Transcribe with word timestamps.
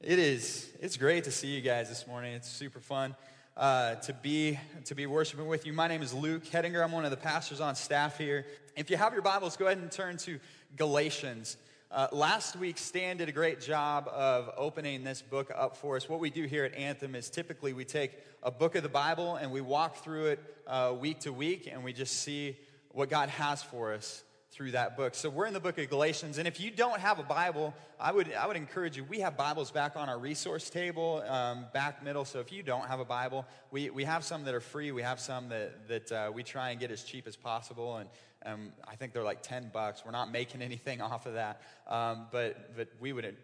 It 0.00 0.20
is 0.20 0.70
it's 0.80 0.96
great 0.96 1.24
to 1.24 1.32
see 1.32 1.48
you 1.48 1.60
guys 1.60 1.88
this 1.88 2.06
morning. 2.06 2.34
It's 2.34 2.48
super 2.48 2.78
fun 2.78 3.16
uh, 3.56 3.96
to 3.96 4.12
be 4.12 4.60
to 4.84 4.94
be 4.94 5.06
worshiping 5.06 5.48
with 5.48 5.66
you. 5.66 5.72
My 5.72 5.88
name 5.88 6.02
is 6.02 6.14
Luke 6.14 6.44
Hettinger. 6.44 6.84
I'm 6.84 6.92
one 6.92 7.04
of 7.04 7.10
the 7.10 7.16
pastors 7.16 7.60
on 7.60 7.74
staff 7.74 8.16
here. 8.16 8.46
If 8.76 8.90
you 8.90 8.96
have 8.96 9.12
your 9.12 9.22
Bibles, 9.22 9.56
go 9.56 9.66
ahead 9.66 9.78
and 9.78 9.90
turn 9.90 10.18
to 10.18 10.38
Galatians. 10.76 11.56
Uh, 11.88 12.08
last 12.10 12.56
week, 12.56 12.78
Stan 12.78 13.16
did 13.16 13.28
a 13.28 13.32
great 13.32 13.60
job 13.60 14.08
of 14.08 14.50
opening 14.56 15.04
this 15.04 15.22
book 15.22 15.52
up 15.54 15.76
for 15.76 15.94
us. 15.94 16.08
What 16.08 16.18
we 16.18 16.30
do 16.30 16.42
here 16.42 16.64
at 16.64 16.74
Anthem 16.74 17.14
is 17.14 17.30
typically 17.30 17.72
we 17.72 17.84
take 17.84 18.18
a 18.42 18.50
book 18.50 18.74
of 18.74 18.82
the 18.82 18.88
Bible 18.88 19.36
and 19.36 19.52
we 19.52 19.60
walk 19.60 19.98
through 20.02 20.26
it 20.26 20.56
uh, 20.66 20.94
week 20.98 21.20
to 21.20 21.32
week 21.32 21.68
and 21.70 21.84
we 21.84 21.92
just 21.92 22.22
see 22.22 22.56
what 22.90 23.08
God 23.08 23.28
has 23.28 23.62
for 23.62 23.92
us 23.92 24.24
through 24.50 24.72
that 24.72 24.96
book. 24.96 25.14
So 25.14 25.30
we're 25.30 25.46
in 25.46 25.52
the 25.52 25.60
book 25.60 25.78
of 25.78 25.88
Galatians, 25.88 26.38
and 26.38 26.48
if 26.48 26.58
you 26.60 26.70
don't 26.70 26.98
have 26.98 27.18
a 27.18 27.22
Bible, 27.22 27.74
I 28.00 28.10
would 28.10 28.32
I 28.32 28.46
would 28.46 28.56
encourage 28.56 28.96
you. 28.96 29.04
We 29.04 29.20
have 29.20 29.36
Bibles 29.36 29.70
back 29.70 29.96
on 29.96 30.08
our 30.08 30.18
resource 30.18 30.70
table, 30.70 31.22
um, 31.28 31.66
back 31.74 32.02
middle. 32.02 32.24
So 32.24 32.40
if 32.40 32.50
you 32.50 32.62
don't 32.62 32.88
have 32.88 32.98
a 32.98 33.04
Bible, 33.04 33.44
we, 33.70 33.90
we 33.90 34.04
have 34.04 34.24
some 34.24 34.44
that 34.44 34.54
are 34.54 34.60
free. 34.60 34.92
We 34.92 35.02
have 35.02 35.20
some 35.20 35.50
that 35.50 35.88
that 35.88 36.12
uh, 36.12 36.32
we 36.34 36.42
try 36.42 36.70
and 36.70 36.80
get 36.80 36.90
as 36.90 37.04
cheap 37.04 37.28
as 37.28 37.36
possible, 37.36 37.98
and 37.98 38.08
um, 38.46 38.72
I 38.86 38.96
think 38.96 39.12
they're 39.12 39.24
like 39.24 39.42
ten 39.42 39.70
bucks. 39.72 40.02
We're 40.04 40.12
not 40.12 40.30
making 40.30 40.62
anything 40.62 41.00
off 41.02 41.26
of 41.26 41.34
that, 41.34 41.60
um, 41.86 42.26
but 42.32 42.76
but 42.76 42.88
we 43.00 43.12
would 43.12 43.36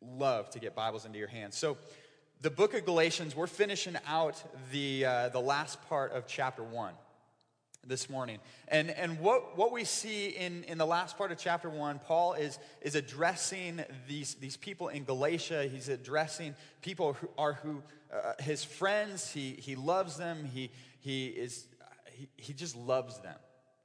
love 0.00 0.50
to 0.50 0.58
get 0.58 0.74
Bibles 0.74 1.04
into 1.04 1.18
your 1.18 1.28
hands. 1.28 1.56
So. 1.56 1.76
The 2.40 2.50
book 2.50 2.74
of 2.74 2.84
Galatians, 2.84 3.36
we're 3.36 3.46
finishing 3.46 3.96
out 4.04 4.42
the, 4.72 5.04
uh, 5.04 5.28
the 5.28 5.38
last 5.38 5.80
part 5.88 6.10
of 6.10 6.26
chapter 6.26 6.64
one 6.64 6.92
this 7.86 8.08
morning. 8.08 8.38
And, 8.68 8.90
and 8.90 9.18
what, 9.18 9.56
what 9.58 9.72
we 9.72 9.84
see 9.84 10.28
in, 10.28 10.62
in 10.64 10.78
the 10.78 10.86
last 10.86 11.18
part 11.18 11.32
of 11.32 11.38
chapter 11.38 11.68
one, 11.68 11.98
Paul 11.98 12.34
is, 12.34 12.58
is 12.80 12.94
addressing 12.94 13.84
these, 14.06 14.34
these 14.34 14.56
people 14.56 14.88
in 14.88 15.04
Galatia. 15.04 15.68
He's 15.70 15.88
addressing 15.88 16.54
people 16.80 17.14
who 17.14 17.28
are 17.36 17.54
who, 17.54 17.82
uh, 18.12 18.34
his 18.40 18.62
friends. 18.62 19.30
He, 19.30 19.52
he 19.52 19.74
loves 19.74 20.16
them. 20.16 20.44
He, 20.44 20.70
he, 21.00 21.26
is, 21.26 21.66
he, 22.12 22.28
he 22.36 22.52
just 22.52 22.76
loves 22.76 23.18
them. 23.20 23.36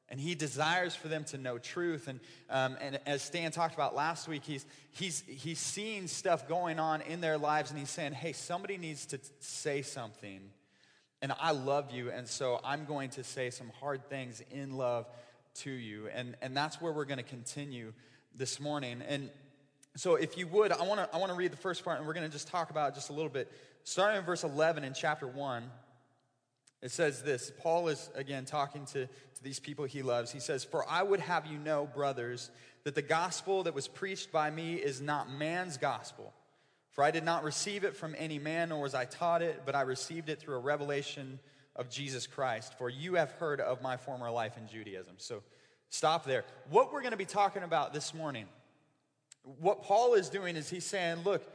And 0.10 0.20
he 0.20 0.36
desires 0.36 0.96
for 0.96 1.10
them 1.10 1.26
to 1.26 1.38
know 1.38 1.58
truth. 1.58 2.08
And, 2.08 2.20
um, 2.50 2.78
and 2.80 3.00
as 3.06 3.22
Stan 3.22 3.52
talked 3.52 3.74
about 3.74 3.94
last 3.94 4.28
week, 4.28 4.44
he's, 4.44 4.66
he's, 4.92 5.22
he's 5.28 5.60
seeing 5.60 6.08
stuff 6.08 6.48
going 6.48 6.80
on 6.80 7.02
in 7.02 7.20
their 7.20 7.38
lives, 7.38 7.72
and 7.72 7.80
he's 7.80 7.90
saying, 7.90 8.14
hey, 8.14 8.32
somebody 8.32 8.78
needs 8.78 9.06
to 9.08 9.20
say 9.40 9.82
something 9.82 10.40
and 11.22 11.34
I 11.40 11.52
love 11.52 11.92
you, 11.92 12.12
and 12.12 12.28
so 12.28 12.60
I'm 12.64 12.86
going 12.86 13.10
to 13.12 13.24
say 13.24 13.50
some 13.50 13.72
hard 13.80 14.08
things 14.10 14.42
in 14.52 14.78
love 14.78 15.08
to 15.56 15.72
you. 15.72 16.10
And, 16.14 16.36
and 16.42 16.56
that's 16.56 16.80
where 16.80 16.92
we're 16.92 17.06
going 17.06 17.18
to 17.18 17.24
continue 17.24 17.94
this 18.36 18.60
morning. 18.60 19.02
And 19.08 19.30
so, 19.96 20.16
if 20.16 20.38
you 20.38 20.48
would, 20.48 20.72
I 20.72 20.84
want 20.84 21.00
to 21.00 21.16
I 21.16 21.18
want 21.18 21.32
to 21.32 21.38
read 21.38 21.52
the 21.52 21.58
first 21.58 21.84
part, 21.84 21.98
and 21.98 22.06
we're 22.06 22.14
going 22.14 22.26
to 22.26 22.32
just 22.32 22.48
talk 22.48 22.70
about 22.70 22.94
just 22.94 23.10
a 23.10 23.14
little 23.14 23.32
bit. 23.32 23.52
Starting 23.84 24.20
in 24.20 24.26
verse 24.26 24.44
11 24.44 24.84
in 24.84 24.94
chapter 24.94 25.26
1, 25.26 25.64
it 26.82 26.92
says 26.92 27.24
this 27.24 27.52
Paul 27.60 27.88
is 27.88 28.10
again 28.16 28.46
talking 28.46 28.86
to, 28.88 29.08
to 29.08 29.44
these 29.44 29.60
people 29.60 29.86
he 29.86 30.02
loves. 30.02 30.32
He 30.32 30.40
says, 30.40 30.64
For 30.64 30.88
I 30.90 31.04
would 31.04 31.20
have 31.22 31.46
you 31.46 31.58
know, 31.58 31.86
brothers, 31.86 32.52
that 32.84 32.96
the 32.96 33.02
gospel 33.02 33.64
that 33.64 33.74
was 33.74 33.88
preached 33.88 34.32
by 34.32 34.50
me 34.50 34.76
is 34.76 35.02
not 35.02 35.32
man's 35.32 35.78
gospel. 35.78 36.34
For 36.92 37.04
I 37.04 37.12
did 37.12 37.24
not 37.24 37.44
receive 37.44 37.84
it 37.84 37.96
from 37.96 38.16
any 38.18 38.40
man, 38.40 38.70
nor 38.70 38.82
was 38.82 38.96
I 38.96 39.06
taught 39.06 39.44
it, 39.44 39.62
but 39.66 39.76
I 39.76 39.82
received 39.82 40.30
it 40.30 40.40
through 40.40 40.56
a 40.56 40.60
revelation 40.60 41.40
of 41.76 41.90
Jesus 41.90 42.26
Christ. 42.26 42.76
For 42.78 42.90
you 42.90 43.16
have 43.16 43.32
heard 43.34 43.62
of 43.62 43.82
my 43.82 43.98
former 43.98 44.32
life 44.32 44.58
in 44.58 44.68
Judaism. 44.68 45.14
So 45.18 45.44
stop 45.90 46.26
there. 46.26 46.44
What 46.72 46.92
we're 46.92 47.02
going 47.02 47.12
to 47.12 47.18
be 47.18 47.26
talking 47.26 47.62
about 47.62 47.94
this 47.94 48.16
morning, 48.16 48.46
what 49.60 49.84
Paul 49.84 50.16
is 50.16 50.30
doing 50.30 50.56
is 50.56 50.70
he's 50.70 50.86
saying, 50.86 51.20
look, 51.24 51.48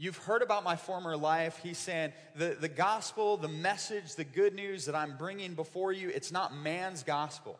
You've 0.00 0.16
heard 0.16 0.42
about 0.42 0.62
my 0.62 0.76
former 0.76 1.16
life. 1.16 1.58
He's 1.60 1.76
saying 1.76 2.12
the, 2.36 2.56
the 2.60 2.68
gospel, 2.68 3.36
the 3.36 3.48
message, 3.48 4.14
the 4.14 4.22
good 4.22 4.54
news 4.54 4.84
that 4.84 4.94
I'm 4.94 5.16
bringing 5.16 5.54
before 5.54 5.92
you, 5.92 6.08
it's 6.08 6.30
not 6.30 6.56
man's 6.56 7.02
gospel. 7.02 7.58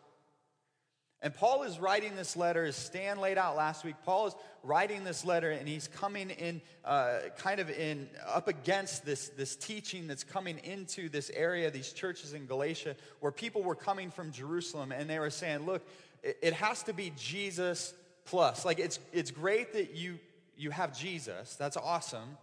And 1.21 1.33
Paul 1.33 1.63
is 1.63 1.79
writing 1.79 2.15
this 2.15 2.37
letter, 2.37 2.63
as 2.63 2.77
Stan 2.77 3.19
laid 3.19 3.37
out 3.37 3.57
last 3.57 3.83
week. 3.83 3.95
Paul 4.05 4.27
is 4.27 4.35
writing 4.63 5.03
this 5.03 5.25
letter, 5.25 5.51
and 5.51 5.67
he's 5.67 5.89
coming 5.89 6.29
in, 6.29 6.61
uh, 6.85 7.17
kind 7.37 7.59
of 7.59 7.69
in, 7.69 8.07
up 8.25 8.47
against 8.47 9.05
this, 9.05 9.27
this 9.27 9.57
teaching 9.57 10.07
that's 10.07 10.23
coming 10.23 10.59
into 10.59 11.09
this 11.09 11.29
area, 11.31 11.69
these 11.69 11.91
churches 11.91 12.31
in 12.31 12.45
Galatia, 12.45 12.95
where 13.19 13.33
people 13.33 13.63
were 13.63 13.75
coming 13.75 14.11
from 14.11 14.31
Jerusalem, 14.31 14.93
and 14.93 15.09
they 15.09 15.19
were 15.19 15.29
saying, 15.29 15.65
look, 15.65 15.85
it, 16.23 16.37
it 16.41 16.53
has 16.53 16.83
to 16.83 16.93
be 16.93 17.11
Jesus 17.17 17.93
plus. 18.23 18.63
Like, 18.63 18.79
it's, 18.79 18.99
it's 19.11 19.31
great 19.31 19.73
that 19.73 19.95
you, 19.95 20.19
you 20.59 20.71
have 20.71 20.97
Jesus. 20.97 21.55
That's 21.55 21.77
awesome. 21.77 22.37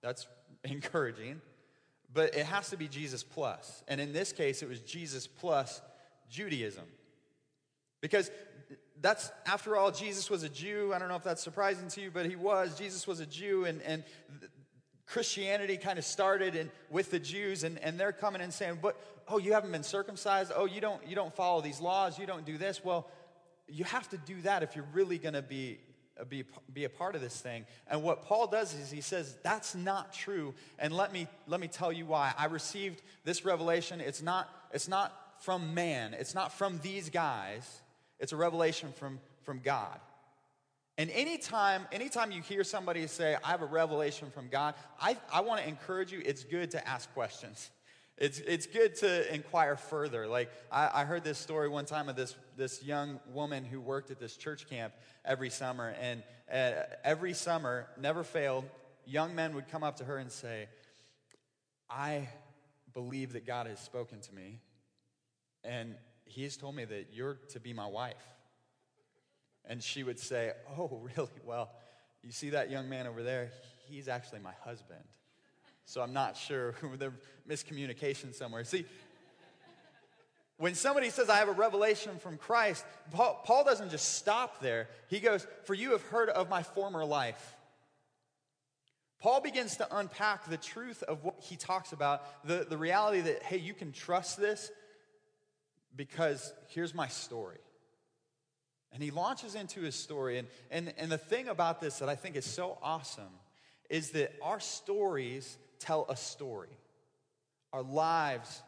That's 0.00 0.26
encouraging. 0.64 1.40
But 2.14 2.34
it 2.36 2.46
has 2.46 2.70
to 2.70 2.76
be 2.76 2.86
Jesus 2.86 3.22
plus. 3.22 3.82
And 3.88 4.00
in 4.00 4.12
this 4.12 4.32
case, 4.32 4.62
it 4.62 4.68
was 4.68 4.80
Jesus 4.80 5.26
plus 5.26 5.82
Judaism. 6.30 6.84
Because 8.00 8.30
that's, 9.00 9.32
after 9.46 9.76
all, 9.76 9.90
Jesus 9.90 10.30
was 10.30 10.44
a 10.44 10.48
Jew. 10.48 10.92
I 10.94 10.98
don't 11.00 11.08
know 11.08 11.16
if 11.16 11.24
that's 11.24 11.42
surprising 11.42 11.88
to 11.88 12.00
you, 12.00 12.10
but 12.10 12.26
he 12.26 12.36
was. 12.36 12.78
Jesus 12.78 13.06
was 13.06 13.18
a 13.20 13.26
Jew, 13.26 13.64
and, 13.64 13.82
and 13.82 14.04
Christianity 15.06 15.76
kind 15.76 15.98
of 15.98 16.04
started 16.04 16.54
in, 16.54 16.70
with 16.88 17.10
the 17.10 17.18
Jews, 17.18 17.64
and, 17.64 17.78
and 17.80 17.98
they're 17.98 18.12
coming 18.12 18.40
and 18.40 18.54
saying, 18.54 18.78
but, 18.80 18.96
oh, 19.28 19.38
you 19.38 19.52
haven't 19.52 19.72
been 19.72 19.82
circumcised? 19.82 20.52
Oh, 20.54 20.66
you 20.66 20.80
don't, 20.80 21.06
you 21.06 21.16
don't 21.16 21.34
follow 21.34 21.60
these 21.60 21.80
laws? 21.80 22.18
You 22.18 22.26
don't 22.26 22.46
do 22.46 22.58
this? 22.58 22.84
Well, 22.84 23.08
you 23.68 23.84
have 23.84 24.08
to 24.10 24.18
do 24.18 24.40
that 24.42 24.62
if 24.62 24.76
you're 24.76 24.86
really 24.92 25.18
going 25.18 25.34
to 25.34 25.42
be 25.42 25.80
Uh, 26.18 26.24
be, 26.24 26.44
be 26.72 26.84
a 26.84 26.88
part 26.88 27.14
of 27.14 27.20
this 27.20 27.38
thing. 27.40 27.66
And 27.88 28.02
what 28.02 28.22
Paul 28.22 28.46
does 28.46 28.74
is 28.74 28.90
he 28.90 29.00
says, 29.00 29.36
that's 29.42 29.74
not 29.74 30.12
true. 30.12 30.54
And 30.78 30.92
let 30.94 31.12
me, 31.12 31.28
let 31.46 31.60
me 31.60 31.68
tell 31.68 31.92
you 31.92 32.06
why. 32.06 32.32
I 32.38 32.46
received 32.46 33.02
this 33.24 33.44
revelation. 33.44 34.00
It's 34.00 34.22
not, 34.22 34.48
it's 34.72 34.88
not 34.88 35.12
from 35.40 35.74
man, 35.74 36.14
it's 36.14 36.34
not 36.34 36.52
from 36.52 36.80
these 36.82 37.10
guys. 37.10 37.82
It's 38.18 38.32
a 38.32 38.36
revelation 38.36 38.92
from, 38.98 39.20
from 39.42 39.60
God. 39.62 40.00
And 40.98 41.10
anytime, 41.10 41.86
anytime 41.92 42.30
you 42.30 42.40
hear 42.40 42.64
somebody 42.64 43.06
say, 43.06 43.36
I 43.44 43.50
have 43.50 43.60
a 43.60 43.66
revelation 43.66 44.30
from 44.30 44.48
God, 44.48 44.74
I, 44.98 45.18
I 45.30 45.42
want 45.42 45.60
to 45.60 45.68
encourage 45.68 46.10
you, 46.10 46.22
it's 46.24 46.44
good 46.44 46.70
to 46.70 46.88
ask 46.88 47.12
questions. 47.12 47.70
It's, 48.18 48.38
it's 48.38 48.66
good 48.66 48.94
to 48.96 49.34
inquire 49.34 49.76
further. 49.76 50.26
Like, 50.26 50.50
I, 50.72 51.02
I 51.02 51.04
heard 51.04 51.22
this 51.22 51.38
story 51.38 51.68
one 51.68 51.84
time 51.84 52.08
of 52.08 52.16
this, 52.16 52.34
this 52.56 52.82
young 52.82 53.20
woman 53.32 53.64
who 53.64 53.78
worked 53.78 54.10
at 54.10 54.18
this 54.18 54.36
church 54.36 54.68
camp 54.70 54.94
every 55.24 55.50
summer. 55.50 55.94
And 56.00 56.22
uh, 56.50 56.84
every 57.04 57.34
summer, 57.34 57.88
never 58.00 58.24
failed, 58.24 58.64
young 59.04 59.34
men 59.34 59.54
would 59.54 59.68
come 59.68 59.84
up 59.84 59.96
to 59.96 60.04
her 60.04 60.16
and 60.16 60.32
say, 60.32 60.68
I 61.90 62.28
believe 62.94 63.34
that 63.34 63.46
God 63.46 63.66
has 63.66 63.80
spoken 63.80 64.20
to 64.20 64.34
me. 64.34 64.60
And 65.62 65.94
he 66.24 66.44
has 66.44 66.56
told 66.56 66.74
me 66.74 66.86
that 66.86 67.08
you're 67.12 67.38
to 67.50 67.60
be 67.60 67.74
my 67.74 67.86
wife. 67.86 68.14
And 69.66 69.82
she 69.82 70.02
would 70.02 70.18
say, 70.18 70.52
Oh, 70.78 71.06
really? 71.16 71.28
Well, 71.44 71.70
you 72.22 72.32
see 72.32 72.50
that 72.50 72.70
young 72.70 72.88
man 72.88 73.06
over 73.06 73.22
there? 73.22 73.50
He's 73.88 74.08
actually 74.08 74.40
my 74.40 74.54
husband. 74.64 75.04
So 75.86 76.02
I'm 76.02 76.12
not 76.12 76.36
sure 76.36 76.74
the 76.98 77.12
miscommunication 77.48 78.34
somewhere. 78.34 78.64
See, 78.64 78.84
when 80.58 80.74
somebody 80.74 81.10
says, 81.10 81.28
I 81.28 81.36
have 81.36 81.48
a 81.48 81.52
revelation 81.52 82.18
from 82.18 82.38
Christ, 82.38 82.84
Paul, 83.10 83.40
Paul 83.44 83.64
doesn't 83.64 83.90
just 83.90 84.16
stop 84.16 84.60
there. 84.60 84.88
He 85.08 85.20
goes, 85.20 85.46
For 85.64 85.74
you 85.74 85.92
have 85.92 86.02
heard 86.02 86.28
of 86.28 86.48
my 86.48 86.62
former 86.62 87.04
life. 87.04 87.54
Paul 89.20 89.40
begins 89.40 89.76
to 89.76 89.96
unpack 89.96 90.46
the 90.46 90.56
truth 90.56 91.02
of 91.02 91.24
what 91.24 91.36
he 91.40 91.56
talks 91.56 91.92
about, 91.92 92.46
the, 92.46 92.66
the 92.68 92.76
reality 92.76 93.20
that, 93.22 93.42
hey, 93.42 93.56
you 93.56 93.72
can 93.72 93.92
trust 93.92 94.38
this 94.38 94.70
because 95.94 96.52
here's 96.68 96.94
my 96.94 97.08
story. 97.08 97.58
And 98.92 99.02
he 99.02 99.10
launches 99.10 99.54
into 99.54 99.80
his 99.80 99.94
story. 99.94 100.38
And, 100.38 100.48
and, 100.70 100.92
and 100.98 101.10
the 101.10 101.18
thing 101.18 101.48
about 101.48 101.80
this 101.80 101.98
that 101.98 102.08
I 102.08 102.14
think 102.14 102.36
is 102.36 102.44
so 102.44 102.78
awesome 102.82 103.24
is 103.88 104.10
that 104.10 104.32
our 104.42 104.60
stories 104.60 105.56
tell 105.78 106.06
a 106.08 106.16
story, 106.16 106.76
our 107.72 107.82
lives 107.82 108.62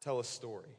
tell 0.00 0.20
a 0.20 0.24
story. 0.24 0.76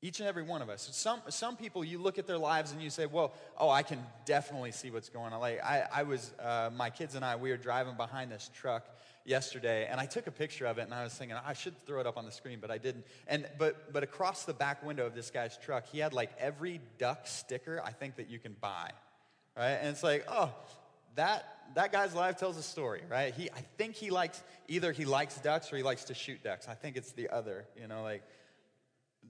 Each 0.00 0.20
and 0.20 0.28
every 0.28 0.44
one 0.44 0.62
of 0.62 0.68
us. 0.68 0.88
Some, 0.92 1.20
some 1.28 1.56
people, 1.56 1.84
you 1.84 1.98
look 1.98 2.20
at 2.20 2.28
their 2.28 2.38
lives 2.38 2.70
and 2.70 2.80
you 2.80 2.88
say, 2.88 3.06
well, 3.06 3.32
oh, 3.58 3.68
I 3.68 3.82
can 3.82 3.98
definitely 4.26 4.70
see 4.70 4.92
what's 4.92 5.08
going 5.08 5.32
on. 5.32 5.40
Like, 5.40 5.60
I, 5.60 5.86
I 5.92 6.02
was, 6.04 6.32
uh, 6.38 6.70
my 6.72 6.88
kids 6.88 7.16
and 7.16 7.24
I, 7.24 7.34
we 7.34 7.50
were 7.50 7.56
driving 7.56 7.96
behind 7.96 8.30
this 8.30 8.48
truck 8.54 8.86
yesterday, 9.28 9.86
and 9.90 10.00
I 10.00 10.06
took 10.06 10.26
a 10.26 10.30
picture 10.30 10.66
of 10.66 10.78
it, 10.78 10.82
and 10.82 10.94
I 10.94 11.04
was 11.04 11.12
thinking 11.12 11.36
I 11.44 11.52
should 11.52 11.78
throw 11.86 12.00
it 12.00 12.06
up 12.06 12.16
on 12.16 12.24
the 12.24 12.32
screen, 12.32 12.58
but 12.60 12.70
I 12.70 12.78
didn't. 12.78 13.04
And 13.28 13.46
but 13.58 13.92
but 13.92 14.02
across 14.02 14.44
the 14.44 14.54
back 14.54 14.84
window 14.84 15.06
of 15.06 15.14
this 15.14 15.30
guy's 15.30 15.56
truck, 15.58 15.86
he 15.86 15.98
had 15.98 16.12
like 16.12 16.30
every 16.38 16.80
duck 16.98 17.26
sticker 17.26 17.80
I 17.84 17.92
think 17.92 18.16
that 18.16 18.30
you 18.30 18.38
can 18.38 18.56
buy, 18.60 18.90
right? 19.56 19.72
And 19.80 19.88
it's 19.88 20.02
like, 20.02 20.24
oh, 20.28 20.52
that 21.16 21.58
that 21.74 21.92
guy's 21.92 22.14
life 22.14 22.38
tells 22.38 22.56
a 22.56 22.62
story, 22.62 23.02
right? 23.08 23.34
He, 23.34 23.50
I 23.50 23.60
think 23.76 23.94
he 23.94 24.10
likes, 24.10 24.42
either 24.68 24.92
he 24.92 25.04
likes 25.04 25.38
ducks 25.38 25.72
or 25.72 25.76
he 25.76 25.82
likes 25.82 26.04
to 26.04 26.14
shoot 26.14 26.42
ducks. 26.42 26.68
I 26.68 26.74
think 26.74 26.96
it's 26.96 27.12
the 27.12 27.28
other, 27.30 27.66
you 27.80 27.86
know, 27.86 28.02
like, 28.02 28.22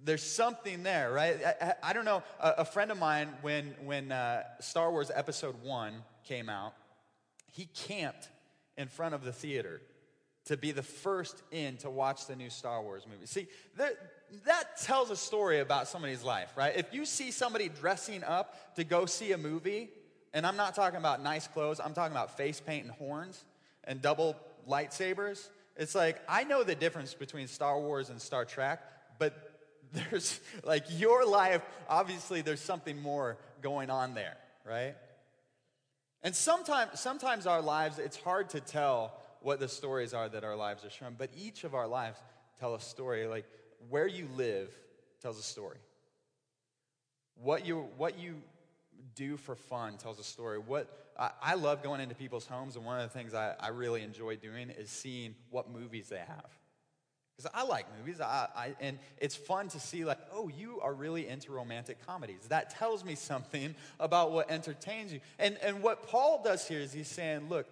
there's 0.05 0.23
something 0.23 0.85
there, 0.85 1.11
right? 1.11 1.37
I, 1.61 1.75
I 1.83 1.93
don't 1.93 2.05
know. 2.05 2.23
A, 2.41 2.55
a, 2.59 2.65
friend 2.65 2.93
of 2.93 2.99
mine, 2.99 3.31
when, 3.43 3.75
when 3.85 4.13
uh, 4.13 4.45
Star 4.61 4.93
Wars 4.93 5.11
Episode 5.13 5.57
1 5.63 5.93
came 6.25 6.49
out, 6.49 6.75
he 7.53 7.67
camped 7.67 8.29
in 8.77 8.87
front 8.87 9.15
of 9.15 9.25
the 9.25 9.33
theater 9.33 9.81
to 10.45 10.57
be 10.57 10.71
the 10.71 10.83
first 10.83 11.43
in 11.51 11.77
to 11.79 11.91
watch 11.91 12.27
the 12.27 12.37
new 12.37 12.49
Star 12.49 12.81
Wars 12.81 13.07
movie. 13.11 13.27
See, 13.27 13.49
that, 13.77 13.97
that 14.47 14.81
tells 14.81 15.11
a 15.11 15.17
story 15.17 15.59
about 15.59 15.89
somebody's 15.89 16.23
life, 16.23 16.53
right? 16.57 16.75
If 16.77 16.95
you 16.95 17.05
see 17.05 17.33
somebody 17.33 17.69
dressing 17.69 18.23
up 18.23 18.77
to 18.77 18.85
go 18.85 19.05
see 19.05 19.33
a 19.33 19.39
movie, 19.39 19.91
and 20.33 20.47
I'm 20.47 20.57
not 20.57 20.75
talking 20.75 20.99
about 20.99 21.23
nice 21.23 21.47
clothes, 21.47 21.81
I'm 21.83 21.95
talking 21.95 22.13
about 22.13 22.37
face 22.37 22.61
paint 22.61 22.85
and 22.85 22.95
horns 22.95 23.45
and 23.85 24.03
double 24.03 24.37
lightsabers. 24.69 25.49
It's 25.77 25.95
like, 25.95 26.21
I 26.29 26.45
know 26.45 26.63
the 26.63 26.75
difference 26.75 27.15
between 27.15 27.47
Star 27.47 27.79
Wars 27.79 28.11
and 28.11 28.21
Star 28.21 28.45
Trek, 28.45 28.83
but 29.19 29.35
there's 29.93 30.41
like 30.65 30.85
your 30.91 31.25
life, 31.25 31.63
obviously, 31.89 32.43
there's 32.43 32.61
something 32.61 33.01
more 33.01 33.39
going 33.63 33.91
on 33.91 34.15
there, 34.15 34.37
right? 34.67 34.95
And 36.23 36.35
sometimes, 36.35 36.99
sometimes 37.01 37.47
our 37.47 37.63
lives, 37.63 37.99
it's 37.99 38.17
hard 38.17 38.51
to 38.51 38.61
tell 38.61 39.15
what 39.41 39.61
the 39.61 39.69
stories 39.69 40.15
are 40.15 40.29
that 40.29 40.45
our 40.45 40.57
lives 40.57 40.85
are 40.85 40.91
shown, 40.91 41.15
but 41.17 41.31
each 41.37 41.65
of 41.65 41.75
our 41.75 41.87
lives 41.87 42.19
tell 42.59 42.75
a 42.75 42.81
story. 42.81 43.27
Like 43.27 43.47
where 43.89 44.07
you 44.07 44.29
live 44.37 44.71
tells 45.23 45.39
a 45.39 45.43
story. 45.43 45.79
What 47.41 47.65
you, 47.65 47.87
what 47.97 48.19
you 48.19 48.43
do 49.19 49.37
for 49.37 49.57
fun 49.57 49.99
tells 49.99 50.19
a 50.19 50.25
story. 50.25 50.59
What 50.59 50.89
I, 51.19 51.31
I 51.43 51.55
love 51.55 51.83
going 51.83 52.01
into 52.01 52.15
people's 52.15 52.47
homes, 52.47 52.77
and 52.77 52.85
one 52.85 53.01
of 53.01 53.03
the 53.03 53.19
things 53.19 53.35
I, 53.35 53.55
I 53.59 53.69
really 53.69 54.03
enjoy 54.03 54.37
doing 54.37 54.71
is 54.71 54.89
seeing 54.89 55.35
what 55.51 55.71
movies 55.71 56.09
they 56.09 56.19
have. 56.19 56.47
Because 57.37 57.53
I 57.55 57.65
like 57.65 57.87
movies, 57.99 58.21
I, 58.21 58.49
I, 58.57 58.75
and 58.81 58.99
it's 59.19 59.37
fun 59.37 59.69
to 59.69 59.81
see, 59.81 60.05
like, 60.05 60.19
oh, 60.33 60.49
you 60.49 60.81
are 60.81 60.93
really 60.95 61.29
into 61.29 61.53
romantic 61.53 62.05
comedies. 62.05 62.47
That 62.49 62.71
tells 62.71 63.05
me 63.05 63.15
something 63.17 63.75
about 64.01 64.33
what 64.33 64.51
entertains 64.51 65.13
you. 65.13 65.21
And, 65.39 65.59
and 65.63 65.83
what 65.83 66.09
Paul 66.09 66.43
does 66.45 66.67
here 66.67 66.81
is 66.81 66.93
he's 66.93 67.09
saying, 67.09 67.49
look, 67.49 67.67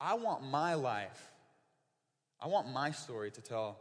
I 0.00 0.14
want 0.14 0.44
my 0.44 0.74
life, 0.74 1.30
I 2.40 2.46
want 2.46 2.72
my 2.72 2.92
story 2.92 3.32
to 3.32 3.40
tell 3.40 3.78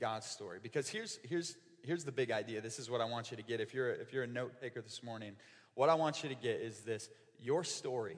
God's 0.00 0.26
story. 0.26 0.58
Because 0.60 0.88
here's, 0.88 1.20
here's, 1.28 1.56
here's 1.82 2.04
the 2.04 2.12
big 2.12 2.30
idea. 2.30 2.60
This 2.60 2.78
is 2.78 2.90
what 2.90 3.00
I 3.00 3.04
want 3.04 3.30
you 3.30 3.36
to 3.36 3.42
get. 3.42 3.60
If 3.60 3.74
you're, 3.74 3.90
if 3.90 4.12
you're 4.12 4.24
a 4.24 4.28
note 4.28 4.60
taker 4.60 4.80
this 4.80 5.02
morning, 5.02 5.34
what 5.74 5.88
I 5.88 5.94
want 5.94 6.22
you 6.22 6.28
to 6.28 6.34
get 6.34 6.60
is 6.60 6.80
this 6.80 7.08
your 7.40 7.64
story, 7.64 8.16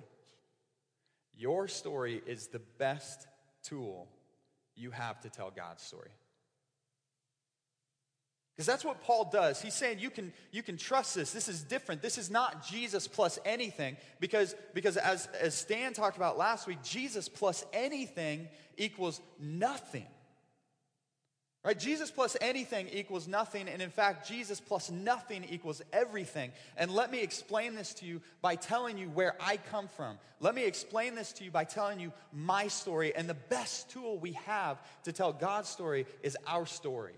your 1.36 1.68
story 1.68 2.22
is 2.26 2.48
the 2.48 2.60
best 2.78 3.26
tool 3.62 4.08
you 4.76 4.90
have 4.90 5.20
to 5.20 5.30
tell 5.30 5.50
God's 5.50 5.82
story. 5.82 6.10
Because 8.54 8.66
that's 8.66 8.84
what 8.84 9.02
Paul 9.02 9.30
does. 9.32 9.60
He's 9.60 9.74
saying 9.74 9.98
you 9.98 10.10
can, 10.10 10.32
you 10.52 10.62
can 10.62 10.76
trust 10.76 11.16
this. 11.16 11.32
This 11.32 11.48
is 11.48 11.64
different. 11.64 12.02
This 12.02 12.18
is 12.18 12.30
not 12.30 12.64
Jesus 12.64 13.08
plus 13.08 13.40
anything. 13.44 13.96
Because, 14.20 14.54
because 14.74 14.96
as, 14.96 15.26
as 15.40 15.56
Stan 15.56 15.92
talked 15.92 16.16
about 16.16 16.38
last 16.38 16.68
week, 16.68 16.80
Jesus 16.82 17.28
plus 17.28 17.64
anything 17.72 18.46
equals 18.76 19.20
nothing. 19.40 20.06
Right? 21.64 21.78
Jesus 21.78 22.10
plus 22.10 22.36
anything 22.42 22.88
equals 22.92 23.26
nothing. 23.26 23.68
And 23.68 23.80
in 23.80 23.88
fact, 23.88 24.28
Jesus 24.28 24.60
plus 24.60 24.90
nothing 24.90 25.46
equals 25.48 25.80
everything. 25.94 26.52
And 26.76 26.90
let 26.90 27.10
me 27.10 27.22
explain 27.22 27.74
this 27.74 27.94
to 27.94 28.06
you 28.06 28.20
by 28.42 28.56
telling 28.56 28.98
you 28.98 29.08
where 29.08 29.34
I 29.40 29.56
come 29.56 29.88
from. 29.88 30.18
Let 30.40 30.54
me 30.54 30.66
explain 30.66 31.14
this 31.14 31.32
to 31.34 31.44
you 31.44 31.50
by 31.50 31.64
telling 31.64 32.00
you 32.00 32.12
my 32.34 32.68
story. 32.68 33.14
And 33.16 33.26
the 33.26 33.34
best 33.34 33.90
tool 33.90 34.18
we 34.18 34.32
have 34.32 34.76
to 35.04 35.12
tell 35.12 35.32
God's 35.32 35.70
story 35.70 36.04
is 36.22 36.36
our 36.46 36.66
story. 36.66 37.14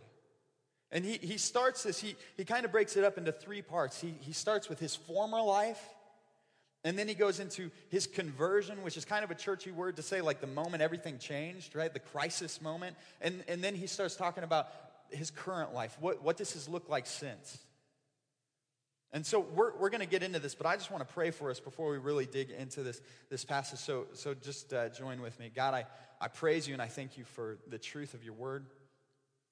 And 0.93 1.05
he, 1.05 1.15
he 1.15 1.39
starts 1.39 1.83
this, 1.83 1.99
he, 1.99 2.15
he 2.37 2.45
kind 2.45 2.65
of 2.65 2.71
breaks 2.71 2.97
it 2.97 3.03
up 3.03 3.19
into 3.19 3.33
three 3.33 3.63
parts. 3.63 4.01
He, 4.01 4.15
he 4.21 4.33
starts 4.33 4.69
with 4.69 4.79
his 4.79 4.95
former 4.95 5.41
life, 5.41 5.83
and 6.87 6.97
then 6.97 7.09
he 7.09 7.15
goes 7.15 7.41
into 7.41 7.71
his 7.89 8.07
conversion, 8.07 8.83
which 8.83 8.97
is 8.97 9.05
kind 9.05 9.25
of 9.25 9.31
a 9.33 9.35
churchy 9.35 9.73
word 9.73 9.97
to 9.97 10.03
say, 10.03 10.21
like 10.21 10.41
the 10.41 10.47
moment 10.47 10.83
everything 10.83 11.19
changed, 11.19 11.75
right? 11.75 11.93
The 11.93 11.99
crisis 11.99 12.63
moment. 12.63 12.97
And, 13.21 13.43
and 13.49 13.63
then 13.63 13.75
he 13.75 13.87
starts 13.89 14.15
talking 14.15 14.45
about 14.45 14.69
his 15.11 15.31
current 15.31 15.75
life. 15.75 15.97
What, 16.01 16.23
what 16.23 16.37
does 16.37 16.53
his 16.53 16.69
look 16.69 16.89
like 16.89 17.07
since? 17.07 17.59
And 19.13 19.25
so 19.25 19.41
we're, 19.41 19.77
we're 19.79 19.91
going 19.91 20.03
to 20.03 20.07
get 20.07 20.23
into 20.23 20.39
this, 20.39 20.55
but 20.55 20.67
I 20.67 20.77
just 20.77 20.91
want 20.91 21.07
to 21.07 21.13
pray 21.13 21.31
for 21.31 21.51
us 21.51 21.59
before 21.59 21.91
we 21.91 21.99
really 21.99 22.27
dig 22.27 22.51
into 22.51 22.83
this, 22.83 23.01
this 23.31 23.45
passage. 23.45 23.79
So, 23.81 24.07
so 24.13 24.35
just 24.35 24.73
uh, 24.73 24.89
join 24.91 25.21
with 25.21 25.41
me. 25.41 25.51
God, 25.55 25.75
I, 25.75 25.87
I 26.21 26.29
praise 26.29 26.69
you 26.69 26.75
and 26.75 26.83
I 26.83 26.87
thank 26.87 27.19
you 27.19 27.25
for 27.25 27.59
the 27.69 27.79
truth 27.79 28.15
of 28.15 28.23
your 28.23 28.35
word. 28.35 28.67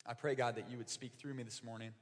I 0.06 0.14
pray, 0.14 0.34
God, 0.34 0.56
that 0.56 0.70
you 0.70 0.76
would 0.76 0.90
speak 0.90 1.12
through 1.18 1.34
me 1.34 1.42
this 1.42 1.64
morning. 1.64 1.92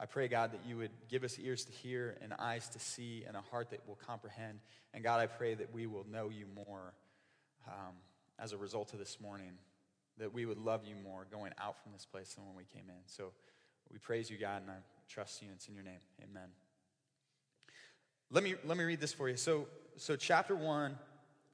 I 0.00 0.06
pray, 0.06 0.28
God, 0.28 0.52
that 0.52 0.60
you 0.64 0.76
would 0.76 0.92
give 1.08 1.24
us 1.24 1.38
ears 1.38 1.64
to 1.64 1.72
hear 1.72 2.16
and 2.22 2.32
eyes 2.38 2.68
to 2.68 2.78
see 2.78 3.24
and 3.26 3.36
a 3.36 3.40
heart 3.40 3.70
that 3.70 3.80
will 3.86 3.98
comprehend. 4.06 4.60
And 4.94 5.02
God, 5.02 5.20
I 5.20 5.26
pray 5.26 5.54
that 5.54 5.74
we 5.74 5.86
will 5.86 6.06
know 6.10 6.28
you 6.28 6.46
more 6.54 6.94
um, 7.66 7.94
as 8.38 8.52
a 8.52 8.56
result 8.56 8.92
of 8.92 9.00
this 9.00 9.20
morning, 9.20 9.52
that 10.18 10.32
we 10.32 10.46
would 10.46 10.58
love 10.58 10.82
you 10.84 10.94
more 11.02 11.26
going 11.32 11.52
out 11.60 11.82
from 11.82 11.92
this 11.92 12.04
place 12.04 12.34
than 12.34 12.46
when 12.46 12.54
we 12.56 12.64
came 12.64 12.88
in. 12.88 13.02
So 13.06 13.32
we 13.92 13.98
praise 13.98 14.30
you, 14.30 14.38
God, 14.38 14.62
and 14.62 14.70
I 14.70 14.76
trust 15.08 15.42
you. 15.42 15.48
And 15.48 15.56
it's 15.56 15.66
in 15.66 15.74
your 15.74 15.84
name. 15.84 16.00
Amen. 16.22 16.48
Let 18.30 18.44
me, 18.44 18.54
let 18.64 18.76
me 18.76 18.84
read 18.84 19.00
this 19.00 19.12
for 19.12 19.28
you. 19.28 19.36
So, 19.36 19.66
so 19.96 20.14
chapter 20.14 20.54
1, 20.54 20.96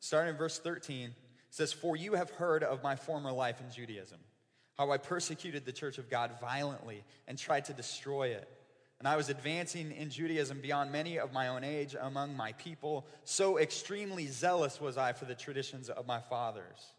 starting 0.01 0.33
in 0.33 0.37
verse 0.37 0.59
13, 0.59 1.15
says, 1.49 1.73
For 1.73 1.97
you 1.97 2.13
have 2.15 2.31
heard 2.31 2.63
of 2.63 2.83
my 2.83 2.97
former 2.97 3.33
life 3.33 3.61
in 3.61 3.71
Judaism 3.71 4.19
how 4.77 4.91
I 4.91 4.99
persecuted 4.99 5.65
the 5.65 5.73
church 5.73 5.99
of 5.99 6.11
God 6.11 6.33
violently 6.41 7.05
and 7.29 7.39
tried 7.39 7.67
to 7.67 7.73
destroy 7.73 8.29
it. 8.29 8.49
And 8.99 9.09
I 9.09 9.17
was 9.17 9.29
advancing 9.29 9.93
in 9.93 10.11
Judaism 10.11 10.61
beyond 10.61 10.91
many 10.91 11.19
of 11.19 11.33
my 11.33 11.49
own 11.49 11.65
age 11.65 11.95
among 12.01 12.37
my 12.37 12.53
people. 12.53 13.07
So 13.25 13.59
extremely 13.59 14.27
zealous 14.27 14.81
was 14.81 14.97
I 14.97 15.13
for 15.13 15.27
the 15.27 15.35
traditions 15.35 15.89
of 15.89 16.07
my 16.07 16.21
fathers. 16.21 16.93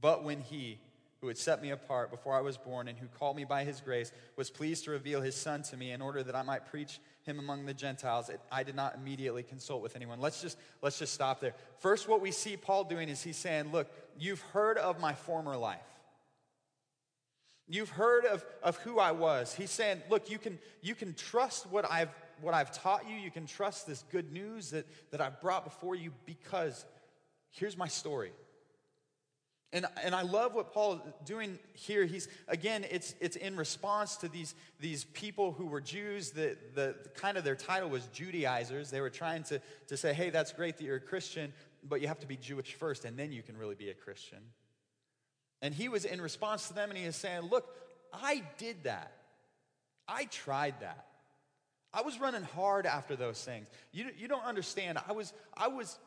But 0.00 0.22
when 0.22 0.40
he, 0.40 0.78
who 1.20 1.28
had 1.28 1.38
set 1.38 1.62
me 1.62 1.70
apart 1.70 2.10
before 2.10 2.34
I 2.34 2.42
was 2.42 2.58
born 2.58 2.88
and 2.88 2.98
who 2.98 3.06
called 3.06 3.36
me 3.36 3.44
by 3.44 3.64
his 3.64 3.80
grace, 3.80 4.12
was 4.36 4.50
pleased 4.50 4.84
to 4.84 4.90
reveal 4.90 5.22
his 5.22 5.34
son 5.34 5.62
to 5.62 5.76
me 5.76 5.92
in 5.92 6.02
order 6.02 6.22
that 6.22 6.34
I 6.34 6.42
might 6.42 6.66
preach 6.66 7.00
him 7.22 7.38
among 7.38 7.64
the 7.64 7.72
Gentiles, 7.72 8.28
it, 8.28 8.40
I 8.52 8.62
did 8.62 8.74
not 8.74 8.96
immediately 8.96 9.42
consult 9.42 9.82
with 9.82 9.96
anyone. 9.96 10.20
Let's 10.20 10.42
just, 10.42 10.58
let's 10.82 10.98
just 10.98 11.14
stop 11.14 11.40
there. 11.40 11.54
First, 11.78 12.06
what 12.06 12.20
we 12.20 12.32
see 12.32 12.56
Paul 12.56 12.84
doing 12.84 13.08
is 13.08 13.22
he's 13.22 13.38
saying, 13.38 13.72
Look, 13.72 13.90
you've 14.18 14.42
heard 14.52 14.76
of 14.76 15.00
my 15.00 15.14
former 15.14 15.56
life. 15.56 15.80
You've 17.68 17.90
heard 17.90 18.26
of, 18.26 18.44
of 18.62 18.76
who 18.78 18.98
I 18.98 19.12
was. 19.12 19.54
He's 19.54 19.70
saying, 19.70 20.02
look, 20.10 20.30
you 20.30 20.38
can, 20.38 20.58
you 20.82 20.94
can 20.94 21.14
trust 21.14 21.66
what 21.70 21.90
I've, 21.90 22.10
what 22.42 22.52
I've 22.52 22.70
taught 22.72 23.08
you. 23.08 23.16
You 23.16 23.30
can 23.30 23.46
trust 23.46 23.86
this 23.86 24.04
good 24.12 24.32
news 24.32 24.70
that, 24.70 24.86
that 25.10 25.20
I've 25.20 25.40
brought 25.40 25.64
before 25.64 25.94
you 25.94 26.12
because 26.26 26.84
here's 27.50 27.76
my 27.76 27.88
story. 27.88 28.32
And, 29.72 29.86
and 30.04 30.14
I 30.14 30.22
love 30.22 30.54
what 30.54 30.72
Paul 30.72 30.94
is 30.94 31.00
doing 31.24 31.58
here. 31.72 32.04
He's 32.04 32.28
again, 32.46 32.84
it's 32.92 33.12
it's 33.20 33.34
in 33.34 33.56
response 33.56 34.16
to 34.18 34.28
these, 34.28 34.54
these 34.78 35.02
people 35.02 35.50
who 35.50 35.66
were 35.66 35.80
Jews. 35.80 36.30
The, 36.30 36.56
the, 36.76 36.94
the 37.02 37.08
kind 37.08 37.36
of 37.36 37.42
their 37.42 37.56
title 37.56 37.88
was 37.88 38.06
Judaizers. 38.12 38.90
They 38.90 39.00
were 39.00 39.10
trying 39.10 39.42
to, 39.44 39.60
to 39.88 39.96
say, 39.96 40.14
hey, 40.14 40.30
that's 40.30 40.52
great 40.52 40.76
that 40.76 40.84
you're 40.84 40.96
a 40.96 41.00
Christian, 41.00 41.52
but 41.88 42.00
you 42.00 42.06
have 42.06 42.20
to 42.20 42.26
be 42.28 42.36
Jewish 42.36 42.74
first, 42.74 43.04
and 43.04 43.18
then 43.18 43.32
you 43.32 43.42
can 43.42 43.56
really 43.56 43.74
be 43.74 43.90
a 43.90 43.94
Christian. 43.94 44.38
And 45.64 45.74
he 45.74 45.88
was 45.88 46.04
in 46.04 46.20
response 46.20 46.68
to 46.68 46.74
them 46.74 46.90
and 46.90 46.98
he 46.98 47.04
is 47.04 47.16
saying, 47.16 47.48
Look, 47.50 47.66
I 48.12 48.42
did 48.58 48.84
that. 48.84 49.12
I 50.06 50.26
tried 50.26 50.74
that. 50.80 51.06
I 51.90 52.02
was 52.02 52.20
running 52.20 52.42
hard 52.42 52.84
after 52.84 53.16
those 53.16 53.42
things. 53.42 53.68
You, 53.90 54.10
you 54.18 54.28
don't 54.28 54.44
understand. 54.44 54.98
I 55.08 55.12
was, 55.12 55.32
I 55.56 55.68
was, 55.68 55.98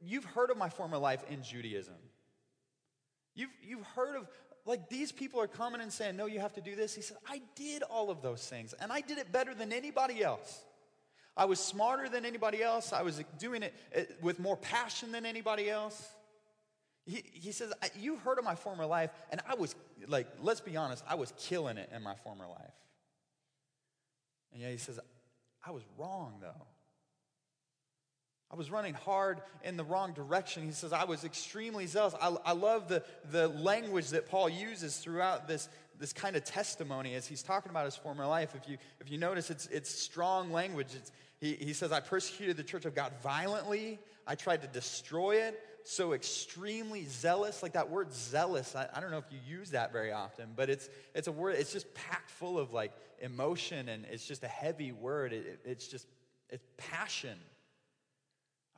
you've 0.00 0.24
heard 0.24 0.50
of 0.50 0.56
my 0.56 0.68
former 0.68 0.96
life 0.96 1.24
in 1.28 1.42
Judaism. 1.42 1.96
You've, 3.34 3.50
you've 3.64 3.82
heard 3.96 4.16
of, 4.16 4.28
like, 4.64 4.88
these 4.88 5.10
people 5.10 5.40
are 5.40 5.48
coming 5.48 5.80
and 5.80 5.92
saying, 5.92 6.16
No, 6.16 6.26
you 6.26 6.38
have 6.38 6.52
to 6.52 6.60
do 6.60 6.76
this. 6.76 6.94
He 6.94 7.02
said, 7.02 7.16
I 7.28 7.42
did 7.56 7.82
all 7.82 8.10
of 8.10 8.22
those 8.22 8.46
things, 8.46 8.74
and 8.74 8.92
I 8.92 9.00
did 9.00 9.18
it 9.18 9.32
better 9.32 9.56
than 9.56 9.72
anybody 9.72 10.22
else. 10.22 10.62
I 11.36 11.46
was 11.46 11.58
smarter 11.58 12.08
than 12.08 12.24
anybody 12.24 12.62
else. 12.62 12.92
I 12.92 13.02
was 13.02 13.20
doing 13.40 13.64
it 13.64 13.74
eh, 13.92 14.04
with 14.22 14.38
more 14.38 14.56
passion 14.56 15.10
than 15.10 15.26
anybody 15.26 15.68
else. 15.68 16.00
He, 17.06 17.22
he 17.32 17.52
says, 17.52 17.72
You 17.98 18.16
heard 18.16 18.38
of 18.38 18.44
my 18.44 18.54
former 18.54 18.86
life, 18.86 19.10
and 19.30 19.40
I 19.48 19.54
was, 19.54 19.74
like, 20.08 20.26
let's 20.42 20.60
be 20.60 20.76
honest, 20.76 21.04
I 21.08 21.16
was 21.16 21.32
killing 21.38 21.76
it 21.76 21.90
in 21.94 22.02
my 22.02 22.14
former 22.16 22.46
life. 22.46 22.74
And 24.52 24.62
yet 24.62 24.70
he 24.70 24.78
says, 24.78 24.98
I 25.66 25.70
was 25.70 25.82
wrong, 25.98 26.38
though. 26.40 26.66
I 28.50 28.56
was 28.56 28.70
running 28.70 28.94
hard 28.94 29.40
in 29.64 29.76
the 29.76 29.84
wrong 29.84 30.12
direction. 30.12 30.64
He 30.64 30.70
says, 30.70 30.92
I 30.92 31.04
was 31.04 31.24
extremely 31.24 31.86
zealous. 31.86 32.14
I, 32.20 32.36
I 32.44 32.52
love 32.52 32.88
the, 32.88 33.02
the 33.32 33.48
language 33.48 34.10
that 34.10 34.28
Paul 34.28 34.48
uses 34.48 34.98
throughout 34.98 35.48
this, 35.48 35.68
this 35.98 36.12
kind 36.12 36.36
of 36.36 36.44
testimony 36.44 37.14
as 37.14 37.26
he's 37.26 37.42
talking 37.42 37.70
about 37.70 37.84
his 37.84 37.96
former 37.96 38.24
life. 38.26 38.54
If 38.54 38.68
you, 38.68 38.78
if 39.00 39.10
you 39.10 39.18
notice, 39.18 39.50
it's, 39.50 39.66
it's 39.66 39.90
strong 39.90 40.52
language. 40.52 40.88
It's, 40.94 41.10
he, 41.40 41.54
he 41.54 41.72
says, 41.72 41.90
I 41.90 41.98
persecuted 41.98 42.56
the 42.56 42.62
church 42.62 42.84
of 42.84 42.94
God 42.94 43.12
violently. 43.22 43.98
I 44.24 44.36
tried 44.36 44.62
to 44.62 44.68
destroy 44.68 45.36
it. 45.36 45.60
So 45.84 46.14
extremely 46.14 47.04
zealous. 47.04 47.62
Like 47.62 47.74
that 47.74 47.90
word 47.90 48.12
zealous, 48.12 48.74
I, 48.74 48.88
I 48.92 49.00
don't 49.00 49.10
know 49.10 49.18
if 49.18 49.30
you 49.30 49.38
use 49.46 49.70
that 49.70 49.92
very 49.92 50.12
often, 50.12 50.48
but 50.56 50.70
it's, 50.70 50.88
it's 51.14 51.28
a 51.28 51.32
word, 51.32 51.56
it's 51.58 51.72
just 51.72 51.92
packed 51.94 52.30
full 52.30 52.58
of 52.58 52.72
like 52.72 52.92
emotion 53.20 53.88
and 53.90 54.06
it's 54.10 54.26
just 54.26 54.42
a 54.42 54.48
heavy 54.48 54.92
word. 54.92 55.34
It, 55.34 55.46
it, 55.46 55.60
it's 55.64 55.86
just, 55.86 56.06
it's 56.48 56.66
passion. 56.78 57.38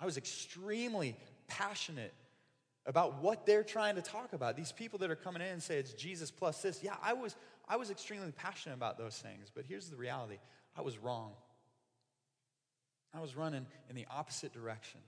I 0.01 0.05
was 0.05 0.17
extremely 0.17 1.17
passionate 1.47 2.13
about 2.87 3.23
what 3.23 3.47
they're 3.47 3.65
trying 3.65 3.95
to 3.95 4.03
talk 4.03 4.33
about. 4.33 4.57
These 4.57 4.73
people 4.73 4.99
that 4.99 5.11
are 5.11 5.17
coming 5.17 5.43
in 5.43 5.49
and 5.49 5.63
say 5.63 5.79
it's 5.79 5.93
Jesus 5.93 6.33
plus 6.33 6.61
this. 6.61 6.83
Yeah, 6.83 6.97
I 7.03 7.13
was, 7.13 7.37
I 7.69 7.77
was 7.77 7.91
extremely 7.91 8.33
passionate 8.33 8.75
about 8.75 8.99
those 8.99 9.17
things, 9.17 9.51
but 9.55 9.65
here's 9.69 9.89
the 9.91 9.97
reality 9.97 10.39
I 10.77 10.83
was 10.83 10.99
wrong. 10.99 11.33
I 13.15 13.21
was 13.21 13.37
running 13.37 13.67
in 13.89 13.97
the 13.97 14.07
opposite 14.11 14.53
direction. 14.53 15.01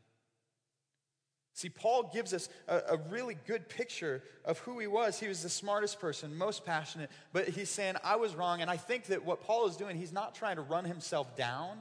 See, 1.58 1.70
Paul 1.70 2.08
gives 2.14 2.32
us 2.32 2.48
a, 2.68 2.82
a, 2.90 2.96
really 3.10 3.36
good 3.48 3.68
picture 3.68 4.22
of 4.44 4.60
who 4.60 4.78
he 4.78 4.86
was. 4.86 5.18
He 5.18 5.26
was 5.26 5.42
the 5.42 5.48
smartest 5.48 5.98
person, 5.98 6.38
most 6.38 6.64
passionate, 6.64 7.10
but 7.32 7.48
he's 7.48 7.68
saying, 7.68 7.96
I 8.04 8.14
was 8.14 8.36
wrong. 8.36 8.60
And 8.60 8.70
I 8.70 8.76
think 8.76 9.06
that 9.06 9.24
what 9.24 9.42
Paul 9.42 9.66
is 9.66 9.76
doing, 9.76 9.96
he's 9.96 10.12
not 10.12 10.36
trying 10.36 10.54
to 10.54 10.62
run 10.62 10.84
himself 10.84 11.34
down. 11.34 11.78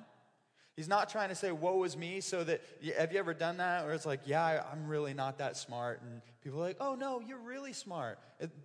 He's 0.75 0.87
not 0.87 1.09
trying 1.09 1.29
to 1.29 1.35
say, 1.35 1.51
woe 1.51 1.83
is 1.83 1.95
me, 1.95 2.21
so 2.21 2.43
that, 2.43 2.63
have 2.97 3.13
you 3.13 3.19
ever 3.19 3.35
done 3.35 3.57
that? 3.57 3.85
Where 3.85 3.93
it's 3.93 4.07
like, 4.07 4.21
yeah, 4.25 4.63
I'm 4.71 4.87
really 4.87 5.13
not 5.13 5.37
that 5.37 5.55
smart. 5.55 6.01
And 6.01 6.23
people 6.43 6.59
are 6.59 6.63
like, 6.63 6.77
oh, 6.79 6.95
no, 6.95 7.19
you're 7.19 7.37
really 7.37 7.73
smart. 7.73 8.17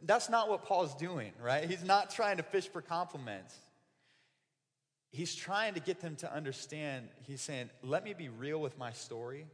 That's 0.05 0.31
not 0.31 0.49
what 0.49 0.65
Paul's 0.65 0.95
doing, 0.95 1.33
right? 1.43 1.69
He's 1.69 1.85
not 1.85 2.09
trying 2.09 2.39
to 2.39 2.43
fish 2.43 2.69
for 2.69 2.81
compliments. 2.81 3.55
He's 5.11 5.35
trying 5.35 5.75
to 5.75 5.81
get 5.81 6.01
them 6.01 6.17
to 6.17 6.35
understand. 6.35 7.11
He's 7.27 7.43
saying, 7.43 7.69
let 7.83 8.03
me 8.03 8.15
be 8.15 8.31
real 8.31 8.63
with 8.63 8.79
my 8.79 8.93
story 8.93 9.45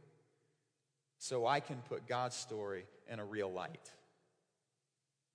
so 1.19 1.45
I 1.45 1.59
can 1.59 1.77
put 1.87 2.07
God's 2.07 2.35
story 2.35 2.85
in 3.11 3.19
a 3.19 3.25
real 3.25 3.51
light. 3.51 3.91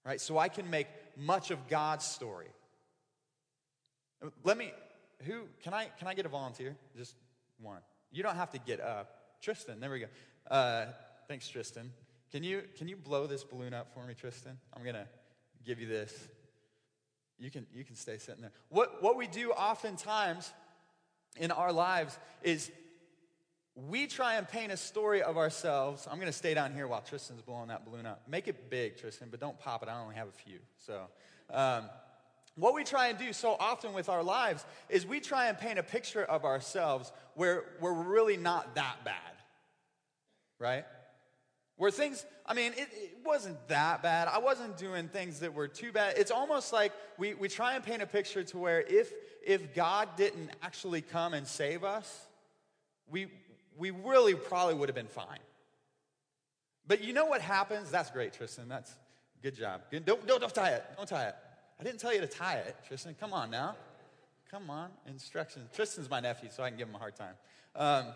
Right? 0.04 0.20
So 0.20 0.38
I 0.38 0.48
can 0.48 0.68
make 0.68 0.88
much 1.16 1.50
of 1.50 1.68
God's 1.68 2.04
story. 2.04 2.48
Let 4.42 4.58
me, 4.58 4.72
who 5.24 5.42
can 5.62 5.74
I 5.74 5.86
can 5.98 6.08
I 6.08 6.14
get 6.14 6.26
a 6.26 6.30
volunteer? 6.30 6.76
Just 6.96 7.14
one. 7.60 7.80
You 8.10 8.22
don't 8.22 8.36
have 8.36 8.50
to 8.52 8.58
get 8.58 8.80
up. 8.80 9.40
Tristan, 9.42 9.80
there 9.80 9.90
we 9.90 10.00
go. 10.00 10.06
Uh, 10.50 10.86
thanks, 11.28 11.48
Tristan. 11.48 11.90
Can 12.32 12.42
you 12.42 12.62
can 12.76 12.88
you 12.88 12.96
blow 12.96 13.26
this 13.26 13.44
balloon 13.44 13.74
up 13.74 13.92
for 13.92 14.04
me, 14.06 14.14
Tristan? 14.14 14.58
I'm 14.74 14.84
gonna 14.84 15.06
give 15.64 15.80
you 15.80 15.86
this. 15.86 16.28
You 17.38 17.50
can 17.50 17.66
you 17.74 17.84
can 17.84 17.96
stay 17.96 18.16
sitting 18.16 18.40
there. 18.40 18.52
What 18.70 19.02
what 19.02 19.16
we 19.16 19.26
do 19.26 19.50
oftentimes 19.50 20.50
in 21.36 21.50
our 21.50 21.72
lives 21.72 22.18
is 22.42 22.70
we 23.76 24.06
try 24.06 24.34
and 24.34 24.48
paint 24.48 24.70
a 24.70 24.76
story 24.76 25.22
of 25.22 25.36
ourselves. 25.36 26.06
I'm 26.08 26.16
going 26.16 26.30
to 26.30 26.32
stay 26.32 26.54
down 26.54 26.72
here 26.72 26.86
while 26.86 27.00
Tristan's 27.00 27.42
blowing 27.42 27.68
that 27.68 27.84
balloon 27.84 28.06
up. 28.06 28.22
Make 28.28 28.46
it 28.46 28.70
big, 28.70 28.96
Tristan, 28.96 29.28
but 29.30 29.40
don't 29.40 29.58
pop 29.58 29.82
it. 29.82 29.88
I 29.88 30.00
only 30.00 30.14
have 30.14 30.28
a 30.28 30.32
few. 30.32 30.58
So, 30.78 31.00
um, 31.50 31.84
what 32.56 32.74
we 32.74 32.84
try 32.84 33.08
and 33.08 33.18
do 33.18 33.32
so 33.32 33.56
often 33.58 33.92
with 33.92 34.08
our 34.08 34.22
lives 34.22 34.64
is 34.88 35.04
we 35.04 35.18
try 35.18 35.46
and 35.48 35.58
paint 35.58 35.78
a 35.78 35.82
picture 35.82 36.22
of 36.22 36.44
ourselves 36.44 37.12
where 37.34 37.64
we're 37.80 37.92
really 37.92 38.36
not 38.36 38.76
that 38.76 39.04
bad, 39.04 39.14
right? 40.60 40.84
Where 41.76 41.90
things, 41.90 42.24
I 42.46 42.54
mean, 42.54 42.72
it, 42.74 42.88
it, 42.92 43.18
wasn't 43.24 43.56
that 43.68 44.02
bad. 44.02 44.28
I 44.28 44.38
wasn't 44.38 44.76
doing 44.76 45.08
things 45.08 45.40
that 45.40 45.54
were 45.54 45.66
too 45.66 45.90
bad. 45.90 46.14
It's 46.16 46.30
almost 46.30 46.72
like 46.72 46.92
we, 47.18 47.34
we 47.34 47.48
try 47.48 47.74
and 47.74 47.82
paint 47.82 48.02
a 48.02 48.06
picture 48.06 48.44
to 48.44 48.58
where 48.58 48.82
if, 48.82 49.12
if 49.44 49.74
God 49.74 50.10
didn't 50.16 50.50
actually 50.62 51.00
come 51.00 51.34
and 51.34 51.46
save 51.46 51.82
us, 51.82 52.26
we, 53.10 53.28
we 53.76 53.90
really 53.90 54.34
probably 54.34 54.74
would 54.74 54.88
have 54.88 54.96
been 54.96 55.06
fine. 55.06 55.38
But 56.86 57.02
you 57.02 57.12
know 57.12 57.26
what 57.26 57.40
happens? 57.40 57.90
That's 57.90 58.10
great, 58.10 58.32
Tristan. 58.32 58.68
That's 58.68 58.92
good 59.42 59.54
job. 59.56 59.82
Good. 59.90 60.04
Don't, 60.04 60.26
don't, 60.26 60.40
don't 60.40 60.54
tie 60.54 60.70
it. 60.70 60.84
Don't 60.96 61.08
tie 61.08 61.28
it. 61.28 61.34
I 61.80 61.82
didn't 61.82 62.00
tell 62.00 62.14
you 62.14 62.20
to 62.20 62.26
tie 62.26 62.56
it, 62.56 62.76
Tristan. 62.86 63.14
Come 63.18 63.32
on 63.32 63.50
now. 63.50 63.76
Come 64.50 64.70
on. 64.70 64.90
Instructions. 65.08 65.68
Tristan's 65.74 66.08
my 66.08 66.20
nephew, 66.20 66.50
so 66.52 66.62
I 66.62 66.68
can 66.68 66.78
give 66.78 66.88
him 66.88 66.94
a 66.94 66.98
hard 66.98 67.16
time. 67.16 67.34
Um, 67.74 68.06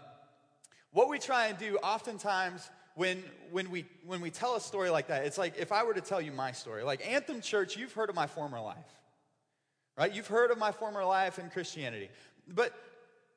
what 0.93 1.09
we 1.09 1.19
try 1.19 1.47
and 1.47 1.59
do 1.59 1.77
oftentimes 1.83 2.71
when, 2.95 3.23
when, 3.51 3.71
we, 3.71 3.87
when 4.05 4.21
we 4.21 4.31
tell 4.31 4.57
a 4.57 4.61
story 4.61 4.91
like 4.91 5.09
that, 5.09 5.25
it's 5.25 5.39
like 5.39 5.55
if 5.59 5.73
I 5.73 5.85
were 5.85 5.95
to 5.95 6.01
tell 6.01 6.21
you 6.21 6.33
my 6.33 6.53
story, 6.53 6.83
like 6.83 7.07
Anthem 7.09 7.41
Church, 7.41 7.77
you've 7.77 7.93
heard 7.93 8.09
of 8.09 8.17
my 8.17 8.27
former 8.27 8.61
life, 8.61 8.77
right? 9.97 10.13
You've 10.13 10.27
heard 10.27 10.51
of 10.51 10.59
my 10.59 10.73
former 10.73 11.05
life 11.05 11.39
in 11.39 11.49
Christianity. 11.51 12.11
But, 12.49 12.73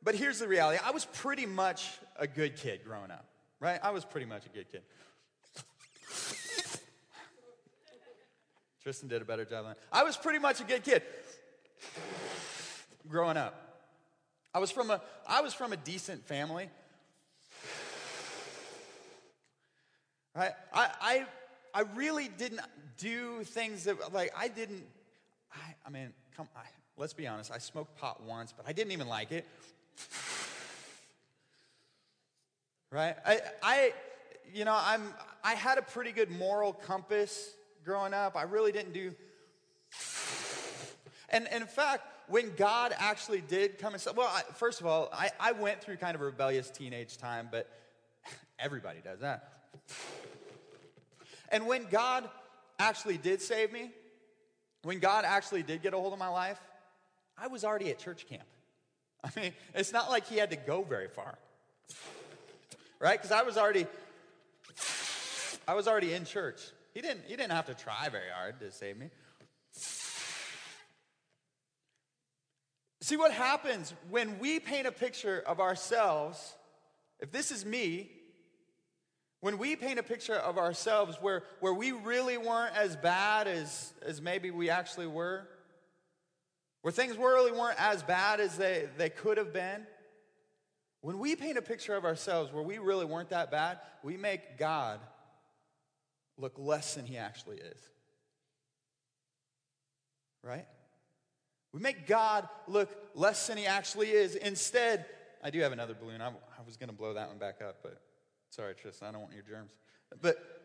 but 0.04 0.16
here's 0.16 0.40
the 0.40 0.48
reality 0.48 0.80
I 0.84 0.92
was 0.92 1.06
pretty 1.06 1.46
much 1.46 1.92
a 2.18 2.28
good 2.28 2.56
kid 2.56 2.82
growing 2.86 3.12
up, 3.12 3.26
right? 3.60 3.80
I 3.84 3.92
was 3.92 4.06
pretty 4.06 4.28
much 4.28 4.46
a 4.46 4.50
good 4.50 4.72
kid. 4.72 4.82
Tristan 8.82 9.10
did 9.10 9.22
a 9.22 9.26
better 9.26 9.46
job 9.46 9.66
than 9.66 9.76
I 9.92 10.04
was 10.04 10.18
pretty 10.18 10.40
much 10.40 10.60
a 10.60 10.64
good 10.64 10.84
kid 10.84 11.04
growing 13.08 13.38
up. 13.38 13.84
I 14.54 14.60
was 14.60 14.72
from 14.72 14.90
a 14.90 15.02
I 15.28 15.42
was 15.42 15.54
from 15.54 15.72
a 15.72 15.78
decent 15.78 16.26
family. 16.26 16.70
Right? 20.36 20.52
I 20.74 20.90
I 21.02 21.26
I 21.74 21.82
really 21.96 22.28
didn't 22.28 22.62
do 22.98 23.44
things 23.44 23.84
that 23.84 24.14
like 24.14 24.32
I 24.36 24.48
didn't 24.48 24.84
I 25.54 25.76
I 25.86 25.90
mean, 25.90 26.12
come 26.36 26.48
I, 26.56 26.62
let's 26.98 27.14
be 27.14 27.28
honest, 27.28 27.52
I 27.52 27.60
smoked 27.60 27.98
pot 27.98 28.24
once, 28.24 28.52
but 28.56 28.68
I 28.68 28.74
didn't 28.74 28.94
even 28.94 29.08
like 29.08 29.32
it. 29.32 29.46
Right? 32.92 33.16
I 33.26 33.40
I 33.64 33.94
you 34.54 34.66
know, 34.66 34.78
I'm 34.78 35.14
I 35.44 35.56
had 35.56 35.78
a 35.78 35.82
pretty 35.82 36.12
good 36.12 36.30
moral 36.30 36.74
compass 36.74 37.54
growing 37.84 38.14
up. 38.14 38.36
I 38.36 38.44
really 38.44 38.72
didn't 38.72 38.94
do. 38.94 39.14
And, 41.30 41.48
and 41.48 41.62
in 41.62 41.68
fact, 41.68 42.04
when 42.28 42.54
God 42.56 42.94
actually 42.98 43.42
did 43.42 43.78
come 43.78 43.94
and 43.94 44.02
say, 44.02 44.12
well, 44.16 44.28
I, 44.28 44.42
first 44.54 44.82
of 44.82 44.86
all, 44.86 45.10
I, 45.14 45.32
I 45.40 45.54
went 45.54 45.82
through 45.82 45.98
kind 45.98 46.14
of 46.16 46.22
a 46.22 46.26
rebellious 46.26 46.70
teenage 46.70 47.18
time, 47.18 47.48
but 47.50 47.70
everybody 48.60 49.00
does 49.04 49.20
that. 49.20 49.52
And 51.50 51.68
when 51.68 51.86
God 51.86 52.30
actually 52.80 53.18
did 53.18 53.42
save 53.42 53.72
me, 53.72 53.92
when 54.84 55.00
God 55.00 55.26
actually 55.26 55.64
did 55.64 55.82
get 55.82 55.94
a 55.94 55.98
hold 55.98 56.14
of 56.14 56.20
my 56.20 56.28
life, 56.28 56.60
I 57.38 57.48
was 57.48 57.64
already 57.64 57.90
at 57.90 58.00
church 58.00 58.28
camp. 58.28 58.44
I 59.24 59.40
mean, 59.40 59.54
it's 59.76 59.94
not 59.94 60.10
like 60.10 60.28
he 60.28 60.38
had 60.38 60.50
to 60.52 60.56
go 60.56 60.84
very 60.84 61.08
far. 61.08 61.38
Right? 63.00 63.20
Because 63.20 63.32
I 63.32 63.44
was 63.44 63.58
already 63.58 63.88
I 65.68 65.74
was 65.74 65.88
already 65.88 66.14
in 66.14 66.26
church. 66.26 66.60
He 66.94 67.02
didn't, 67.02 67.22
he 67.28 67.36
didn't 67.36 67.52
have 67.52 67.68
to 67.68 67.74
try 67.74 68.10
very 68.10 68.30
hard 68.34 68.60
to 68.60 68.72
save 68.72 68.98
me. 68.98 69.10
See 73.00 73.16
what 73.18 73.32
happens 73.32 73.94
when 74.10 74.40
we 74.40 74.60
paint 74.60 74.88
a 74.88 74.92
picture 74.92 75.44
of 75.48 75.60
ourselves, 75.60 76.56
if 77.20 77.32
this 77.32 77.52
is 77.52 77.66
me, 77.66 78.10
when 79.40 79.58
we 79.58 79.76
paint 79.76 79.98
a 79.98 80.04
picture 80.04 80.36
of 80.36 80.58
ourselves 80.58 81.18
where, 81.20 81.44
where 81.62 81.74
we 81.74 81.92
really 81.92 82.38
weren't 82.38 82.76
as 82.76 82.96
bad 82.96 83.48
as, 83.48 83.94
as 84.06 84.22
maybe 84.22 84.52
we 84.52 84.70
actually 84.70 85.08
were, 85.08 85.48
where 86.82 86.92
things 86.92 87.18
really 87.18 87.52
weren't 87.52 87.80
as 87.80 88.04
bad 88.04 88.40
as 88.40 88.58
they, 88.58 88.88
they 88.98 89.10
could 89.10 89.38
have 89.38 89.54
been, 89.54 89.86
when 91.02 91.20
we 91.20 91.36
paint 91.36 91.58
a 91.58 91.62
picture 91.62 91.96
of 91.96 92.06
ourselves 92.06 92.52
where 92.52 92.64
we 92.64 92.78
really 92.78 93.06
weren't 93.06 93.30
that 93.30 93.50
bad, 93.52 93.80
we 94.04 94.18
make 94.18 94.58
God 94.58 95.00
look 96.38 96.54
less 96.58 96.96
than 96.96 97.06
he 97.06 97.18
actually 97.18 97.58
is. 97.58 97.78
Right? 100.44 100.66
We 101.72 101.80
make 101.80 102.08
God 102.08 102.48
look 102.68 102.90
less 103.16 103.48
than 103.48 103.58
he 103.58 103.66
actually 103.66 104.10
is. 104.10 104.36
Instead, 104.36 105.06
I 105.44 105.50
do 105.50 105.60
have 105.62 105.72
another 105.72 105.96
balloon. 106.00 106.22
I, 106.22 106.28
I 106.28 106.64
was 106.66 106.78
going 106.78 106.90
to 106.90 106.96
blow 106.96 107.14
that 107.14 107.30
one 107.30 107.38
back 107.38 107.62
up, 107.62 107.78
but 107.82 108.00
sorry, 108.50 108.76
Tristan, 108.76 109.08
I 109.08 109.12
don't 109.12 109.22
want 109.22 109.34
your 109.34 109.44
germs. 109.44 109.72
But 110.22 110.61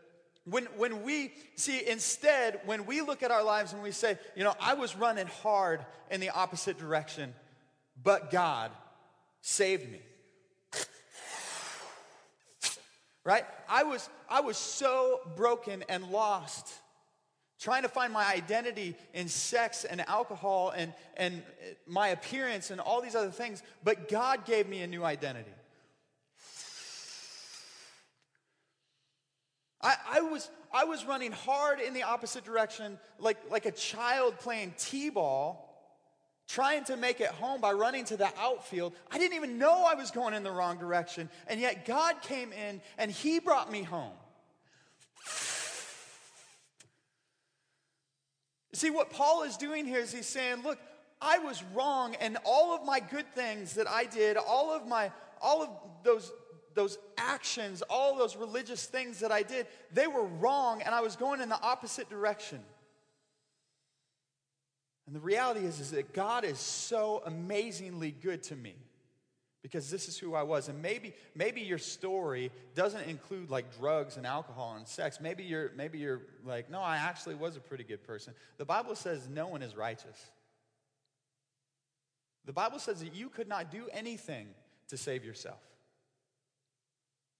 when, 0.48 0.66
when 0.76 1.02
we 1.02 1.32
see, 1.56 1.86
instead, 1.86 2.60
when 2.66 2.86
we 2.86 3.00
look 3.00 3.24
at 3.24 3.32
our 3.32 3.42
lives 3.42 3.72
and 3.72 3.82
we 3.82 3.90
say, 3.90 4.16
you 4.36 4.44
know, 4.44 4.54
I 4.60 4.74
was 4.74 4.96
running 4.96 5.26
hard 5.26 5.84
in 6.08 6.20
the 6.20 6.30
opposite 6.30 6.78
direction, 6.78 7.34
but 8.02 8.30
God 8.30 8.70
saved 9.40 9.90
me. 9.90 10.00
right? 13.24 13.44
I 13.68 13.82
was, 13.82 14.08
I 14.30 14.40
was 14.40 14.56
so 14.56 15.20
broken 15.34 15.82
and 15.88 16.12
lost, 16.12 16.72
trying 17.58 17.82
to 17.82 17.88
find 17.88 18.12
my 18.12 18.24
identity 18.32 18.94
in 19.14 19.26
sex 19.26 19.84
and 19.84 20.00
alcohol 20.08 20.72
and, 20.76 20.94
and 21.16 21.42
my 21.88 22.08
appearance 22.08 22.70
and 22.70 22.80
all 22.80 23.02
these 23.02 23.16
other 23.16 23.32
things, 23.32 23.64
but 23.82 24.08
God 24.08 24.44
gave 24.46 24.68
me 24.68 24.82
a 24.82 24.86
new 24.86 25.02
identity. 25.02 25.50
I, 29.80 29.94
I, 30.08 30.20
was, 30.20 30.50
I 30.72 30.84
was 30.84 31.04
running 31.04 31.32
hard 31.32 31.80
in 31.80 31.94
the 31.94 32.02
opposite 32.02 32.44
direction, 32.44 32.98
like, 33.18 33.38
like 33.50 33.66
a 33.66 33.72
child 33.72 34.38
playing 34.38 34.74
T 34.78 35.10
ball, 35.10 35.62
trying 36.48 36.84
to 36.84 36.96
make 36.96 37.20
it 37.20 37.28
home 37.28 37.60
by 37.60 37.72
running 37.72 38.04
to 38.06 38.16
the 38.16 38.28
outfield. 38.38 38.94
I 39.10 39.18
didn't 39.18 39.36
even 39.36 39.58
know 39.58 39.84
I 39.84 39.94
was 39.94 40.10
going 40.10 40.34
in 40.34 40.42
the 40.42 40.50
wrong 40.50 40.78
direction. 40.78 41.28
And 41.48 41.60
yet 41.60 41.84
God 41.86 42.22
came 42.22 42.52
in 42.52 42.80
and 42.98 43.10
He 43.10 43.38
brought 43.38 43.70
me 43.70 43.82
home. 43.82 44.12
See, 48.76 48.90
what 48.90 49.10
Paul 49.10 49.44
is 49.44 49.56
doing 49.56 49.86
here 49.86 50.00
is 50.00 50.12
he's 50.12 50.26
saying, 50.26 50.62
Look, 50.62 50.78
I 51.18 51.38
was 51.38 51.64
wrong, 51.74 52.14
and 52.16 52.36
all 52.44 52.74
of 52.74 52.84
my 52.84 53.00
good 53.00 53.24
things 53.34 53.72
that 53.76 53.88
I 53.88 54.04
did, 54.04 54.36
all 54.36 54.70
of 54.70 54.86
my, 54.86 55.10
all 55.40 55.62
of 55.62 55.70
those, 56.04 56.30
those 56.76 56.98
actions, 57.18 57.82
all 57.90 58.16
those 58.16 58.36
religious 58.36 58.86
things 58.86 59.18
that 59.20 59.32
I 59.32 59.42
did, 59.42 59.66
they 59.92 60.06
were 60.06 60.24
wrong, 60.24 60.82
and 60.82 60.94
I 60.94 61.00
was 61.00 61.16
going 61.16 61.40
in 61.40 61.48
the 61.48 61.60
opposite 61.60 62.08
direction. 62.08 62.60
And 65.06 65.16
the 65.16 65.20
reality 65.20 65.60
is, 65.66 65.80
is 65.80 65.90
that 65.92 66.12
God 66.12 66.44
is 66.44 66.58
so 66.58 67.22
amazingly 67.26 68.10
good 68.12 68.42
to 68.44 68.56
me 68.56 68.74
because 69.62 69.90
this 69.90 70.08
is 70.08 70.18
who 70.18 70.34
I 70.34 70.42
was. 70.42 70.68
And 70.68 70.80
maybe, 70.80 71.12
maybe 71.34 71.60
your 71.60 71.78
story 71.78 72.52
doesn't 72.74 73.08
include 73.08 73.50
like 73.50 73.76
drugs 73.78 74.16
and 74.16 74.26
alcohol 74.26 74.74
and 74.76 74.86
sex. 74.86 75.18
Maybe 75.20 75.42
you're, 75.42 75.72
maybe 75.76 75.98
you're 75.98 76.22
like, 76.44 76.70
no, 76.70 76.80
I 76.80 76.98
actually 76.98 77.34
was 77.34 77.56
a 77.56 77.60
pretty 77.60 77.84
good 77.84 78.04
person. 78.04 78.32
The 78.58 78.64
Bible 78.64 78.94
says 78.94 79.28
no 79.28 79.48
one 79.48 79.62
is 79.62 79.76
righteous. 79.76 80.30
The 82.44 82.52
Bible 82.52 82.78
says 82.78 83.00
that 83.00 83.14
you 83.14 83.28
could 83.28 83.48
not 83.48 83.70
do 83.72 83.88
anything 83.92 84.46
to 84.88 84.96
save 84.96 85.24
yourself. 85.24 85.58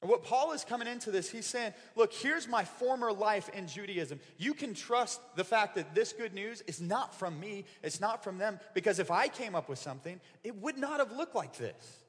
And 0.03 0.11
what 0.11 0.23
Paul 0.23 0.53
is 0.53 0.65
coming 0.65 0.89
into 0.89 1.11
this, 1.11 1.31
he's 1.31 1.47
saying, 1.47 1.73
look, 1.95 2.13
here's 2.13 2.47
my 2.47 2.65
former 2.65 3.13
life 3.13 3.49
in 3.51 3.67
Judaism. 3.67 4.21
You 4.37 4.53
can 4.53 4.75
trust 4.75 5.21
the 5.37 5.45
fact 5.45 5.75
that 5.77 5.95
this 5.95 6.13
good 6.13 6.35
news 6.35 6.61
is 6.63 6.81
not 6.81 7.15
from 7.15 7.41
me, 7.41 7.65
it's 7.83 8.01
not 8.01 8.23
from 8.23 8.37
them, 8.39 8.61
because 8.75 8.99
if 8.99 9.11
I 9.11 9.29
came 9.29 9.55
up 9.55 9.69
with 9.69 9.79
something, 9.79 10.21
it 10.45 10.55
would 10.57 10.77
not 10.77 10.99
have 10.99 11.13
looked 11.13 11.35
like 11.35 11.57
this. 11.57 12.05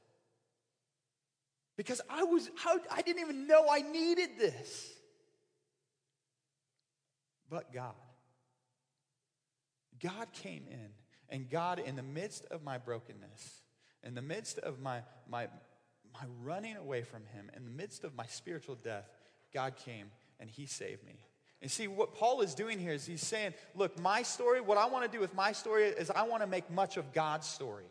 Because 1.78 2.02
I 2.10 2.24
was, 2.24 2.50
I 2.92 3.02
didn't 3.04 3.22
even 3.22 3.48
know 3.48 3.68
I 3.70 3.82
needed 3.82 4.32
this. 4.38 4.94
But 7.50 7.72
God. 7.72 7.94
God 10.00 10.28
came 10.34 10.66
in 10.70 10.90
and 11.30 11.50
God, 11.50 11.80
in 11.80 11.96
the 11.96 12.04
midst 12.04 12.46
of 12.52 12.64
my 12.64 12.78
brokenness, 12.78 13.62
in 14.04 14.16
the 14.16 14.22
midst 14.22 14.60
of 14.60 14.80
my, 14.80 15.02
my, 15.30 15.48
my 16.20 16.28
running 16.44 16.76
away 16.78 17.04
from 17.04 17.26
Him, 17.34 17.50
in 17.56 17.66
the 17.66 17.72
midst 17.72 18.04
of 18.04 18.16
my 18.16 18.26
spiritual 18.26 18.76
death, 18.76 19.10
God 19.54 19.76
came 19.76 20.12
and 20.40 20.50
He 20.50 20.66
saved 20.66 21.06
me. 21.06 21.20
And 21.62 21.72
see, 21.72 21.88
what 21.88 22.14
Paul 22.14 22.42
is 22.42 22.54
doing 22.54 22.78
here 22.78 22.94
is 22.94 23.08
he's 23.08 23.26
saying, 23.26 23.56
look, 23.76 24.00
my 24.00 24.22
story, 24.22 24.62
what 24.62 24.78
I 24.78 24.86
want 24.86 25.06
to 25.06 25.12
do 25.12 25.20
with 25.20 25.34
my 25.34 25.54
story 25.54 25.86
is 25.86 26.12
I 26.12 26.24
want 26.24 26.44
to 26.44 26.48
make 26.48 26.70
much 26.70 26.98
of 26.98 27.14
God's 27.14 27.48
story. 27.48 27.90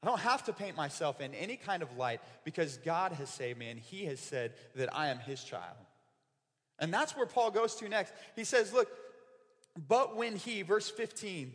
I 0.00 0.06
don't 0.06 0.20
have 0.20 0.44
to 0.44 0.52
paint 0.52 0.76
myself 0.76 1.20
in 1.20 1.34
any 1.34 1.56
kind 1.56 1.82
of 1.82 1.96
light 1.96 2.20
because 2.44 2.76
God 2.78 3.10
has 3.12 3.28
saved 3.28 3.58
me 3.58 3.68
and 3.68 3.80
He 3.80 4.04
has 4.04 4.20
said 4.20 4.52
that 4.76 4.94
I 4.94 5.08
am 5.08 5.18
His 5.18 5.42
child. 5.42 5.76
And 6.78 6.94
that's 6.94 7.16
where 7.16 7.26
Paul 7.26 7.50
goes 7.50 7.74
to 7.76 7.88
next. 7.88 8.12
He 8.36 8.44
says, 8.44 8.72
look, 8.72 8.88
but 9.86 10.16
when 10.16 10.36
he, 10.36 10.62
verse 10.62 10.88
15, 10.88 11.52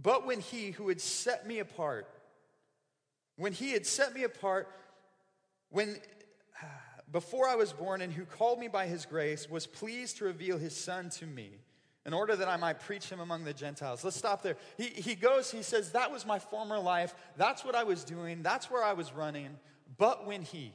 but 0.00 0.26
when 0.26 0.40
he 0.40 0.72
who 0.72 0.88
had 0.88 1.00
set 1.00 1.46
me 1.46 1.60
apart, 1.60 2.08
when 3.36 3.52
he 3.52 3.72
had 3.72 3.86
set 3.86 4.14
me 4.14 4.24
apart, 4.24 4.68
when 5.70 5.96
before 7.12 7.48
I 7.48 7.54
was 7.54 7.72
born, 7.72 8.00
and 8.00 8.12
who 8.12 8.24
called 8.24 8.58
me 8.58 8.68
by 8.68 8.86
his 8.86 9.06
grace, 9.06 9.48
was 9.48 9.66
pleased 9.66 10.18
to 10.18 10.24
reveal 10.24 10.58
his 10.58 10.76
son 10.76 11.10
to 11.10 11.26
me 11.26 11.60
in 12.06 12.12
order 12.12 12.36
that 12.36 12.48
I 12.48 12.56
might 12.56 12.80
preach 12.80 13.08
him 13.08 13.20
among 13.20 13.44
the 13.44 13.52
Gentiles. 13.52 14.04
Let's 14.04 14.16
stop 14.16 14.42
there. 14.42 14.56
He, 14.78 14.84
he 14.84 15.14
goes, 15.16 15.50
he 15.50 15.62
says, 15.62 15.92
That 15.92 16.12
was 16.12 16.24
my 16.24 16.38
former 16.38 16.78
life. 16.78 17.14
That's 17.36 17.64
what 17.64 17.74
I 17.74 17.84
was 17.84 18.04
doing. 18.04 18.42
That's 18.42 18.70
where 18.70 18.84
I 18.84 18.92
was 18.92 19.12
running. 19.12 19.56
But 19.98 20.26
when 20.26 20.42
he, 20.42 20.72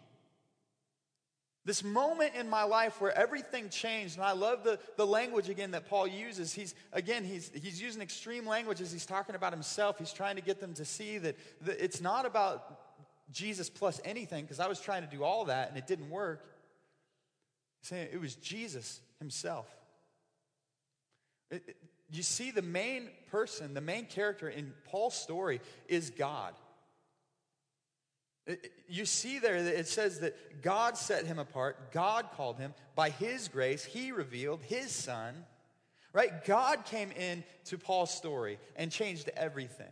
this 1.63 1.83
moment 1.83 2.33
in 2.35 2.49
my 2.49 2.63
life 2.63 2.99
where 2.99 3.15
everything 3.15 3.69
changed, 3.69 4.15
and 4.15 4.25
I 4.25 4.31
love 4.31 4.63
the, 4.63 4.79
the 4.97 5.05
language 5.05 5.47
again 5.47 5.71
that 5.71 5.87
Paul 5.87 6.07
uses. 6.07 6.53
He's 6.53 6.73
again, 6.91 7.23
he's 7.23 7.51
he's 7.53 7.79
using 7.79 8.01
extreme 8.01 8.47
language 8.47 8.81
as 8.81 8.91
he's 8.91 9.05
talking 9.05 9.35
about 9.35 9.53
himself. 9.53 9.99
He's 9.99 10.13
trying 10.13 10.37
to 10.37 10.41
get 10.41 10.59
them 10.59 10.73
to 10.73 10.85
see 10.85 11.19
that, 11.19 11.35
that 11.61 11.83
it's 11.83 12.01
not 12.01 12.25
about 12.25 12.79
Jesus 13.31 13.69
plus 13.69 14.01
anything, 14.03 14.43
because 14.43 14.59
I 14.59 14.67
was 14.67 14.79
trying 14.79 15.03
to 15.03 15.15
do 15.15 15.23
all 15.23 15.45
that 15.45 15.69
and 15.69 15.77
it 15.77 15.85
didn't 15.85 16.09
work. 16.09 16.43
He's 17.81 17.89
saying 17.89 18.09
it 18.11 18.19
was 18.19 18.35
Jesus 18.35 18.99
himself. 19.19 19.67
It, 21.51 21.63
it, 21.67 21.77
you 22.11 22.23
see, 22.23 22.51
the 22.51 22.61
main 22.61 23.09
person, 23.29 23.73
the 23.73 23.81
main 23.81 24.05
character 24.05 24.49
in 24.49 24.73
Paul's 24.85 25.15
story 25.15 25.61
is 25.87 26.09
God. 26.09 26.53
You 28.87 29.05
see 29.05 29.39
there 29.39 29.61
that 29.63 29.79
it 29.79 29.87
says 29.87 30.19
that 30.19 30.61
God 30.61 30.97
set 30.97 31.25
him 31.25 31.39
apart, 31.39 31.91
God 31.91 32.29
called 32.35 32.57
him, 32.57 32.73
by 32.95 33.09
his 33.09 33.47
grace, 33.47 33.83
he 33.83 34.11
revealed 34.11 34.61
his 34.63 34.91
son. 34.91 35.45
Right? 36.13 36.43
God 36.43 36.83
came 36.83 37.11
in 37.11 37.43
to 37.65 37.77
Paul's 37.77 38.13
story 38.13 38.59
and 38.75 38.91
changed 38.91 39.29
everything. 39.37 39.87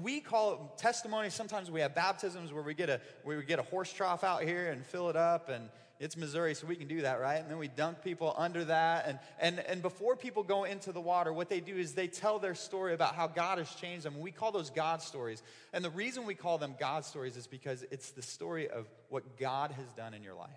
We 0.00 0.20
call 0.20 0.52
it 0.54 0.78
testimony. 0.78 1.30
Sometimes 1.30 1.70
we 1.70 1.80
have 1.80 1.94
baptisms 1.94 2.52
where 2.52 2.62
we 2.62 2.74
get 2.74 2.88
a 2.88 3.00
we 3.24 3.42
get 3.44 3.58
a 3.58 3.62
horse 3.62 3.92
trough 3.92 4.24
out 4.24 4.42
here 4.42 4.70
and 4.70 4.84
fill 4.84 5.10
it 5.10 5.16
up 5.16 5.48
and 5.48 5.68
it's 6.00 6.16
Missouri, 6.16 6.54
so 6.54 6.66
we 6.66 6.76
can 6.76 6.86
do 6.86 7.00
that, 7.02 7.20
right? 7.20 7.40
And 7.40 7.50
then 7.50 7.58
we 7.58 7.66
dunk 7.66 8.04
people 8.04 8.32
under 8.38 8.64
that. 8.66 9.06
And, 9.08 9.18
and, 9.40 9.58
and 9.66 9.82
before 9.82 10.14
people 10.14 10.44
go 10.44 10.62
into 10.62 10.92
the 10.92 11.00
water, 11.00 11.32
what 11.32 11.48
they 11.48 11.58
do 11.58 11.76
is 11.76 11.94
they 11.94 12.06
tell 12.06 12.38
their 12.38 12.54
story 12.54 12.94
about 12.94 13.16
how 13.16 13.26
God 13.26 13.58
has 13.58 13.74
changed 13.74 14.04
them. 14.04 14.20
We 14.20 14.30
call 14.30 14.52
those 14.52 14.70
God 14.70 15.02
stories. 15.02 15.42
And 15.72 15.84
the 15.84 15.90
reason 15.90 16.24
we 16.24 16.36
call 16.36 16.56
them 16.56 16.76
God 16.78 17.04
stories 17.04 17.36
is 17.36 17.48
because 17.48 17.84
it's 17.90 18.12
the 18.12 18.22
story 18.22 18.68
of 18.68 18.88
what 19.08 19.38
God 19.38 19.72
has 19.72 19.92
done 19.94 20.14
in 20.14 20.22
your 20.22 20.34
life. 20.34 20.50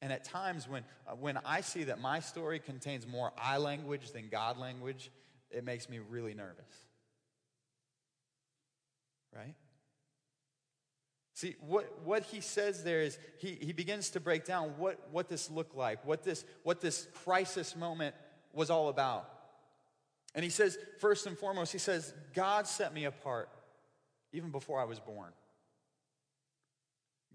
And 0.00 0.12
at 0.12 0.24
times 0.24 0.66
when, 0.66 0.82
uh, 1.06 1.12
when 1.12 1.38
I 1.44 1.60
see 1.60 1.84
that 1.84 2.00
my 2.00 2.20
story 2.20 2.58
contains 2.58 3.06
more 3.06 3.32
I 3.36 3.58
language 3.58 4.12
than 4.12 4.30
God 4.30 4.58
language, 4.58 5.10
it 5.50 5.62
makes 5.62 5.90
me 5.90 6.00
really 6.08 6.32
nervous. 6.32 6.64
Right? 9.34 9.54
See, 11.34 11.56
what, 11.60 12.00
what 12.04 12.24
he 12.24 12.40
says 12.40 12.84
there 12.84 13.00
is 13.00 13.18
he, 13.38 13.56
he 13.60 13.72
begins 13.72 14.10
to 14.10 14.20
break 14.20 14.44
down 14.44 14.74
what, 14.76 14.98
what 15.10 15.28
this 15.28 15.50
looked 15.50 15.74
like, 15.74 16.04
what 16.04 16.22
this, 16.22 16.44
what 16.62 16.80
this 16.80 17.08
crisis 17.24 17.74
moment 17.74 18.14
was 18.52 18.68
all 18.70 18.88
about. 18.88 19.28
And 20.34 20.44
he 20.44 20.50
says, 20.50 20.78
first 20.98 21.26
and 21.26 21.36
foremost, 21.36 21.72
he 21.72 21.78
says, 21.78 22.12
God 22.34 22.66
set 22.66 22.92
me 22.92 23.04
apart 23.04 23.48
even 24.32 24.50
before 24.50 24.80
I 24.80 24.84
was 24.84 24.98
born. 24.98 25.30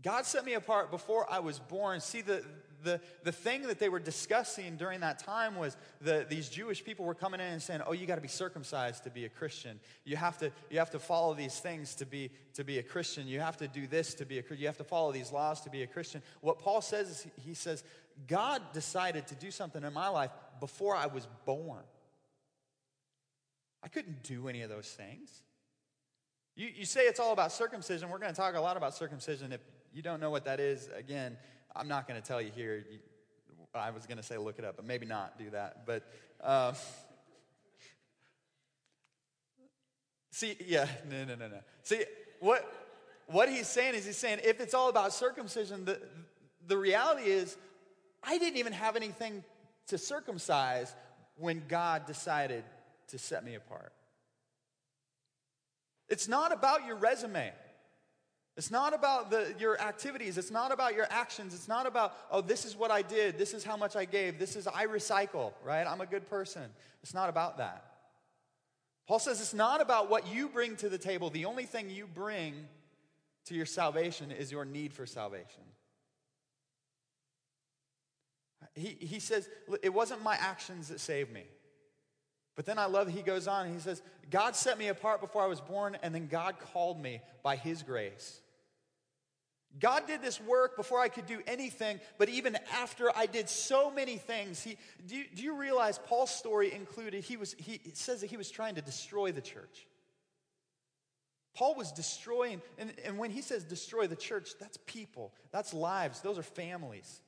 God 0.03 0.25
set 0.25 0.45
me 0.45 0.53
apart 0.53 0.91
before 0.91 1.25
I 1.29 1.39
was 1.39 1.59
born. 1.59 1.99
See, 2.01 2.21
the, 2.21 2.43
the, 2.83 3.01
the 3.23 3.31
thing 3.31 3.63
that 3.63 3.79
they 3.79 3.89
were 3.89 3.99
discussing 3.99 4.77
during 4.77 4.99
that 4.99 5.19
time 5.19 5.55
was 5.55 5.75
the, 6.01 6.25
these 6.29 6.49
Jewish 6.49 6.83
people 6.83 7.05
were 7.05 7.15
coming 7.15 7.39
in 7.39 7.47
and 7.47 7.61
saying, 7.61 7.81
oh, 7.85 7.93
you 7.93 8.05
got 8.05 8.15
to 8.15 8.21
be 8.21 8.27
circumcised 8.27 9.03
to 9.03 9.09
be 9.09 9.25
a 9.25 9.29
Christian. 9.29 9.79
You 10.05 10.15
have 10.15 10.37
to, 10.37 10.51
you 10.69 10.79
have 10.79 10.91
to 10.91 10.99
follow 10.99 11.33
these 11.33 11.59
things 11.59 11.95
to 11.95 12.05
be, 12.05 12.29
to 12.53 12.63
be 12.63 12.77
a 12.77 12.83
Christian. 12.83 13.27
You 13.27 13.39
have 13.39 13.57
to 13.57 13.67
do 13.67 13.87
this 13.87 14.13
to 14.15 14.25
be 14.25 14.37
a 14.37 14.41
Christian. 14.41 14.61
You 14.61 14.67
have 14.67 14.77
to 14.77 14.83
follow 14.83 15.11
these 15.11 15.31
laws 15.31 15.61
to 15.61 15.69
be 15.69 15.83
a 15.83 15.87
Christian. 15.87 16.21
What 16.41 16.59
Paul 16.59 16.81
says 16.81 17.09
is, 17.09 17.27
he 17.43 17.53
says, 17.53 17.83
God 18.27 18.61
decided 18.73 19.27
to 19.27 19.35
do 19.35 19.51
something 19.51 19.83
in 19.83 19.93
my 19.93 20.09
life 20.09 20.31
before 20.59 20.95
I 20.95 21.07
was 21.07 21.27
born. 21.45 21.83
I 23.83 23.89
couldn't 23.89 24.23
do 24.23 24.47
any 24.47 24.61
of 24.61 24.69
those 24.69 24.87
things. 24.87 25.43
You, 26.55 26.69
you 26.75 26.85
say 26.85 27.01
it's 27.01 27.19
all 27.19 27.33
about 27.33 27.51
circumcision. 27.51 28.09
We're 28.09 28.17
going 28.17 28.33
to 28.33 28.35
talk 28.35 28.55
a 28.55 28.59
lot 28.59 28.77
about 28.77 28.95
circumcision. 28.95 29.53
If 29.53 29.61
you 29.97 30.03
don't 30.03 30.19
know 30.19 30.29
what 30.29 30.45
that 30.45 30.59
is, 30.59 30.87
again, 30.95 31.35
I'm 31.75 31.87
not 31.87 32.07
going 32.07 32.21
to 32.21 32.25
tell 32.25 32.39
you 32.39 32.51
here. 32.55 32.85
I 33.73 33.89
was 33.89 34.05
going 34.05 34.17
to 34.17 34.23
say 34.23 34.37
look 34.37 34.59
it 34.59 34.63
up, 34.63 34.75
but 34.75 34.85
maybe 34.85 35.07
not 35.07 35.39
do 35.39 35.49
that. 35.49 35.87
But 35.87 36.03
um, 36.43 36.75
see, 40.31 40.55
yeah, 40.63 40.87
no, 41.09 41.25
no, 41.25 41.33
no, 41.33 41.47
no. 41.47 41.57
See, 41.81 42.03
what 42.39 42.71
what 43.25 43.49
he's 43.49 43.67
saying 43.67 43.95
is 43.95 44.05
he's 44.05 44.17
saying 44.17 44.41
if 44.43 44.61
it's 44.61 44.75
all 44.75 44.89
about 44.89 45.13
circumcision, 45.13 45.85
the 45.85 45.99
the 46.67 46.77
reality 46.77 47.23
is 47.23 47.57
I 48.23 48.37
didn't 48.37 48.57
even 48.57 48.73
have 48.73 48.95
anything 48.95 49.43
to 49.87 49.97
circumcise 49.97 50.93
when 51.37 51.63
God 51.67 52.05
decided 52.05 52.63
to 53.07 53.17
set 53.17 53.43
me 53.43 53.55
apart. 53.55 53.93
It's 56.07 56.27
not 56.27 56.53
about 56.53 56.85
your 56.85 56.97
resume. 56.97 57.51
It's 58.57 58.71
not 58.71 58.95
about 58.95 59.29
the, 59.29 59.53
your 59.59 59.79
activities. 59.79 60.39
It's 60.39 60.49
not 60.49 60.71
about 60.71 60.95
your 60.95 61.05
actions. 61.11 61.53
It's 61.53 61.67
not 61.67 61.85
about, 61.85 62.17
oh, 62.31 62.41
this 62.41 62.65
is 62.65 62.75
what 62.75 62.89
I 62.89 63.03
did. 63.03 63.37
This 63.37 63.53
is 63.53 63.63
how 63.63 63.77
much 63.77 63.95
I 63.95 64.05
gave. 64.05 64.39
This 64.39 64.55
is, 64.55 64.65
I 64.65 64.87
recycle, 64.87 65.53
right? 65.63 65.85
I'm 65.85 66.01
a 66.01 66.07
good 66.07 66.27
person. 66.27 66.63
It's 67.03 67.13
not 67.13 67.29
about 67.29 67.59
that. 67.59 67.85
Paul 69.07 69.19
says 69.19 69.39
it's 69.41 69.53
not 69.53 69.79
about 69.79 70.09
what 70.09 70.27
you 70.27 70.49
bring 70.49 70.75
to 70.77 70.89
the 70.89 70.97
table. 70.97 71.29
The 71.29 71.45
only 71.45 71.65
thing 71.65 71.91
you 71.91 72.07
bring 72.07 72.67
to 73.45 73.53
your 73.53 73.67
salvation 73.67 74.31
is 74.31 74.51
your 74.51 74.65
need 74.65 74.91
for 74.91 75.05
salvation. 75.05 75.63
he, 78.73 78.97
he 78.99 79.19
says, 79.19 79.47
It 79.81 79.93
wasn't 79.93 80.23
my 80.23 80.35
actions 80.35 80.89
that 80.89 80.99
saved 80.99 81.31
me. 81.31 81.43
But 82.55 82.65
then 82.65 82.79
I 82.79 82.85
love 82.85 83.07
he 83.07 83.21
goes 83.21 83.47
on 83.47 83.71
he 83.71 83.79
says, 83.79 84.01
God 84.31 84.55
set 84.55 84.79
me 84.79 84.87
apart 84.87 85.21
before 85.21 85.43
I 85.43 85.47
was 85.47 85.61
born, 85.61 85.95
and 86.01 86.13
then 86.13 86.27
God 86.27 86.55
called 86.73 86.99
me 86.99 87.21
by 87.43 87.55
his 87.55 87.83
grace. 87.83 88.41
God 89.79 90.07
did 90.07 90.21
this 90.21 90.41
work 90.41 90.75
before 90.75 90.99
I 90.99 91.07
could 91.07 91.27
do 91.27 91.39
anything, 91.45 91.99
but 92.17 92.29
even 92.29 92.57
after 92.73 93.15
I 93.15 93.27
did 93.27 93.47
so 93.47 93.91
many 93.91 94.17
things, 94.17 94.63
he, 94.63 94.77
do, 95.05 95.15
you, 95.15 95.25
do 95.35 95.43
you 95.43 95.55
realize 95.55 95.99
Paul's 95.99 96.31
story 96.31 96.73
included, 96.73 97.23
he, 97.23 97.37
was, 97.37 97.53
he 97.59 97.79
says 97.93 98.21
that 98.21 98.29
he 98.29 98.37
was 98.37 98.49
trying 98.49 98.75
to 98.75 98.81
destroy 98.81 99.31
the 99.31 99.41
church. 99.41 99.85
Paul 101.55 101.75
was 101.75 101.91
destroying, 101.91 102.61
and, 102.77 102.93
and 103.05 103.17
when 103.17 103.31
he 103.31 103.41
says 103.41 103.63
destroy 103.63 104.07
the 104.07 104.15
church, 104.15 104.49
that's 104.59 104.77
people, 104.85 105.33
that's 105.51 105.73
lives, 105.73 106.21
those 106.21 106.37
are 106.37 106.43
families. 106.43 107.21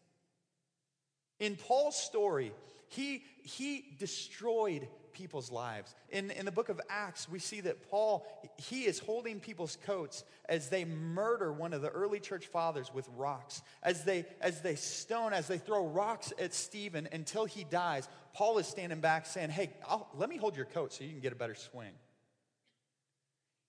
In 1.40 1.56
Paul's 1.56 1.96
story, 1.96 2.52
he, 2.88 3.24
he 3.44 3.86
destroyed 3.98 4.88
people's 5.14 5.52
lives. 5.52 5.96
In, 6.10 6.32
in 6.32 6.46
the 6.46 6.52
book 6.52 6.70
of 6.70 6.80
Acts, 6.90 7.30
we 7.30 7.40
see 7.40 7.62
that 7.62 7.90
Paul, 7.90 8.26
he 8.58 8.84
is 8.84 9.00
holding 9.00 9.40
people's 9.40 9.78
coats 9.86 10.24
as 10.48 10.70
they 10.70 10.86
murder 10.86 11.52
one 11.52 11.74
of 11.74 11.82
the 11.82 11.90
early 11.90 12.20
church 12.20 12.48
fathers 12.48 12.94
with 12.94 13.08
rocks. 13.16 13.62
As 13.84 14.04
they, 14.04 14.26
as 14.42 14.62
they 14.62 14.76
stone, 14.76 15.34
as 15.34 15.48
they 15.48 15.58
throw 15.58 15.86
rocks 15.86 16.34
at 16.40 16.54
Stephen 16.54 17.08
until 17.12 17.46
he 17.46 17.64
dies, 17.64 18.08
Paul 18.34 18.58
is 18.58 18.68
standing 18.68 19.00
back 19.00 19.26
saying, 19.26 19.50
Hey, 19.50 19.72
I'll, 19.88 20.10
let 20.16 20.30
me 20.30 20.38
hold 20.38 20.56
your 20.56 20.66
coat 20.66 20.94
so 20.94 21.04
you 21.04 21.12
can 21.12 21.20
get 21.20 21.34
a 21.34 21.38
better 21.38 21.56
swing. 21.56 21.92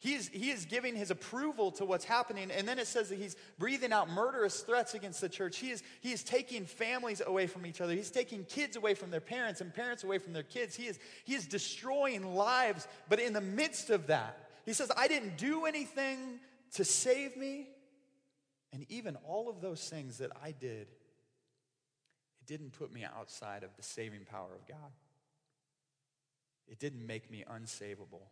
He 0.00 0.14
is, 0.14 0.28
he 0.28 0.50
is 0.50 0.64
giving 0.64 0.96
his 0.96 1.10
approval 1.10 1.70
to 1.72 1.84
what's 1.84 2.06
happening. 2.06 2.50
And 2.50 2.66
then 2.66 2.78
it 2.78 2.86
says 2.86 3.10
that 3.10 3.18
he's 3.18 3.36
breathing 3.58 3.92
out 3.92 4.08
murderous 4.08 4.60
threats 4.60 4.94
against 4.94 5.20
the 5.20 5.28
church. 5.28 5.58
He 5.58 5.70
is, 5.70 5.82
he 6.00 6.10
is 6.10 6.22
taking 6.22 6.64
families 6.64 7.20
away 7.24 7.46
from 7.46 7.66
each 7.66 7.82
other. 7.82 7.92
He's 7.92 8.10
taking 8.10 8.44
kids 8.44 8.76
away 8.76 8.94
from 8.94 9.10
their 9.10 9.20
parents 9.20 9.60
and 9.60 9.74
parents 9.74 10.02
away 10.02 10.16
from 10.16 10.32
their 10.32 10.42
kids. 10.42 10.74
He 10.74 10.86
is, 10.86 10.98
he 11.24 11.34
is 11.34 11.46
destroying 11.46 12.34
lives. 12.34 12.88
But 13.10 13.20
in 13.20 13.34
the 13.34 13.42
midst 13.42 13.90
of 13.90 14.06
that, 14.06 14.48
he 14.64 14.72
says, 14.72 14.90
I 14.96 15.06
didn't 15.06 15.36
do 15.36 15.66
anything 15.66 16.40
to 16.76 16.84
save 16.84 17.36
me. 17.36 17.68
And 18.72 18.86
even 18.88 19.16
all 19.16 19.50
of 19.50 19.60
those 19.60 19.86
things 19.86 20.16
that 20.18 20.30
I 20.42 20.52
did, 20.52 20.88
it 20.88 22.46
didn't 22.46 22.72
put 22.72 22.90
me 22.90 23.04
outside 23.04 23.64
of 23.64 23.76
the 23.76 23.82
saving 23.82 24.24
power 24.24 24.54
of 24.54 24.66
God. 24.66 24.92
It 26.68 26.78
didn't 26.78 27.06
make 27.06 27.30
me 27.30 27.44
unsavable 27.46 28.22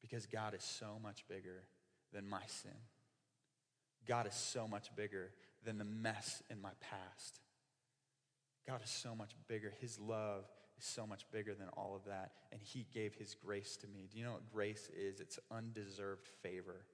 because 0.00 0.26
God 0.26 0.54
is 0.54 0.62
so 0.62 0.98
much 1.02 1.24
bigger 1.28 1.64
than 2.12 2.28
my 2.28 2.42
sin. 2.46 2.70
God 4.06 4.26
is 4.26 4.34
so 4.34 4.66
much 4.66 4.94
bigger 4.96 5.30
than 5.64 5.78
the 5.78 5.84
mess 5.84 6.42
in 6.50 6.60
my 6.60 6.70
past. 6.80 7.40
God 8.66 8.80
is 8.82 8.90
so 8.90 9.14
much 9.14 9.32
bigger. 9.48 9.72
His 9.80 9.98
love 9.98 10.44
is 10.78 10.84
so 10.84 11.06
much 11.06 11.24
bigger 11.32 11.54
than 11.54 11.68
all 11.76 11.94
of 11.96 12.04
that. 12.06 12.32
And 12.52 12.60
He 12.60 12.86
gave 12.92 13.14
His 13.14 13.34
grace 13.34 13.76
to 13.78 13.86
me. 13.86 14.08
Do 14.10 14.18
you 14.18 14.24
know 14.24 14.32
what 14.32 14.52
grace 14.52 14.90
is? 14.96 15.20
It's 15.20 15.38
undeserved 15.50 16.28
favor, 16.42 16.84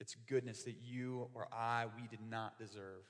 it's 0.00 0.14
goodness 0.28 0.64
that 0.64 0.76
you 0.82 1.28
or 1.34 1.48
I, 1.52 1.86
we 1.96 2.06
did 2.08 2.20
not 2.28 2.58
deserve. 2.58 3.04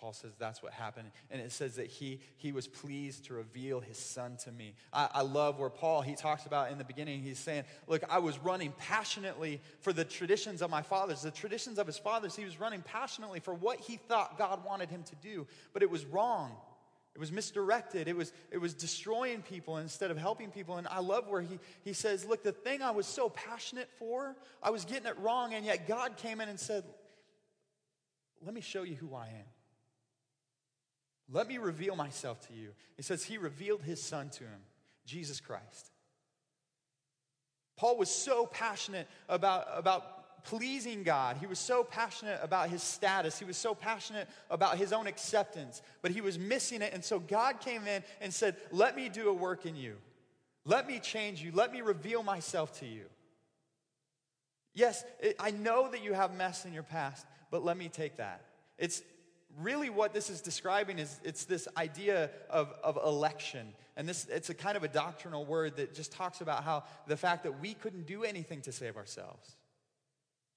Paul 0.00 0.14
says 0.14 0.32
that's 0.38 0.62
what 0.62 0.72
happened. 0.72 1.10
And 1.30 1.42
it 1.42 1.52
says 1.52 1.76
that 1.76 1.88
he, 1.88 2.20
he 2.38 2.52
was 2.52 2.66
pleased 2.66 3.26
to 3.26 3.34
reveal 3.34 3.80
his 3.80 3.98
son 3.98 4.38
to 4.44 4.52
me. 4.52 4.74
I, 4.94 5.08
I 5.12 5.20
love 5.20 5.58
where 5.58 5.68
Paul, 5.68 6.00
he 6.00 6.14
talks 6.14 6.46
about 6.46 6.72
in 6.72 6.78
the 6.78 6.84
beginning, 6.84 7.20
he's 7.20 7.38
saying, 7.38 7.64
Look, 7.86 8.02
I 8.08 8.18
was 8.18 8.38
running 8.38 8.72
passionately 8.78 9.60
for 9.80 9.92
the 9.92 10.04
traditions 10.04 10.62
of 10.62 10.70
my 10.70 10.80
fathers, 10.80 11.20
the 11.20 11.30
traditions 11.30 11.78
of 11.78 11.86
his 11.86 11.98
fathers. 11.98 12.34
He 12.34 12.46
was 12.46 12.58
running 12.58 12.80
passionately 12.80 13.40
for 13.40 13.52
what 13.52 13.78
he 13.78 13.96
thought 13.96 14.38
God 14.38 14.64
wanted 14.64 14.88
him 14.88 15.02
to 15.02 15.16
do, 15.16 15.46
but 15.74 15.82
it 15.82 15.90
was 15.90 16.06
wrong. 16.06 16.52
It 17.14 17.18
was 17.18 17.30
misdirected. 17.30 18.08
It 18.08 18.16
was, 18.16 18.32
it 18.50 18.58
was 18.58 18.72
destroying 18.72 19.42
people 19.42 19.76
instead 19.76 20.10
of 20.10 20.16
helping 20.16 20.50
people. 20.50 20.78
And 20.78 20.88
I 20.88 21.00
love 21.00 21.28
where 21.28 21.42
he, 21.42 21.58
he 21.82 21.92
says, 21.92 22.24
Look, 22.24 22.42
the 22.42 22.52
thing 22.52 22.80
I 22.80 22.92
was 22.92 23.06
so 23.06 23.28
passionate 23.28 23.90
for, 23.98 24.34
I 24.62 24.70
was 24.70 24.86
getting 24.86 25.08
it 25.08 25.18
wrong, 25.18 25.52
and 25.52 25.66
yet 25.66 25.86
God 25.86 26.16
came 26.16 26.40
in 26.40 26.48
and 26.48 26.58
said, 26.58 26.84
Let 28.42 28.54
me 28.54 28.62
show 28.62 28.82
you 28.82 28.94
who 28.94 29.14
I 29.14 29.26
am. 29.26 29.44
Let 31.32 31.48
me 31.48 31.58
reveal 31.58 31.96
myself 31.96 32.46
to 32.48 32.54
you. 32.54 32.70
He 32.96 33.02
says 33.02 33.24
he 33.24 33.38
revealed 33.38 33.82
his 33.82 34.02
son 34.02 34.30
to 34.30 34.44
him, 34.44 34.60
Jesus 35.06 35.40
Christ. 35.40 35.90
Paul 37.76 37.96
was 37.96 38.10
so 38.10 38.46
passionate 38.46 39.08
about, 39.28 39.66
about 39.74 40.44
pleasing 40.44 41.02
God. 41.02 41.36
He 41.38 41.46
was 41.46 41.58
so 41.58 41.84
passionate 41.84 42.40
about 42.42 42.68
his 42.68 42.82
status. 42.82 43.38
He 43.38 43.44
was 43.44 43.56
so 43.56 43.74
passionate 43.74 44.28
about 44.50 44.76
his 44.76 44.92
own 44.92 45.06
acceptance, 45.06 45.82
but 46.02 46.10
he 46.10 46.20
was 46.20 46.38
missing 46.38 46.82
it. 46.82 46.92
And 46.92 47.04
so 47.04 47.18
God 47.18 47.60
came 47.60 47.86
in 47.86 48.02
and 48.20 48.32
said, 48.34 48.56
Let 48.70 48.96
me 48.96 49.08
do 49.08 49.28
a 49.28 49.32
work 49.32 49.66
in 49.66 49.76
you. 49.76 49.96
Let 50.64 50.86
me 50.86 50.98
change 50.98 51.42
you. 51.42 51.52
Let 51.54 51.72
me 51.72 51.80
reveal 51.80 52.22
myself 52.22 52.78
to 52.80 52.86
you. 52.86 53.04
Yes, 54.74 55.04
it, 55.20 55.36
I 55.38 55.50
know 55.50 55.90
that 55.90 56.02
you 56.02 56.12
have 56.12 56.34
mess 56.34 56.64
in 56.64 56.72
your 56.72 56.82
past, 56.82 57.26
but 57.50 57.64
let 57.64 57.76
me 57.76 57.88
take 57.88 58.18
that. 58.18 58.42
It's, 58.78 59.02
really 59.58 59.90
what 59.90 60.12
this 60.12 60.30
is 60.30 60.40
describing 60.40 60.98
is 60.98 61.20
it's 61.24 61.44
this 61.44 61.68
idea 61.76 62.30
of, 62.48 62.72
of 62.82 62.98
election. 63.04 63.74
And 63.96 64.08
this 64.08 64.26
it's 64.30 64.50
a 64.50 64.54
kind 64.54 64.76
of 64.76 64.84
a 64.84 64.88
doctrinal 64.88 65.44
word 65.44 65.76
that 65.76 65.94
just 65.94 66.12
talks 66.12 66.40
about 66.40 66.64
how 66.64 66.84
the 67.06 67.16
fact 67.16 67.44
that 67.44 67.60
we 67.60 67.74
couldn't 67.74 68.06
do 68.06 68.24
anything 68.24 68.60
to 68.62 68.72
save 68.72 68.96
ourselves. 68.96 69.56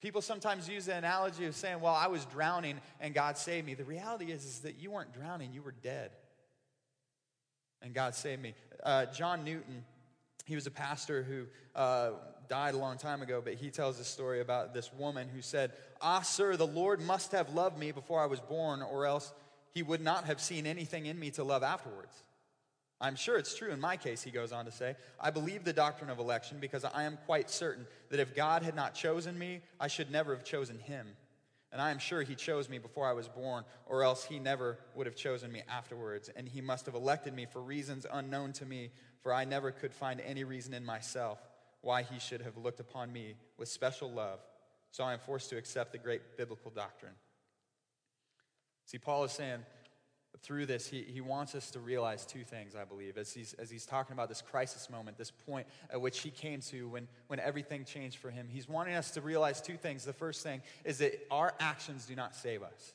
People 0.00 0.22
sometimes 0.22 0.68
use 0.68 0.86
the 0.86 0.94
analogy 0.94 1.46
of 1.46 1.54
saying 1.54 1.80
well 1.80 1.94
i 1.94 2.06
was 2.06 2.24
drowning 2.26 2.80
and 3.00 3.14
god 3.14 3.36
saved 3.36 3.66
me. 3.66 3.74
The 3.74 3.84
reality 3.84 4.30
is, 4.30 4.44
is 4.44 4.60
that 4.60 4.76
you 4.78 4.90
weren't 4.90 5.12
drowning 5.12 5.52
you 5.52 5.62
were 5.62 5.74
dead. 5.82 6.10
And 7.82 7.94
god 7.94 8.14
saved 8.14 8.42
me. 8.42 8.54
Uh, 8.82 9.06
john 9.06 9.44
newton 9.44 9.84
he 10.46 10.54
was 10.54 10.66
a 10.66 10.70
pastor 10.70 11.22
who 11.22 11.46
uh, 11.74 12.10
died 12.48 12.74
a 12.74 12.78
long 12.78 12.98
time 12.98 13.22
ago, 13.22 13.40
but 13.44 13.54
he 13.54 13.70
tells 13.70 13.98
a 14.00 14.04
story 14.04 14.40
about 14.40 14.74
this 14.74 14.92
woman 14.92 15.28
who 15.28 15.42
said, 15.42 15.72
Ah, 16.00 16.22
sir, 16.22 16.56
the 16.56 16.66
Lord 16.66 17.00
must 17.00 17.32
have 17.32 17.54
loved 17.54 17.78
me 17.78 17.92
before 17.92 18.20
I 18.20 18.26
was 18.26 18.40
born, 18.40 18.82
or 18.82 19.06
else 19.06 19.32
he 19.72 19.82
would 19.82 20.00
not 20.00 20.24
have 20.24 20.40
seen 20.40 20.66
anything 20.66 21.06
in 21.06 21.18
me 21.18 21.30
to 21.32 21.44
love 21.44 21.62
afterwards. 21.62 22.22
I'm 23.00 23.16
sure 23.16 23.36
it's 23.36 23.54
true 23.54 23.70
in 23.70 23.80
my 23.80 23.96
case, 23.96 24.22
he 24.22 24.30
goes 24.30 24.52
on 24.52 24.64
to 24.64 24.72
say. 24.72 24.96
I 25.20 25.30
believe 25.30 25.64
the 25.64 25.72
doctrine 25.72 26.10
of 26.10 26.18
election 26.18 26.58
because 26.60 26.84
I 26.84 27.02
am 27.02 27.18
quite 27.26 27.50
certain 27.50 27.86
that 28.10 28.20
if 28.20 28.34
God 28.34 28.62
had 28.62 28.76
not 28.76 28.94
chosen 28.94 29.38
me, 29.38 29.60
I 29.80 29.88
should 29.88 30.10
never 30.10 30.34
have 30.34 30.44
chosen 30.44 30.78
him. 30.78 31.08
And 31.72 31.82
I 31.82 31.90
am 31.90 31.98
sure 31.98 32.22
he 32.22 32.36
chose 32.36 32.68
me 32.68 32.78
before 32.78 33.06
I 33.06 33.12
was 33.12 33.26
born, 33.26 33.64
or 33.86 34.04
else 34.04 34.24
he 34.24 34.38
never 34.38 34.78
would 34.94 35.06
have 35.06 35.16
chosen 35.16 35.50
me 35.50 35.62
afterwards. 35.68 36.30
And 36.36 36.48
he 36.48 36.60
must 36.60 36.86
have 36.86 36.94
elected 36.94 37.34
me 37.34 37.46
for 37.46 37.60
reasons 37.60 38.06
unknown 38.10 38.52
to 38.54 38.64
me, 38.64 38.90
for 39.22 39.34
I 39.34 39.44
never 39.44 39.72
could 39.72 39.92
find 39.92 40.20
any 40.20 40.44
reason 40.44 40.72
in 40.72 40.84
myself 40.84 41.40
why 41.84 42.02
he 42.02 42.18
should 42.18 42.42
have 42.42 42.56
looked 42.56 42.80
upon 42.80 43.12
me 43.12 43.34
with 43.58 43.68
special 43.68 44.10
love. 44.10 44.40
So 44.90 45.04
I 45.04 45.12
am 45.12 45.18
forced 45.18 45.50
to 45.50 45.56
accept 45.56 45.92
the 45.92 45.98
great 45.98 46.36
biblical 46.36 46.70
doctrine. 46.70 47.14
See, 48.86 48.98
Paul 48.98 49.24
is 49.24 49.32
saying 49.32 49.60
through 50.42 50.66
this, 50.66 50.86
he, 50.86 51.02
he 51.02 51.20
wants 51.20 51.54
us 51.54 51.70
to 51.70 51.80
realize 51.80 52.26
two 52.26 52.44
things, 52.44 52.74
I 52.74 52.84
believe, 52.84 53.16
as 53.16 53.32
he's, 53.32 53.54
as 53.54 53.70
he's 53.70 53.86
talking 53.86 54.12
about 54.12 54.28
this 54.28 54.42
crisis 54.42 54.90
moment, 54.90 55.16
this 55.16 55.30
point 55.30 55.66
at 55.90 56.00
which 56.00 56.20
he 56.20 56.30
came 56.30 56.60
to 56.62 56.88
when, 56.88 57.08
when 57.28 57.40
everything 57.40 57.84
changed 57.84 58.18
for 58.18 58.30
him. 58.30 58.48
He's 58.50 58.68
wanting 58.68 58.94
us 58.94 59.12
to 59.12 59.20
realize 59.20 59.60
two 59.60 59.76
things. 59.76 60.04
The 60.04 60.12
first 60.12 60.42
thing 60.42 60.62
is 60.84 60.98
that 60.98 61.26
our 61.30 61.54
actions 61.60 62.06
do 62.06 62.14
not 62.14 62.34
save 62.34 62.62
us. 62.62 62.94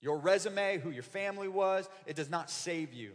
Your 0.00 0.18
resume, 0.18 0.78
who 0.78 0.90
your 0.90 1.02
family 1.02 1.48
was, 1.48 1.88
it 2.06 2.14
does 2.16 2.30
not 2.30 2.50
save 2.50 2.92
you. 2.92 3.12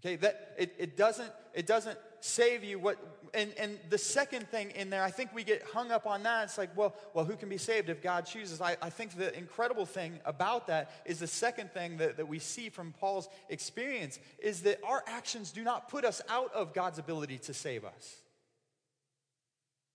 Okay, 0.00 0.16
that 0.16 0.54
it, 0.58 0.74
it 0.78 0.96
doesn't 0.96 1.30
it 1.54 1.66
doesn't 1.66 1.98
save 2.20 2.64
you 2.64 2.78
what 2.78 2.98
and, 3.36 3.52
and 3.58 3.78
the 3.90 3.98
second 3.98 4.48
thing 4.48 4.70
in 4.70 4.88
there, 4.88 5.02
I 5.02 5.10
think 5.10 5.34
we 5.34 5.44
get 5.44 5.62
hung 5.62 5.90
up 5.90 6.06
on 6.06 6.22
that. 6.22 6.44
It's 6.44 6.58
like, 6.58 6.74
well, 6.74 6.94
well, 7.12 7.26
who 7.26 7.36
can 7.36 7.50
be 7.50 7.58
saved 7.58 7.90
if 7.90 8.02
God 8.02 8.24
chooses? 8.24 8.62
I, 8.62 8.76
I 8.80 8.88
think 8.88 9.14
the 9.14 9.36
incredible 9.36 9.84
thing 9.84 10.20
about 10.24 10.68
that 10.68 10.90
is 11.04 11.18
the 11.18 11.26
second 11.26 11.70
thing 11.72 11.98
that, 11.98 12.16
that 12.16 12.26
we 12.26 12.38
see 12.38 12.70
from 12.70 12.94
Paul's 12.98 13.28
experience 13.50 14.18
is 14.38 14.62
that 14.62 14.80
our 14.84 15.04
actions 15.06 15.52
do 15.52 15.62
not 15.62 15.90
put 15.90 16.04
us 16.04 16.22
out 16.30 16.52
of 16.54 16.72
God's 16.72 16.98
ability 16.98 17.38
to 17.40 17.54
save 17.54 17.84
us. 17.84 18.16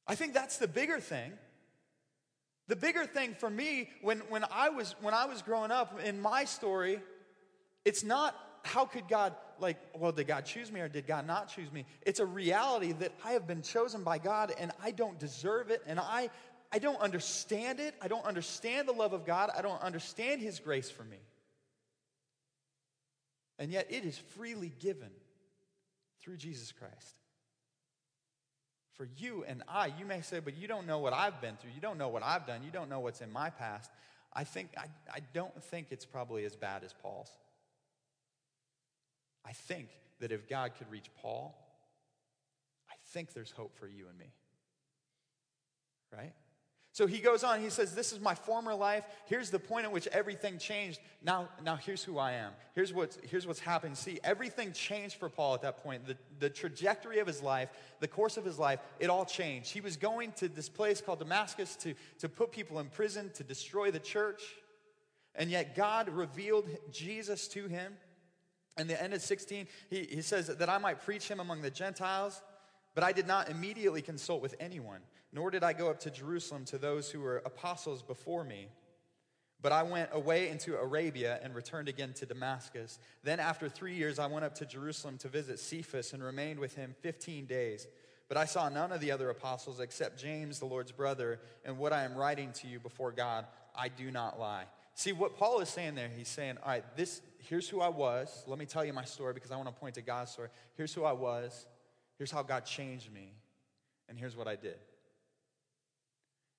I 0.07 0.15
think 0.15 0.33
that's 0.33 0.57
the 0.57 0.67
bigger 0.67 0.99
thing. 0.99 1.31
The 2.67 2.75
bigger 2.75 3.05
thing 3.05 3.33
for 3.33 3.49
me 3.49 3.89
when, 4.01 4.19
when, 4.29 4.45
I 4.51 4.69
was, 4.69 4.95
when 5.01 5.13
I 5.13 5.25
was 5.25 5.41
growing 5.41 5.71
up 5.71 5.99
in 6.03 6.21
my 6.21 6.45
story, 6.45 6.99
it's 7.85 8.03
not 8.03 8.35
how 8.63 8.85
could 8.85 9.07
God, 9.07 9.33
like, 9.59 9.77
well, 9.97 10.11
did 10.11 10.27
God 10.27 10.45
choose 10.45 10.71
me 10.71 10.81
or 10.81 10.87
did 10.87 11.07
God 11.07 11.25
not 11.25 11.47
choose 11.49 11.71
me? 11.71 11.85
It's 12.01 12.19
a 12.19 12.25
reality 12.25 12.91
that 12.93 13.13
I 13.23 13.31
have 13.31 13.47
been 13.47 13.61
chosen 13.61 14.03
by 14.03 14.17
God 14.17 14.53
and 14.59 14.71
I 14.83 14.91
don't 14.91 15.19
deserve 15.19 15.71
it 15.71 15.81
and 15.87 15.99
I, 15.99 16.29
I 16.71 16.79
don't 16.79 16.99
understand 16.99 17.79
it. 17.79 17.95
I 18.01 18.07
don't 18.07 18.25
understand 18.25 18.87
the 18.87 18.93
love 18.93 19.13
of 19.13 19.25
God. 19.25 19.49
I 19.55 19.61
don't 19.61 19.81
understand 19.81 20.41
His 20.41 20.59
grace 20.59 20.89
for 20.89 21.03
me. 21.03 21.17
And 23.59 23.71
yet 23.71 23.87
it 23.89 24.05
is 24.05 24.17
freely 24.17 24.73
given 24.79 25.11
through 26.21 26.37
Jesus 26.37 26.71
Christ. 26.71 27.15
For 28.93 29.07
you 29.17 29.43
and 29.47 29.63
I, 29.67 29.91
you 29.97 30.05
may 30.05 30.21
say, 30.21 30.39
but 30.39 30.55
you 30.55 30.67
don't 30.67 30.85
know 30.85 30.99
what 30.99 31.13
I've 31.13 31.41
been 31.41 31.57
through. 31.57 31.71
You 31.73 31.81
don't 31.81 31.97
know 31.97 32.09
what 32.09 32.23
I've 32.23 32.45
done. 32.45 32.63
You 32.63 32.71
don't 32.71 32.89
know 32.89 32.99
what's 32.99 33.21
in 33.21 33.31
my 33.31 33.49
past. 33.49 33.89
I 34.33 34.43
think 34.43 34.69
I, 34.77 34.85
I 35.11 35.19
don't 35.33 35.63
think 35.63 35.87
it's 35.89 36.05
probably 36.05 36.45
as 36.45 36.55
bad 36.55 36.83
as 36.83 36.93
Paul's. 36.93 37.31
I 39.45 39.53
think 39.53 39.89
that 40.19 40.31
if 40.31 40.47
God 40.47 40.71
could 40.77 40.89
reach 40.91 41.09
Paul, 41.21 41.57
I 42.89 42.93
think 43.07 43.33
there's 43.33 43.51
hope 43.51 43.75
for 43.77 43.87
you 43.87 44.05
and 44.09 44.17
me. 44.17 44.33
Right? 46.15 46.33
So 46.93 47.07
he 47.07 47.19
goes 47.19 47.43
on, 47.43 47.61
he 47.61 47.69
says, 47.69 47.95
This 47.95 48.11
is 48.11 48.19
my 48.19 48.35
former 48.35 48.75
life. 48.75 49.05
Here's 49.25 49.49
the 49.49 49.59
point 49.59 49.85
at 49.85 49.91
which 49.93 50.07
everything 50.07 50.57
changed. 50.57 50.99
Now, 51.23 51.47
now 51.63 51.77
here's 51.77 52.03
who 52.03 52.17
I 52.17 52.33
am. 52.33 52.51
Here's 52.75 52.93
what's, 52.93 53.17
here's 53.23 53.47
what's 53.47 53.61
happened. 53.61 53.97
See, 53.97 54.19
everything 54.25 54.73
changed 54.73 55.15
for 55.15 55.29
Paul 55.29 55.53
at 55.53 55.61
that 55.61 55.81
point. 55.83 56.05
The, 56.05 56.17
the 56.39 56.49
trajectory 56.49 57.19
of 57.19 57.27
his 57.27 57.41
life, 57.41 57.69
the 58.01 58.09
course 58.09 58.35
of 58.35 58.43
his 58.43 58.59
life, 58.59 58.81
it 58.99 59.09
all 59.09 59.23
changed. 59.23 59.71
He 59.71 59.79
was 59.79 59.95
going 59.95 60.33
to 60.33 60.49
this 60.49 60.67
place 60.67 60.99
called 60.99 61.19
Damascus 61.19 61.77
to, 61.77 61.93
to 62.19 62.27
put 62.27 62.51
people 62.51 62.79
in 62.79 62.87
prison, 62.87 63.31
to 63.35 63.43
destroy 63.43 63.89
the 63.89 63.99
church. 63.99 64.41
And 65.33 65.49
yet 65.49 65.77
God 65.77 66.09
revealed 66.09 66.67
Jesus 66.91 67.47
to 67.49 67.67
him. 67.67 67.93
And 68.77 68.89
the 68.89 69.01
end 69.01 69.13
of 69.13 69.21
16, 69.21 69.67
he, 69.89 70.03
he 70.03 70.21
says 70.21 70.47
that 70.47 70.69
I 70.69 70.77
might 70.77 71.03
preach 71.03 71.27
him 71.27 71.39
among 71.39 71.61
the 71.61 71.71
Gentiles. 71.71 72.41
But 72.93 73.03
I 73.03 73.11
did 73.11 73.27
not 73.27 73.49
immediately 73.49 74.01
consult 74.01 74.41
with 74.41 74.55
anyone, 74.59 75.01
nor 75.31 75.49
did 75.49 75.63
I 75.63 75.73
go 75.73 75.89
up 75.89 75.99
to 76.01 76.11
Jerusalem 76.11 76.65
to 76.65 76.77
those 76.77 77.09
who 77.09 77.21
were 77.21 77.37
apostles 77.45 78.01
before 78.01 78.43
me. 78.43 78.67
But 79.61 79.71
I 79.71 79.83
went 79.83 80.09
away 80.11 80.49
into 80.49 80.75
Arabia 80.75 81.39
and 81.43 81.53
returned 81.53 81.87
again 81.87 82.13
to 82.13 82.25
Damascus. 82.25 82.97
Then, 83.23 83.39
after 83.39 83.69
three 83.69 83.93
years, 83.93 84.17
I 84.17 84.25
went 84.25 84.43
up 84.43 84.55
to 84.55 84.65
Jerusalem 84.65 85.19
to 85.19 85.27
visit 85.27 85.59
Cephas 85.59 86.13
and 86.13 86.23
remained 86.23 86.59
with 86.59 86.75
him 86.75 86.95
15 87.01 87.45
days. 87.45 87.87
But 88.27 88.37
I 88.37 88.45
saw 88.45 88.69
none 88.69 88.91
of 88.91 89.01
the 89.01 89.11
other 89.11 89.29
apostles 89.29 89.79
except 89.79 90.19
James, 90.19 90.57
the 90.57 90.65
Lord's 90.65 90.91
brother. 90.91 91.39
And 91.63 91.77
what 91.77 91.93
I 91.93 92.05
am 92.05 92.15
writing 92.15 92.51
to 92.53 92.67
you 92.67 92.79
before 92.79 93.11
God, 93.11 93.45
I 93.75 93.87
do 93.87 94.09
not 94.09 94.39
lie. 94.39 94.65
See, 94.95 95.11
what 95.11 95.37
Paul 95.37 95.59
is 95.59 95.69
saying 95.69 95.95
there, 95.95 96.09
he's 96.09 96.27
saying, 96.27 96.57
All 96.63 96.69
right, 96.69 96.83
this, 96.97 97.21
here's 97.49 97.67
who 97.69 97.81
I 97.81 97.89
was. 97.89 98.43
Let 98.47 98.59
me 98.59 98.65
tell 98.65 98.83
you 98.85 98.93
my 98.93 99.05
story 99.05 99.33
because 99.33 99.51
I 99.51 99.57
want 99.57 99.67
to 99.67 99.75
point 99.75 99.95
to 99.95 100.01
God's 100.01 100.31
story. 100.31 100.49
Here's 100.75 100.93
who 100.93 101.03
I 101.03 101.13
was. 101.13 101.65
Here's 102.17 102.31
how 102.31 102.43
God 102.43 102.65
changed 102.65 103.11
me, 103.11 103.33
and 104.07 104.17
here's 104.17 104.35
what 104.35 104.47
I 104.47 104.55
did. 104.55 104.77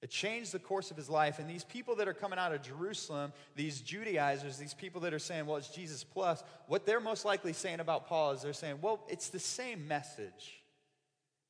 It 0.02 0.10
changed 0.10 0.50
the 0.50 0.58
course 0.58 0.90
of 0.90 0.96
his 0.96 1.08
life. 1.08 1.38
And 1.38 1.48
these 1.48 1.62
people 1.62 1.94
that 1.96 2.08
are 2.08 2.12
coming 2.12 2.38
out 2.38 2.52
of 2.52 2.60
Jerusalem, 2.62 3.32
these 3.54 3.80
Judaizers, 3.80 4.58
these 4.58 4.74
people 4.74 5.02
that 5.02 5.14
are 5.14 5.20
saying, 5.20 5.46
well, 5.46 5.58
it's 5.58 5.68
Jesus 5.68 6.02
plus, 6.02 6.42
what 6.66 6.84
they're 6.84 6.98
most 6.98 7.24
likely 7.24 7.52
saying 7.52 7.78
about 7.78 8.08
Paul 8.08 8.32
is 8.32 8.42
they're 8.42 8.52
saying, 8.52 8.78
well, 8.82 9.04
it's 9.08 9.28
the 9.28 9.38
same 9.38 9.86
message. 9.86 10.60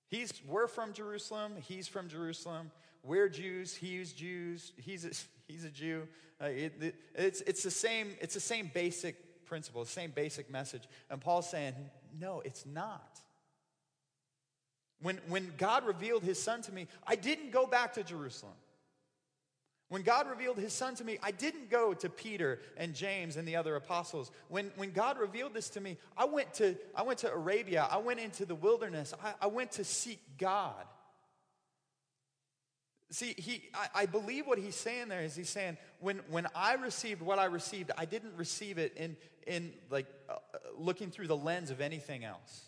He's, 0.09 0.31
we're 0.47 0.66
from 0.66 0.92
Jerusalem, 0.92 1.55
he's 1.66 1.88
from 1.88 2.09
Jerusalem. 2.11 2.71
We're 3.02 3.28
Jews, 3.28 3.74
he's 3.74 4.12
Jews, 4.12 4.72
he's 4.76 5.04
a, 5.04 5.10
he's 5.52 5.64
a 5.64 5.70
Jew. 5.70 6.06
Uh, 6.40 6.46
it, 6.46 6.72
it, 6.80 6.94
it's, 7.14 7.40
it's, 7.42 7.62
the 7.62 7.70
same, 7.70 8.16
it's 8.20 8.34
the 8.34 8.40
same 8.40 8.70
basic 8.72 9.44
principle, 9.44 9.82
the 9.84 9.90
same 9.90 10.10
basic 10.10 10.50
message. 10.50 10.88
And 11.10 11.20
Paul's 11.20 11.50
saying, 11.50 11.74
no, 12.18 12.40
it's 12.44 12.66
not. 12.66 13.20
When, 15.00 15.18
when 15.28 15.52
God 15.58 15.84
revealed 15.84 16.22
his 16.22 16.40
son 16.40 16.62
to 16.62 16.72
me, 16.72 16.86
I 17.06 17.16
didn't 17.16 17.50
go 17.50 17.66
back 17.66 17.94
to 17.94 18.04
Jerusalem. 18.04 18.54
When 19.88 20.02
God 20.02 20.26
revealed 20.26 20.56
his 20.56 20.72
son 20.72 20.94
to 20.94 21.04
me, 21.04 21.18
I 21.22 21.32
didn't 21.32 21.68
go 21.68 21.92
to 21.92 22.08
Peter 22.08 22.60
and 22.78 22.94
James 22.94 23.36
and 23.36 23.46
the 23.46 23.56
other 23.56 23.76
apostles. 23.76 24.30
When, 24.48 24.70
when 24.76 24.92
God 24.92 25.18
revealed 25.18 25.52
this 25.52 25.68
to 25.70 25.82
me, 25.82 25.98
I 26.16 26.24
went 26.24 26.54
to, 26.54 26.76
I 26.94 27.02
went 27.02 27.18
to 27.18 27.30
Arabia. 27.30 27.86
I 27.90 27.98
went 27.98 28.18
into 28.18 28.46
the 28.46 28.54
wilderness. 28.54 29.12
I, 29.22 29.34
I 29.42 29.46
went 29.48 29.72
to 29.72 29.84
seek 29.84 30.20
God. 30.38 30.86
See, 33.12 33.35
he, 33.37 33.62
I, 33.75 34.03
I, 34.03 34.07
believe 34.07 34.46
what 34.46 34.59
he's 34.59 34.75
saying 34.75 35.09
there 35.09 35.20
is 35.20 35.37
he's 35.37 35.51
saying, 35.51 35.77
when, 36.01 36.20
when 36.31 36.46
I 36.55 36.75
received 36.75 37.20
what 37.20 37.38
I 37.38 37.44
received, 37.44 37.90
I 37.98 38.07
didn't 38.07 38.35
receive 38.38 38.79
it 38.79 38.94
in, 38.96 39.18
in 39.46 39.75
like 39.90 40.07
uh, 40.31 40.37
looking 40.79 41.11
through 41.11 41.27
the 41.27 41.37
lens 41.37 41.70
of 41.70 41.83
anything 41.83 42.25
else. 42.25 42.62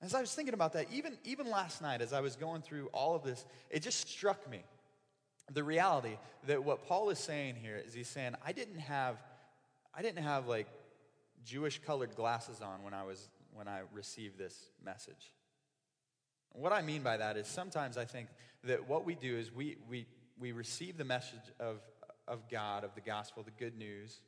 As 0.00 0.14
I 0.14 0.20
was 0.20 0.32
thinking 0.32 0.54
about 0.54 0.74
that, 0.74 0.86
even, 0.92 1.18
even 1.24 1.50
last 1.50 1.82
night 1.82 2.00
as 2.00 2.12
I 2.12 2.20
was 2.20 2.36
going 2.36 2.62
through 2.62 2.86
all 2.92 3.16
of 3.16 3.24
this, 3.24 3.44
it 3.68 3.82
just 3.82 4.08
struck 4.08 4.48
me 4.48 4.62
the 5.52 5.64
reality 5.64 6.16
that 6.46 6.62
what 6.62 6.86
Paul 6.86 7.10
is 7.10 7.18
saying 7.18 7.56
here 7.56 7.82
is 7.84 7.94
he's 7.94 8.08
saying, 8.08 8.36
I 8.44 8.52
didn't 8.52 8.78
have, 8.78 9.16
I 9.92 10.02
didn't 10.02 10.22
have 10.22 10.46
like 10.46 10.68
Jewish 11.44 11.80
colored 11.80 12.14
glasses 12.14 12.60
on 12.60 12.82
when 12.84 12.94
I 12.94 13.02
was 13.02 13.28
when 13.52 13.66
I 13.68 13.80
received 13.92 14.38
this 14.38 14.70
message. 14.84 15.32
What 16.56 16.72
I 16.72 16.82
mean 16.82 17.02
by 17.02 17.16
that 17.16 17.36
is 17.36 17.46
sometimes 17.46 17.96
I 17.96 18.04
think 18.04 18.28
that 18.64 18.88
what 18.88 19.04
we 19.04 19.14
do 19.14 19.36
is 19.36 19.52
we, 19.52 19.76
we, 19.88 20.06
we 20.38 20.52
receive 20.52 20.96
the 20.96 21.04
message 21.04 21.52
of, 21.60 21.80
of 22.26 22.48
God, 22.50 22.84
of 22.84 22.94
the 22.94 23.00
gospel, 23.00 23.42
the 23.42 23.50
good 23.52 23.76
news. 23.76 24.20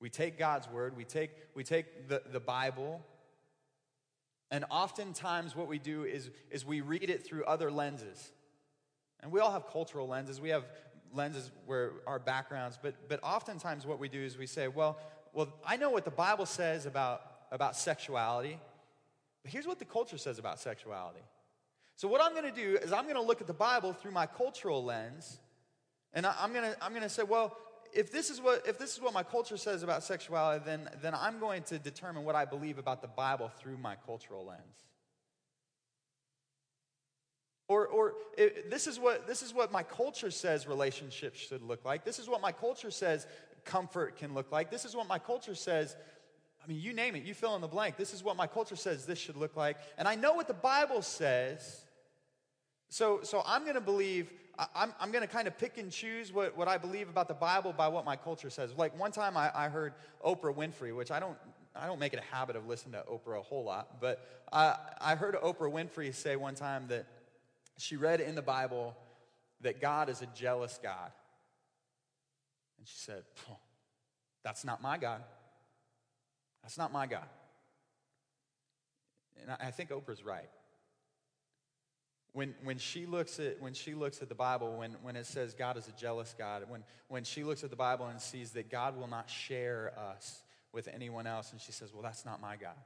We 0.00 0.10
take 0.10 0.38
God's 0.38 0.68
word, 0.68 0.96
we 0.96 1.04
take, 1.04 1.30
we 1.54 1.62
take 1.62 2.08
the, 2.08 2.22
the 2.32 2.40
Bible, 2.40 3.00
and 4.52 4.66
oftentimes, 4.70 5.56
what 5.56 5.66
we 5.66 5.78
do 5.78 6.04
is, 6.04 6.28
is 6.50 6.62
we 6.66 6.82
read 6.82 7.08
it 7.08 7.24
through 7.24 7.46
other 7.46 7.70
lenses. 7.70 8.32
And 9.20 9.32
we 9.32 9.40
all 9.40 9.50
have 9.50 9.66
cultural 9.66 10.06
lenses. 10.06 10.42
We 10.42 10.50
have 10.50 10.66
lenses 11.14 11.50
where 11.64 11.92
our 12.06 12.18
backgrounds, 12.18 12.78
but, 12.80 13.08
but 13.08 13.18
oftentimes, 13.22 13.86
what 13.86 13.98
we 13.98 14.10
do 14.10 14.20
is 14.20 14.36
we 14.36 14.46
say, 14.46 14.68
well, 14.68 14.98
well, 15.32 15.48
I 15.66 15.78
know 15.78 15.88
what 15.88 16.04
the 16.04 16.10
Bible 16.10 16.44
says 16.44 16.84
about, 16.84 17.22
about 17.50 17.76
sexuality, 17.76 18.58
but 19.42 19.50
here's 19.50 19.66
what 19.66 19.78
the 19.78 19.86
culture 19.86 20.18
says 20.18 20.38
about 20.38 20.60
sexuality. 20.60 21.22
So, 21.96 22.08
what 22.08 22.22
I'm 22.22 22.32
going 22.32 22.52
to 22.52 22.60
do 22.60 22.78
is 22.78 22.92
I'm 22.92 23.04
going 23.04 23.16
to 23.16 23.22
look 23.22 23.40
at 23.40 23.46
the 23.46 23.52
Bible 23.52 23.92
through 23.92 24.12
my 24.12 24.26
cultural 24.26 24.84
lens, 24.84 25.38
and 26.12 26.26
I, 26.26 26.34
I'm 26.40 26.52
going 26.52 26.70
to, 26.70 26.84
I'm 26.84 26.90
going 26.92 27.02
to 27.02 27.08
say, 27.08 27.22
well, 27.22 27.56
if 27.92 28.10
this 28.10 28.30
is 28.30 28.40
what 28.40 28.66
if 28.66 28.78
this 28.78 28.94
is 28.94 29.00
what 29.00 29.12
my 29.12 29.22
culture 29.22 29.56
says 29.56 29.82
about 29.82 30.02
sexuality, 30.02 30.64
then 30.64 30.88
then 31.02 31.14
I'm 31.14 31.38
going 31.38 31.62
to 31.64 31.78
determine 31.78 32.24
what 32.24 32.34
I 32.34 32.44
believe 32.44 32.78
about 32.78 33.02
the 33.02 33.08
Bible 33.08 33.50
through 33.60 33.76
my 33.76 33.96
cultural 34.06 34.46
lens. 34.46 34.82
Or, 37.72 37.86
or 37.86 38.12
it, 38.36 38.70
this, 38.70 38.86
is 38.86 39.00
what, 39.00 39.26
this 39.26 39.40
is 39.40 39.54
what 39.54 39.72
my 39.72 39.82
culture 39.82 40.30
says 40.30 40.66
relationships 40.66 41.40
should 41.40 41.62
look 41.62 41.86
like. 41.86 42.04
This 42.04 42.18
is 42.18 42.28
what 42.28 42.42
my 42.42 42.52
culture 42.52 42.90
says 42.90 43.26
comfort 43.64 44.18
can 44.18 44.34
look 44.34 44.52
like. 44.52 44.70
This 44.70 44.84
is 44.84 44.94
what 44.94 45.08
my 45.08 45.18
culture 45.18 45.54
says. 45.54 45.96
I 46.62 46.68
mean, 46.68 46.80
you 46.80 46.92
name 46.92 47.16
it, 47.16 47.24
you 47.24 47.34
fill 47.34 47.54
in 47.56 47.60
the 47.60 47.68
blank. 47.68 47.96
This 47.96 48.14
is 48.14 48.22
what 48.22 48.36
my 48.36 48.46
culture 48.46 48.76
says 48.76 49.04
this 49.04 49.18
should 49.18 49.36
look 49.36 49.56
like. 49.56 49.76
And 49.98 50.06
I 50.06 50.14
know 50.14 50.34
what 50.34 50.46
the 50.46 50.54
Bible 50.54 51.02
says. 51.02 51.84
So, 52.88 53.20
so 53.22 53.42
I'm 53.46 53.62
going 53.62 53.74
to 53.74 53.80
believe 53.80 54.30
I'm, 54.74 54.92
I'm 55.00 55.10
going 55.10 55.26
to 55.26 55.32
kind 55.32 55.48
of 55.48 55.56
pick 55.58 55.78
and 55.78 55.90
choose 55.90 56.32
what, 56.32 56.56
what 56.56 56.68
I 56.68 56.76
believe 56.78 57.08
about 57.08 57.28
the 57.28 57.34
Bible 57.34 57.72
by 57.72 57.88
what 57.88 58.04
my 58.04 58.16
culture 58.16 58.50
says. 58.50 58.70
Like 58.76 58.98
one 58.98 59.10
time 59.10 59.36
I, 59.36 59.50
I 59.54 59.68
heard 59.68 59.94
Oprah 60.24 60.54
Winfrey, 60.54 60.94
which 60.94 61.10
I 61.10 61.18
don't, 61.18 61.36
I 61.74 61.86
don't 61.86 61.98
make 61.98 62.12
it 62.12 62.18
a 62.18 62.34
habit 62.34 62.54
of 62.54 62.66
listening 62.66 62.92
to 62.92 63.10
Oprah 63.10 63.38
a 63.38 63.42
whole 63.42 63.64
lot, 63.64 64.00
but 64.00 64.44
I, 64.52 64.76
I 65.00 65.14
heard 65.14 65.34
Oprah 65.36 65.72
Winfrey 65.72 66.14
say 66.14 66.36
one 66.36 66.54
time 66.54 66.86
that 66.88 67.06
she 67.78 67.96
read 67.96 68.20
in 68.20 68.34
the 68.34 68.42
Bible 68.42 68.94
that 69.62 69.80
God 69.80 70.10
is 70.10 70.20
a 70.20 70.26
jealous 70.26 70.78
God. 70.82 71.12
And 72.78 72.86
she 72.86 72.98
said, 72.98 73.22
That's 74.44 74.64
not 74.64 74.82
my 74.82 74.98
God. 74.98 75.22
That's 76.62 76.78
not 76.78 76.92
my 76.92 77.06
God. 77.06 77.26
And 79.40 79.56
I, 79.60 79.70
think 79.70 79.90
Oprah's 79.90 80.24
right 80.24 80.48
when, 82.32 82.54
when, 82.64 82.78
she 82.78 83.06
looks 83.06 83.38
at, 83.38 83.60
when 83.60 83.74
she 83.74 83.94
looks 83.94 84.22
at 84.22 84.28
the 84.28 84.34
Bible, 84.34 84.76
when, 84.78 84.96
when 85.02 85.16
it 85.16 85.26
says 85.26 85.54
God 85.54 85.76
is 85.76 85.86
a 85.88 85.92
jealous 85.92 86.34
God, 86.36 86.64
when, 86.68 86.82
when 87.08 87.24
she 87.24 87.44
looks 87.44 87.62
at 87.62 87.70
the 87.70 87.76
Bible 87.76 88.06
and 88.06 88.20
sees 88.20 88.52
that 88.52 88.70
God 88.70 88.96
will 88.96 89.06
not 89.06 89.28
share 89.28 89.92
us 89.98 90.42
with 90.72 90.88
anyone 90.88 91.26
else, 91.26 91.52
and 91.52 91.60
she 91.60 91.72
says, 91.72 91.92
Well, 91.92 92.02
that's 92.02 92.24
not 92.24 92.40
my 92.40 92.56
God. 92.56 92.76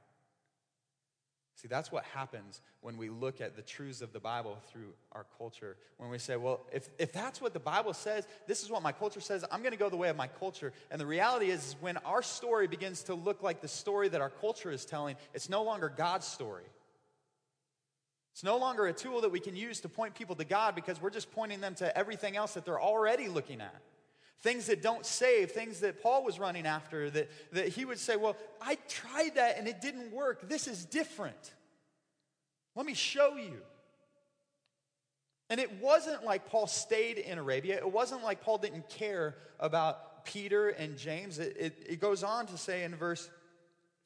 See, 1.57 1.67
that's 1.67 1.91
what 1.91 2.03
happens 2.13 2.61
when 2.81 2.97
we 2.97 3.09
look 3.09 3.41
at 3.41 3.55
the 3.55 3.63
truths 3.63 4.01
of 4.03 4.13
the 4.13 4.19
Bible 4.19 4.59
through 4.71 4.93
our 5.11 5.25
culture. 5.39 5.75
When 5.97 6.11
we 6.11 6.19
say, 6.19 6.35
well, 6.35 6.61
if, 6.71 6.87
if 6.99 7.11
that's 7.11 7.41
what 7.41 7.53
the 7.53 7.59
Bible 7.59 7.95
says, 7.95 8.27
this 8.45 8.61
is 8.61 8.69
what 8.69 8.83
my 8.83 8.91
culture 8.91 9.19
says, 9.19 9.43
I'm 9.51 9.61
going 9.61 9.71
to 9.71 9.77
go 9.77 9.89
the 9.89 9.97
way 9.97 10.09
of 10.09 10.15
my 10.15 10.27
culture. 10.27 10.71
And 10.91 11.01
the 11.01 11.07
reality 11.07 11.49
is, 11.49 11.75
when 11.79 11.97
our 11.97 12.21
story 12.21 12.67
begins 12.67 13.01
to 13.03 13.15
look 13.15 13.41
like 13.41 13.61
the 13.61 13.67
story 13.67 14.07
that 14.09 14.21
our 14.21 14.29
culture 14.29 14.69
is 14.69 14.85
telling, 14.85 15.15
it's 15.33 15.49
no 15.49 15.63
longer 15.63 15.89
God's 15.89 16.27
story. 16.27 16.65
It's 18.33 18.43
no 18.43 18.57
longer 18.57 18.85
a 18.85 18.93
tool 18.93 19.21
that 19.21 19.31
we 19.31 19.39
can 19.39 19.55
use 19.55 19.79
to 19.79 19.89
point 19.89 20.13
people 20.13 20.35
to 20.35 20.45
God 20.45 20.75
because 20.75 21.01
we're 21.01 21.09
just 21.09 21.31
pointing 21.31 21.59
them 21.59 21.73
to 21.75 21.97
everything 21.97 22.37
else 22.37 22.53
that 22.53 22.65
they're 22.65 22.79
already 22.79 23.29
looking 23.29 23.61
at. 23.61 23.81
Things 24.41 24.67
that 24.67 24.81
don't 24.81 25.05
save, 25.05 25.51
things 25.51 25.79
that 25.79 26.01
Paul 26.01 26.23
was 26.23 26.39
running 26.39 26.67
after, 26.67 27.09
that, 27.09 27.29
that 27.53 27.69
he 27.69 27.85
would 27.85 27.97
say, 27.97 28.15
Well, 28.15 28.35
I 28.61 28.77
tried 28.87 29.35
that 29.35 29.57
and 29.57 29.67
it 29.67 29.81
didn't 29.81 30.11
work. 30.11 30.47
This 30.47 30.67
is 30.67 30.85
different. 30.85 31.53
Let 32.75 32.85
me 32.85 32.93
show 32.93 33.35
you. 33.35 33.57
And 35.49 35.59
it 35.59 35.81
wasn't 35.81 36.23
like 36.23 36.49
Paul 36.49 36.67
stayed 36.67 37.17
in 37.17 37.37
Arabia. 37.37 37.77
It 37.77 37.91
wasn't 37.91 38.23
like 38.23 38.41
Paul 38.41 38.57
didn't 38.57 38.89
care 38.89 39.35
about 39.59 40.25
Peter 40.25 40.69
and 40.69 40.97
James. 40.97 41.39
It, 41.39 41.55
it, 41.57 41.85
it 41.89 42.01
goes 42.01 42.21
on 42.21 42.45
to 42.47 42.57
say 42.57 42.83
in 42.83 42.93
verse 42.95 43.29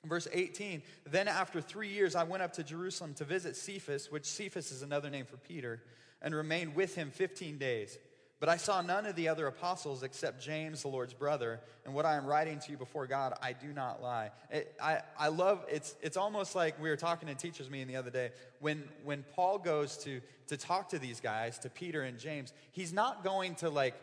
Verse 0.05 0.27
18, 0.33 0.81
then 1.05 1.27
after 1.27 1.61
three 1.61 1.89
years, 1.89 2.15
I 2.15 2.23
went 2.23 2.41
up 2.41 2.53
to 2.53 2.63
Jerusalem 2.63 3.13
to 3.15 3.23
visit 3.23 3.55
Cephas, 3.55 4.11
which 4.11 4.25
Cephas 4.25 4.71
is 4.71 4.81
another 4.81 5.11
name 5.11 5.25
for 5.25 5.37
Peter, 5.37 5.83
and 6.23 6.33
remained 6.33 6.75
with 6.75 6.95
him 6.95 7.11
15 7.11 7.59
days. 7.59 7.99
But 8.41 8.49
I 8.49 8.57
saw 8.57 8.81
none 8.81 9.05
of 9.05 9.15
the 9.15 9.27
other 9.27 9.45
apostles 9.45 10.01
except 10.01 10.41
James, 10.41 10.81
the 10.81 10.87
Lord's 10.87 11.13
brother. 11.13 11.61
And 11.85 11.93
what 11.93 12.07
I 12.07 12.15
am 12.15 12.25
writing 12.25 12.57
to 12.57 12.71
you 12.71 12.77
before 12.77 13.05
God, 13.05 13.35
I 13.39 13.53
do 13.53 13.67
not 13.67 14.01
lie. 14.01 14.31
It, 14.49 14.73
I, 14.81 15.01
I 15.17 15.27
love, 15.27 15.63
it's, 15.69 15.93
it's 16.01 16.17
almost 16.17 16.55
like 16.55 16.81
we 16.81 16.89
were 16.89 16.97
talking 16.97 17.29
in 17.29 17.35
teacher's 17.35 17.69
meeting 17.69 17.87
the 17.87 17.97
other 17.97 18.09
day. 18.09 18.31
When, 18.59 18.83
when 19.03 19.23
Paul 19.35 19.59
goes 19.59 19.95
to, 19.99 20.21
to 20.47 20.57
talk 20.57 20.89
to 20.89 20.97
these 20.97 21.19
guys, 21.19 21.59
to 21.59 21.69
Peter 21.69 22.01
and 22.01 22.17
James, 22.17 22.51
he's 22.71 22.91
not 22.91 23.23
going 23.23 23.53
to 23.55 23.69
like 23.69 23.93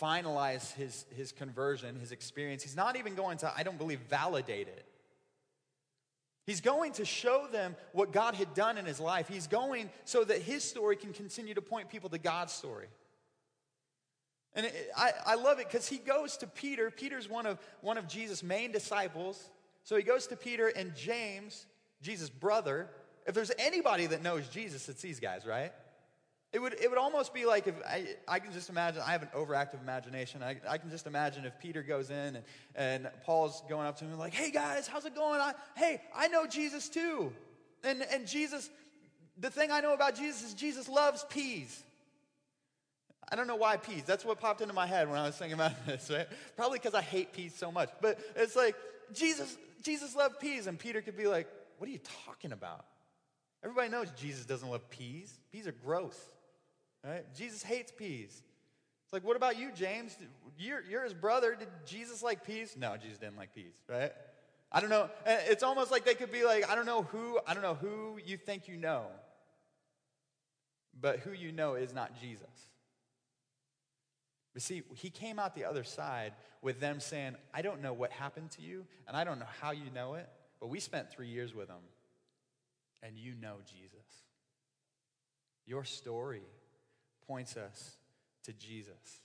finalize 0.00 0.74
his, 0.74 1.04
his 1.16 1.30
conversion, 1.30 2.00
his 2.00 2.10
experience. 2.10 2.64
He's 2.64 2.76
not 2.76 2.96
even 2.96 3.14
going 3.14 3.38
to, 3.38 3.52
I 3.56 3.62
don't 3.62 3.78
believe, 3.78 4.00
validate 4.10 4.66
it. 4.66 4.84
He's 6.44 6.60
going 6.60 6.94
to 6.94 7.04
show 7.04 7.46
them 7.52 7.76
what 7.92 8.10
God 8.12 8.34
had 8.34 8.52
done 8.54 8.78
in 8.78 8.84
his 8.84 8.98
life. 8.98 9.28
He's 9.28 9.46
going 9.46 9.90
so 10.04 10.24
that 10.24 10.42
his 10.42 10.64
story 10.64 10.96
can 10.96 11.12
continue 11.12 11.54
to 11.54 11.62
point 11.62 11.88
people 11.88 12.10
to 12.10 12.18
God's 12.18 12.52
story. 12.52 12.88
And 14.54 14.66
it, 14.66 14.90
I, 14.96 15.12
I 15.26 15.34
love 15.36 15.58
it 15.58 15.68
because 15.68 15.88
he 15.88 15.98
goes 15.98 16.36
to 16.38 16.46
Peter. 16.46 16.90
Peter's 16.90 17.28
one 17.28 17.46
of, 17.46 17.58
one 17.80 17.98
of 17.98 18.06
Jesus' 18.06 18.42
main 18.42 18.72
disciples. 18.72 19.50
So 19.84 19.96
he 19.96 20.02
goes 20.02 20.26
to 20.28 20.36
Peter 20.36 20.68
and 20.68 20.94
James, 20.94 21.66
Jesus' 22.02 22.30
brother. 22.30 22.88
If 23.26 23.34
there's 23.34 23.52
anybody 23.58 24.06
that 24.06 24.22
knows 24.22 24.48
Jesus, 24.48 24.88
it's 24.88 25.00
these 25.00 25.20
guys, 25.20 25.46
right? 25.46 25.72
It 26.52 26.60
would, 26.60 26.74
it 26.74 26.90
would 26.90 26.98
almost 26.98 27.32
be 27.32 27.46
like 27.46 27.66
if 27.66 27.74
I, 27.86 28.08
I 28.28 28.38
can 28.38 28.52
just 28.52 28.68
imagine, 28.68 29.00
I 29.00 29.12
have 29.12 29.22
an 29.22 29.30
overactive 29.34 29.80
imagination. 29.80 30.42
I, 30.42 30.58
I 30.68 30.76
can 30.76 30.90
just 30.90 31.06
imagine 31.06 31.46
if 31.46 31.58
Peter 31.58 31.82
goes 31.82 32.10
in 32.10 32.36
and, 32.36 32.44
and 32.74 33.10
Paul's 33.24 33.62
going 33.70 33.86
up 33.86 33.96
to 33.98 34.04
him 34.04 34.18
like, 34.18 34.34
hey 34.34 34.50
guys, 34.50 34.86
how's 34.86 35.06
it 35.06 35.14
going? 35.14 35.40
I, 35.40 35.54
hey, 35.76 36.02
I 36.14 36.28
know 36.28 36.46
Jesus 36.46 36.90
too. 36.90 37.32
And, 37.82 38.04
and 38.12 38.26
Jesus, 38.26 38.68
the 39.38 39.48
thing 39.48 39.70
I 39.70 39.80
know 39.80 39.94
about 39.94 40.14
Jesus 40.14 40.42
is 40.42 40.54
Jesus 40.54 40.90
loves 40.90 41.24
peas. 41.30 41.82
I 43.32 43.34
don't 43.34 43.46
know 43.46 43.56
why 43.56 43.78
peas. 43.78 44.02
That's 44.04 44.26
what 44.26 44.38
popped 44.38 44.60
into 44.60 44.74
my 44.74 44.86
head 44.86 45.08
when 45.08 45.18
I 45.18 45.24
was 45.24 45.34
thinking 45.34 45.54
about 45.54 45.72
this, 45.86 46.10
right? 46.12 46.28
Probably 46.54 46.78
because 46.78 46.94
I 46.94 47.00
hate 47.00 47.32
peas 47.32 47.54
so 47.56 47.72
much. 47.72 47.88
But 48.02 48.20
it's 48.36 48.54
like, 48.54 48.76
Jesus, 49.14 49.56
Jesus 49.82 50.14
loved 50.14 50.38
peas. 50.38 50.66
And 50.66 50.78
Peter 50.78 51.00
could 51.00 51.16
be 51.16 51.26
like, 51.26 51.48
what 51.78 51.88
are 51.88 51.92
you 51.92 52.00
talking 52.26 52.52
about? 52.52 52.84
Everybody 53.64 53.88
knows 53.88 54.10
Jesus 54.18 54.44
doesn't 54.44 54.68
love 54.68 54.88
peas. 54.90 55.32
Peas 55.50 55.66
are 55.66 55.72
gross. 55.72 56.18
Right? 57.02 57.24
Jesus 57.34 57.62
hates 57.62 57.90
peas. 57.90 58.42
It's 59.04 59.12
like, 59.14 59.24
what 59.24 59.36
about 59.36 59.58
you, 59.58 59.70
James? 59.74 60.14
You're, 60.58 60.82
you're 60.88 61.04
his 61.04 61.14
brother. 61.14 61.56
Did 61.58 61.68
Jesus 61.86 62.22
like 62.22 62.46
peas? 62.46 62.76
No, 62.78 62.96
Jesus 63.00 63.16
didn't 63.16 63.38
like 63.38 63.54
peas, 63.54 63.72
right? 63.88 64.12
I 64.70 64.80
don't 64.80 64.90
know. 64.90 65.08
Eh, 65.24 65.38
it's 65.48 65.62
almost 65.62 65.90
like 65.90 66.04
they 66.04 66.14
could 66.14 66.32
be 66.32 66.44
like, 66.44 66.70
I 66.70 66.74
don't 66.74 66.86
know 66.86 67.02
who, 67.02 67.38
I 67.46 67.54
don't 67.54 67.62
know 67.62 67.74
who 67.74 68.18
you 68.24 68.36
think 68.36 68.68
you 68.68 68.76
know, 68.76 69.06
but 71.00 71.20
who 71.20 71.32
you 71.32 71.50
know 71.50 71.74
is 71.74 71.94
not 71.94 72.20
Jesus. 72.20 72.46
But 74.52 74.62
see, 74.62 74.82
he 74.94 75.10
came 75.10 75.38
out 75.38 75.54
the 75.54 75.64
other 75.64 75.84
side 75.84 76.34
with 76.60 76.80
them 76.80 77.00
saying, 77.00 77.36
I 77.54 77.62
don't 77.62 77.80
know 77.82 77.92
what 77.92 78.10
happened 78.10 78.50
to 78.52 78.62
you, 78.62 78.84
and 79.08 79.16
I 79.16 79.24
don't 79.24 79.38
know 79.38 79.46
how 79.60 79.70
you 79.70 79.90
know 79.94 80.14
it, 80.14 80.28
but 80.60 80.68
we 80.68 80.78
spent 80.78 81.10
three 81.10 81.28
years 81.28 81.54
with 81.54 81.68
him, 81.68 81.76
and 83.02 83.16
you 83.16 83.34
know 83.40 83.56
Jesus. 83.66 84.06
Your 85.66 85.84
story 85.84 86.42
points 87.26 87.56
us 87.56 87.96
to 88.44 88.52
Jesus. 88.52 89.20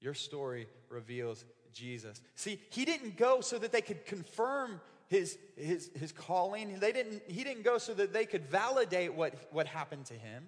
Your 0.00 0.14
story 0.14 0.66
reveals 0.88 1.44
Jesus. 1.72 2.20
See, 2.34 2.60
he 2.70 2.84
didn't 2.84 3.16
go 3.16 3.40
so 3.40 3.58
that 3.58 3.72
they 3.72 3.80
could 3.80 4.06
confirm 4.06 4.80
his, 5.08 5.38
his, 5.56 5.90
his 5.94 6.12
calling. 6.12 6.78
They 6.78 6.92
didn't, 6.92 7.22
he 7.26 7.44
didn't 7.44 7.64
go 7.64 7.78
so 7.78 7.94
that 7.94 8.12
they 8.12 8.26
could 8.26 8.46
validate 8.46 9.14
what, 9.14 9.34
what 9.52 9.66
happened 9.66 10.06
to 10.06 10.14
him. 10.14 10.46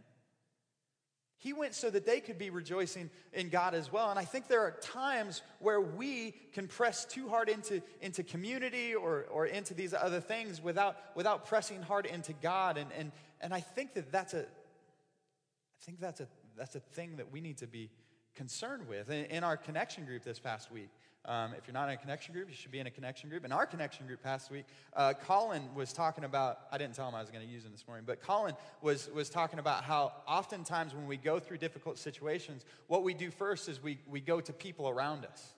He 1.40 1.54
went 1.54 1.74
so 1.74 1.88
that 1.88 2.04
they 2.04 2.20
could 2.20 2.36
be 2.36 2.50
rejoicing 2.50 3.08
in 3.32 3.48
God 3.48 3.74
as 3.74 3.90
well. 3.90 4.10
And 4.10 4.18
I 4.18 4.26
think 4.26 4.46
there 4.46 4.60
are 4.60 4.72
times 4.82 5.40
where 5.58 5.80
we 5.80 6.34
can 6.52 6.68
press 6.68 7.06
too 7.06 7.30
hard 7.30 7.48
into, 7.48 7.80
into 8.02 8.22
community 8.22 8.94
or, 8.94 9.24
or 9.30 9.46
into 9.46 9.72
these 9.72 9.94
other 9.94 10.20
things 10.20 10.62
without, 10.62 10.98
without 11.14 11.46
pressing 11.46 11.80
hard 11.80 12.04
into 12.04 12.34
God. 12.34 12.76
And, 12.76 12.90
and, 12.92 13.10
and 13.40 13.54
I 13.54 13.60
think 13.60 13.94
that 13.94 14.12
that's 14.12 14.34
a, 14.34 14.42
I 14.42 15.80
think 15.80 15.98
that's 15.98 16.20
a, 16.20 16.28
that's 16.58 16.76
a 16.76 16.80
thing 16.80 17.16
that 17.16 17.32
we 17.32 17.40
need 17.40 17.56
to 17.58 17.66
be 17.66 17.88
concerned 18.34 18.86
with. 18.86 19.08
In, 19.08 19.24
in 19.24 19.42
our 19.42 19.56
connection 19.56 20.04
group 20.04 20.22
this 20.22 20.38
past 20.38 20.70
week, 20.70 20.90
um, 21.26 21.52
if 21.56 21.66
you're 21.66 21.74
not 21.74 21.88
in 21.88 21.94
a 21.94 21.98
connection 21.98 22.32
group, 22.32 22.48
you 22.48 22.54
should 22.54 22.70
be 22.70 22.78
in 22.78 22.86
a 22.86 22.90
connection 22.90 23.28
group. 23.28 23.44
In 23.44 23.52
our 23.52 23.66
connection 23.66 24.06
group 24.06 24.22
past 24.22 24.50
week, 24.50 24.64
uh, 24.94 25.12
Colin 25.26 25.62
was 25.74 25.92
talking 25.92 26.24
about, 26.24 26.60
I 26.72 26.78
didn't 26.78 26.94
tell 26.94 27.08
him 27.08 27.14
I 27.14 27.20
was 27.20 27.30
going 27.30 27.46
to 27.46 27.52
use 27.52 27.64
him 27.64 27.72
this 27.72 27.86
morning, 27.86 28.04
but 28.06 28.22
Colin 28.22 28.54
was, 28.80 29.10
was 29.14 29.28
talking 29.28 29.58
about 29.58 29.84
how 29.84 30.12
oftentimes 30.26 30.94
when 30.94 31.06
we 31.06 31.18
go 31.18 31.38
through 31.38 31.58
difficult 31.58 31.98
situations, 31.98 32.64
what 32.86 33.02
we 33.02 33.12
do 33.12 33.30
first 33.30 33.68
is 33.68 33.82
we, 33.82 33.98
we 34.08 34.20
go 34.20 34.40
to 34.40 34.52
people 34.52 34.88
around 34.88 35.26
us. 35.26 35.52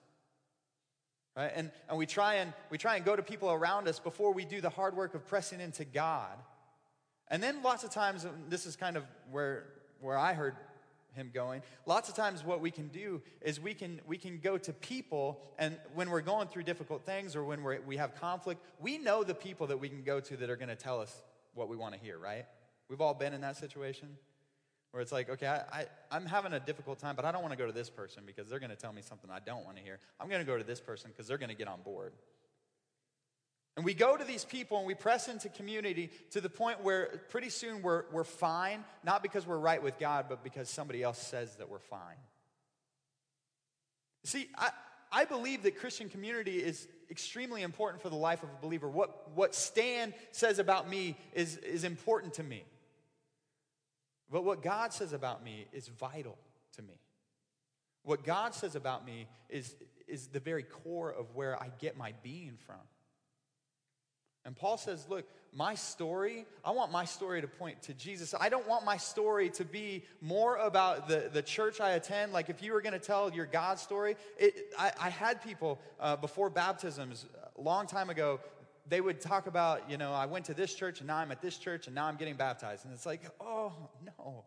Right? 1.35 1.51
And, 1.55 1.71
and 1.87 1.97
we, 1.97 2.05
try 2.05 2.35
and, 2.35 2.53
we 2.69 2.77
try 2.77 2.97
and 2.97 3.05
go 3.05 3.15
to 3.15 3.23
people 3.23 3.51
around 3.51 3.87
us 3.87 3.99
before 3.99 4.33
we 4.33 4.45
do 4.45 4.59
the 4.59 4.69
hard 4.69 4.95
work 4.95 5.15
of 5.15 5.25
pressing 5.25 5.61
into 5.61 5.85
God. 5.85 6.37
And 7.29 7.41
then 7.41 7.63
lots 7.63 7.83
of 7.83 7.89
times, 7.89 8.27
this 8.49 8.65
is 8.65 8.75
kind 8.75 8.97
of 8.97 9.05
where, 9.31 9.65
where 10.01 10.17
I 10.17 10.33
heard 10.33 10.55
him 11.15 11.31
going. 11.33 11.61
Lots 11.85 12.09
of 12.09 12.15
times 12.15 12.43
what 12.43 12.61
we 12.61 12.71
can 12.71 12.87
do 12.87 13.21
is 13.41 13.59
we 13.59 13.73
can 13.73 14.01
we 14.05 14.17
can 14.17 14.39
go 14.39 14.57
to 14.57 14.73
people 14.73 15.41
and 15.57 15.77
when 15.93 16.09
we're 16.09 16.21
going 16.21 16.47
through 16.47 16.63
difficult 16.63 17.05
things 17.05 17.35
or 17.35 17.43
when 17.43 17.63
we're, 17.63 17.79
we 17.81 17.97
have 17.97 18.19
conflict 18.19 18.61
we 18.79 18.97
know 18.97 19.23
the 19.23 19.35
people 19.35 19.67
that 19.67 19.77
we 19.77 19.89
can 19.89 20.03
go 20.03 20.19
to 20.19 20.37
that 20.37 20.49
are 20.49 20.55
going 20.55 20.69
to 20.69 20.75
tell 20.75 20.99
us 20.99 21.21
what 21.53 21.69
we 21.69 21.75
want 21.77 21.93
to 21.93 21.99
hear 21.99 22.17
right? 22.17 22.45
We've 22.89 23.01
all 23.01 23.13
been 23.13 23.33
in 23.33 23.41
that 23.41 23.57
situation 23.57 24.17
where 24.91 25.01
it's 25.01 25.11
like 25.11 25.27
okay 25.27 25.47
I, 25.47 25.79
I, 25.79 25.85
i'm 26.11 26.25
having 26.25 26.53
a 26.53 26.59
difficult 26.59 26.99
time 26.99 27.15
but 27.15 27.25
i 27.25 27.31
don't 27.31 27.41
want 27.41 27.51
to 27.51 27.57
go 27.57 27.65
to 27.65 27.71
this 27.71 27.89
person 27.89 28.23
because 28.27 28.47
they're 28.47 28.59
going 28.59 28.69
to 28.69 28.75
tell 28.75 28.93
me 28.93 29.01
something 29.01 29.29
i 29.31 29.39
don't 29.39 29.65
want 29.65 29.75
to 29.77 29.83
hear. 29.83 29.97
I'm 30.19 30.29
going 30.29 30.41
to 30.41 30.45
go 30.45 30.55
to 30.55 30.63
this 30.63 30.79
person 30.79 31.09
because 31.11 31.27
they're 31.27 31.39
going 31.39 31.49
to 31.49 31.55
get 31.55 31.67
on 31.67 31.81
board 31.81 32.13
and 33.75 33.83
we 33.83 33.93
go 33.93 34.15
to 34.15 34.23
these 34.23 34.45
people 34.45 34.77
and 34.77 34.85
we 34.85 34.93
press 34.93 35.27
into 35.27 35.49
community 35.49 36.11
to 36.31 36.41
the 36.41 36.49
point 36.49 36.83
where 36.83 37.21
pretty 37.29 37.49
soon 37.49 37.81
we're, 37.81 38.03
we're 38.11 38.23
fine, 38.23 38.83
not 39.03 39.23
because 39.23 39.47
we're 39.47 39.57
right 39.57 39.81
with 39.81 39.97
God, 39.97 40.25
but 40.29 40.43
because 40.43 40.69
somebody 40.69 41.01
else 41.01 41.17
says 41.17 41.55
that 41.55 41.69
we're 41.69 41.79
fine. 41.79 42.17
See, 44.25 44.47
I, 44.55 44.69
I 45.11 45.25
believe 45.25 45.63
that 45.63 45.77
Christian 45.77 46.07
community 46.07 46.57
is 46.57 46.87
extremely 47.09 47.63
important 47.63 48.01
for 48.01 48.09
the 48.09 48.15
life 48.15 48.43
of 48.43 48.49
a 48.49 48.61
believer. 48.61 48.87
What, 48.87 49.31
what 49.33 49.55
Stan 49.55 50.13
says 50.31 50.59
about 50.59 50.87
me 50.87 51.17
is, 51.33 51.57
is 51.57 51.83
important 51.83 52.35
to 52.35 52.43
me. 52.43 52.63
But 54.31 54.43
what 54.43 54.61
God 54.61 54.93
says 54.93 55.13
about 55.13 55.43
me 55.43 55.67
is 55.73 55.87
vital 55.87 56.37
to 56.75 56.83
me. 56.83 56.99
What 58.03 58.23
God 58.23 58.53
says 58.53 58.75
about 58.75 59.05
me 59.05 59.27
is, 59.49 59.75
is 60.07 60.27
the 60.27 60.39
very 60.39 60.63
core 60.63 61.11
of 61.11 61.35
where 61.35 61.61
I 61.61 61.69
get 61.79 61.97
my 61.97 62.13
being 62.21 62.57
from. 62.65 62.81
And 64.45 64.55
Paul 64.55 64.77
says, 64.77 65.05
Look, 65.09 65.25
my 65.55 65.75
story, 65.75 66.45
I 66.65 66.71
want 66.71 66.91
my 66.91 67.05
story 67.05 67.41
to 67.41 67.47
point 67.47 67.81
to 67.83 67.93
Jesus. 67.93 68.33
I 68.39 68.49
don't 68.49 68.67
want 68.67 68.85
my 68.85 68.97
story 68.97 69.49
to 69.51 69.63
be 69.63 70.03
more 70.19 70.57
about 70.57 71.07
the, 71.07 71.29
the 71.31 71.41
church 71.41 71.79
I 71.79 71.91
attend. 71.91 72.33
Like, 72.33 72.49
if 72.49 72.63
you 72.63 72.73
were 72.73 72.81
going 72.81 72.93
to 72.93 72.99
tell 72.99 73.31
your 73.31 73.45
God 73.45 73.77
story, 73.77 74.15
it, 74.37 74.73
I, 74.77 74.91
I, 74.99 75.09
had 75.09 75.43
people 75.43 75.79
uh, 75.99 76.15
before 76.15 76.49
baptisms 76.49 77.27
a 77.55 77.61
long 77.61 77.85
time 77.85 78.09
ago, 78.09 78.39
they 78.87 78.99
would 78.99 79.21
talk 79.21 79.47
about, 79.47 79.89
you 79.89 79.97
know, 79.97 80.11
I 80.11 80.25
went 80.25 80.45
to 80.45 80.53
this 80.53 80.73
church 80.73 80.99
and 80.99 81.07
now 81.07 81.17
I'm 81.17 81.31
at 81.31 81.41
this 81.41 81.57
church 81.57 81.85
and 81.85 81.95
now 81.95 82.07
I'm 82.07 82.17
getting 82.17 82.35
baptized. 82.35 82.85
And 82.85 82.93
it's 82.93 83.05
like, 83.05 83.21
oh, 83.39 83.73
no. 84.05 84.45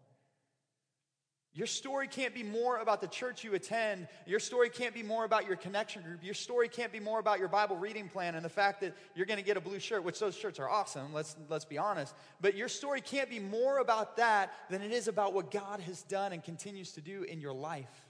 Your 1.57 1.66
story 1.66 2.07
can't 2.07 2.35
be 2.35 2.42
more 2.42 2.77
about 2.77 3.01
the 3.01 3.07
church 3.07 3.42
you 3.42 3.55
attend. 3.55 4.09
Your 4.27 4.38
story 4.38 4.69
can't 4.69 4.92
be 4.92 5.03
more 5.03 5.25
about 5.25 5.47
your 5.47 5.57
connection 5.57 6.03
group. 6.03 6.23
Your 6.23 6.35
story 6.35 6.69
can't 6.69 6.92
be 6.92 7.01
more 7.01 7.19
about 7.19 7.38
your 7.38 7.49
Bible 7.49 7.77
reading 7.77 8.11
plan 8.11 8.35
and 8.35 8.45
the 8.45 8.51
fact 8.51 8.83
that 8.83 8.95
you're 9.14 9.25
going 9.25 9.38
to 9.38 9.45
get 9.45 9.57
a 9.57 9.61
blue 9.62 9.79
shirt, 9.79 10.05
which 10.05 10.19
those 10.19 10.37
shirts 10.37 10.59
are 10.61 10.69
awesome, 10.69 11.14
let's, 11.14 11.35
let's 11.49 11.64
be 11.64 11.79
honest. 11.79 12.14
But 12.42 12.57
your 12.57 12.69
story 12.69 13.01
can't 13.01 13.31
be 13.31 13.38
more 13.38 13.79
about 13.79 14.19
that 14.19 14.53
than 14.69 14.83
it 14.83 14.92
is 14.92 15.09
about 15.09 15.33
what 15.33 15.51
God 15.51 15.81
has 15.81 16.03
done 16.03 16.35
and 16.35 16.45
continues 16.45 16.92
to 16.92 17.01
do 17.01 17.23
in 17.23 17.40
your 17.40 17.55
life. 17.55 18.06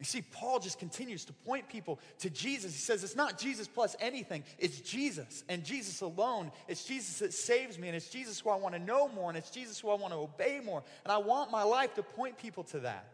You 0.00 0.04
see, 0.04 0.22
Paul 0.22 0.58
just 0.58 0.78
continues 0.78 1.24
to 1.26 1.32
point 1.32 1.68
people 1.68 2.00
to 2.18 2.28
Jesus. 2.28 2.72
He 2.72 2.78
says, 2.78 3.04
It's 3.04 3.14
not 3.14 3.38
Jesus 3.38 3.68
plus 3.68 3.94
anything, 4.00 4.42
it's 4.58 4.80
Jesus 4.80 5.44
and 5.48 5.64
Jesus 5.64 6.00
alone. 6.00 6.50
It's 6.68 6.84
Jesus 6.84 7.20
that 7.20 7.32
saves 7.32 7.78
me, 7.78 7.88
and 7.88 7.96
it's 7.96 8.08
Jesus 8.08 8.40
who 8.40 8.50
I 8.50 8.56
want 8.56 8.74
to 8.74 8.80
know 8.80 9.08
more, 9.08 9.30
and 9.30 9.38
it's 9.38 9.50
Jesus 9.50 9.78
who 9.78 9.90
I 9.90 9.94
want 9.94 10.12
to 10.12 10.18
obey 10.18 10.60
more. 10.64 10.82
And 11.04 11.12
I 11.12 11.18
want 11.18 11.50
my 11.50 11.62
life 11.62 11.94
to 11.94 12.02
point 12.02 12.38
people 12.38 12.64
to 12.64 12.80
that. 12.80 13.06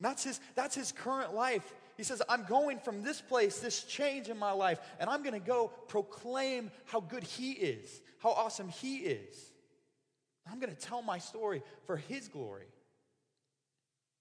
That's 0.00 0.24
his, 0.24 0.40
that's 0.54 0.74
his 0.74 0.92
current 0.92 1.34
life. 1.34 1.74
He 1.96 2.04
says, 2.04 2.22
I'm 2.28 2.44
going 2.44 2.78
from 2.78 3.02
this 3.02 3.20
place, 3.20 3.58
this 3.58 3.82
change 3.82 4.28
in 4.28 4.38
my 4.38 4.52
life, 4.52 4.80
and 5.00 5.10
I'm 5.10 5.22
going 5.22 5.40
to 5.40 5.46
go 5.46 5.72
proclaim 5.88 6.70
how 6.84 7.00
good 7.00 7.24
he 7.24 7.52
is, 7.52 8.00
how 8.20 8.30
awesome 8.30 8.68
he 8.68 8.98
is. 8.98 9.52
I'm 10.50 10.60
going 10.60 10.74
to 10.74 10.80
tell 10.80 11.02
my 11.02 11.18
story 11.18 11.62
for 11.84 11.96
his 11.96 12.28
glory. 12.28 12.68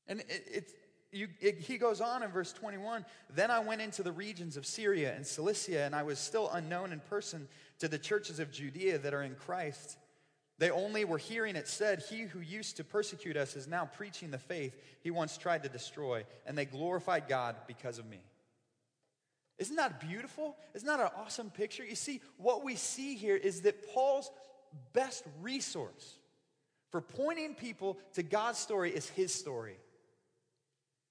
And 0.07 0.21
it, 0.21 0.43
it's 0.51 0.73
you, 1.17 1.27
it, 1.41 1.59
he 1.59 1.77
goes 1.77 2.01
on 2.01 2.23
in 2.23 2.31
verse 2.31 2.53
21 2.53 3.05
Then 3.33 3.51
I 3.51 3.59
went 3.59 3.81
into 3.81 4.03
the 4.03 4.11
regions 4.11 4.57
of 4.57 4.65
Syria 4.65 5.13
and 5.15 5.25
Cilicia, 5.25 5.81
and 5.81 5.95
I 5.95 6.03
was 6.03 6.19
still 6.19 6.49
unknown 6.51 6.93
in 6.93 6.99
person 6.99 7.47
to 7.79 7.87
the 7.87 7.97
churches 7.97 8.39
of 8.39 8.51
Judea 8.51 8.99
that 8.99 9.13
are 9.13 9.23
in 9.23 9.35
Christ. 9.35 9.97
They 10.59 10.71
only 10.71 11.05
were 11.05 11.17
hearing 11.19 11.55
it 11.55 11.67
said, 11.67 12.03
He 12.09 12.21
who 12.21 12.39
used 12.39 12.77
to 12.77 12.83
persecute 12.83 13.37
us 13.37 13.55
is 13.55 13.67
now 13.67 13.85
preaching 13.85 14.31
the 14.31 14.39
faith 14.39 14.75
he 15.01 15.11
once 15.11 15.37
tried 15.37 15.63
to 15.63 15.69
destroy, 15.69 16.25
and 16.45 16.57
they 16.57 16.65
glorified 16.65 17.27
God 17.27 17.55
because 17.67 17.99
of 17.99 18.07
me. 18.07 18.21
Isn't 19.59 19.75
that 19.77 19.99
beautiful? 19.99 20.55
Isn't 20.75 20.87
that 20.87 20.99
an 20.99 21.09
awesome 21.17 21.49
picture? 21.49 21.83
You 21.83 21.95
see, 21.95 22.21
what 22.37 22.63
we 22.63 22.75
see 22.75 23.15
here 23.15 23.35
is 23.35 23.61
that 23.61 23.91
Paul's 23.93 24.29
best 24.93 25.23
resource 25.41 26.17
for 26.91 27.01
pointing 27.01 27.55
people 27.55 27.97
to 28.13 28.23
God's 28.23 28.59
story 28.59 28.91
is 28.91 29.09
his 29.09 29.33
story. 29.33 29.77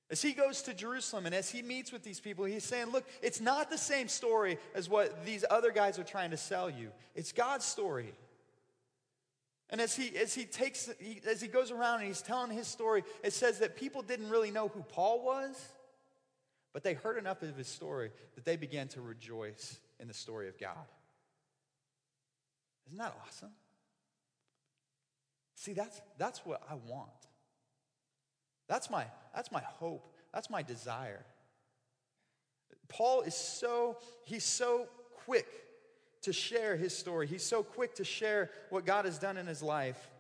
As 0.09 0.23
he 0.23 0.33
goes 0.33 0.63
to 0.63 0.75
Jerusalem 0.75 1.27
and 1.27 1.35
as 1.35 1.51
he 1.51 1.63
meets 1.63 1.91
with 1.91 2.05
these 2.05 2.21
people, 2.21 2.45
he's 2.45 2.65
saying, 2.65 2.91
Look, 2.91 3.05
it's 3.23 3.41
not 3.41 3.71
the 3.71 3.79
same 3.79 4.07
story 4.07 4.59
as 4.75 4.89
what 4.89 5.25
these 5.25 5.45
other 5.51 5.73
guys 5.73 5.99
are 5.99 6.05
trying 6.05 6.31
to 6.31 6.37
sell 6.37 6.71
you, 6.71 6.91
it's 7.15 7.33
God's 7.33 7.65
story. 7.65 8.13
And 9.69 9.81
as 9.81 9.97
he, 9.97 10.17
as 10.17 10.33
he 10.33 10.45
takes, 10.45 10.89
he, 11.01 11.21
as 11.29 11.41
he 11.41 11.49
goes 11.49 11.73
around 11.73 11.99
and 11.99 12.07
he's 12.07 12.23
telling 12.23 12.57
his 12.57 12.69
story, 12.69 13.03
it 13.25 13.33
says 13.33 13.59
that 13.59 13.77
people 13.77 14.01
didn't 14.01 14.31
really 14.31 14.53
know 14.53 14.69
who 14.69 14.83
Paul 14.83 15.25
was, 15.25 15.61
but 16.73 16.85
they 16.85 16.95
heard 16.95 17.19
enough 17.19 17.43
of 17.43 17.57
his 17.57 17.67
story 17.67 18.13
that 18.37 18.45
they 18.45 18.57
began 18.57 18.87
to 18.89 19.01
rejoice 19.01 19.81
in 19.99 20.07
the 20.07 20.15
story 20.15 20.47
of 20.47 20.57
God. 20.57 20.87
Isn't 22.87 22.99
that 22.99 23.17
awesome? 23.27 23.51
See, 25.57 25.73
that's, 25.73 26.01
that's 26.17 26.47
what 26.47 26.63
I 26.71 26.75
want. 26.75 27.11
That's 28.69 28.91
my, 28.91 29.05
that's 29.35 29.53
my 29.53 29.63
hope. 29.63 30.13
That's 30.33 30.51
my 30.51 30.63
desire. 30.63 31.25
Paul 32.89 33.23
is 33.23 33.35
so, 33.35 33.99
he's 34.25 34.45
so 34.45 34.87
quick 35.25 35.47
to 36.23 36.33
share 36.33 36.77
his 36.77 36.97
story. 36.97 37.27
He's 37.27 37.45
so 37.45 37.63
quick 37.63 37.95
to 37.97 38.05
share 38.05 38.51
what 38.71 38.85
God 38.85 39.05
has 39.05 39.19
done 39.19 39.37
in 39.37 39.47
his 39.47 39.63
life 39.63 40.11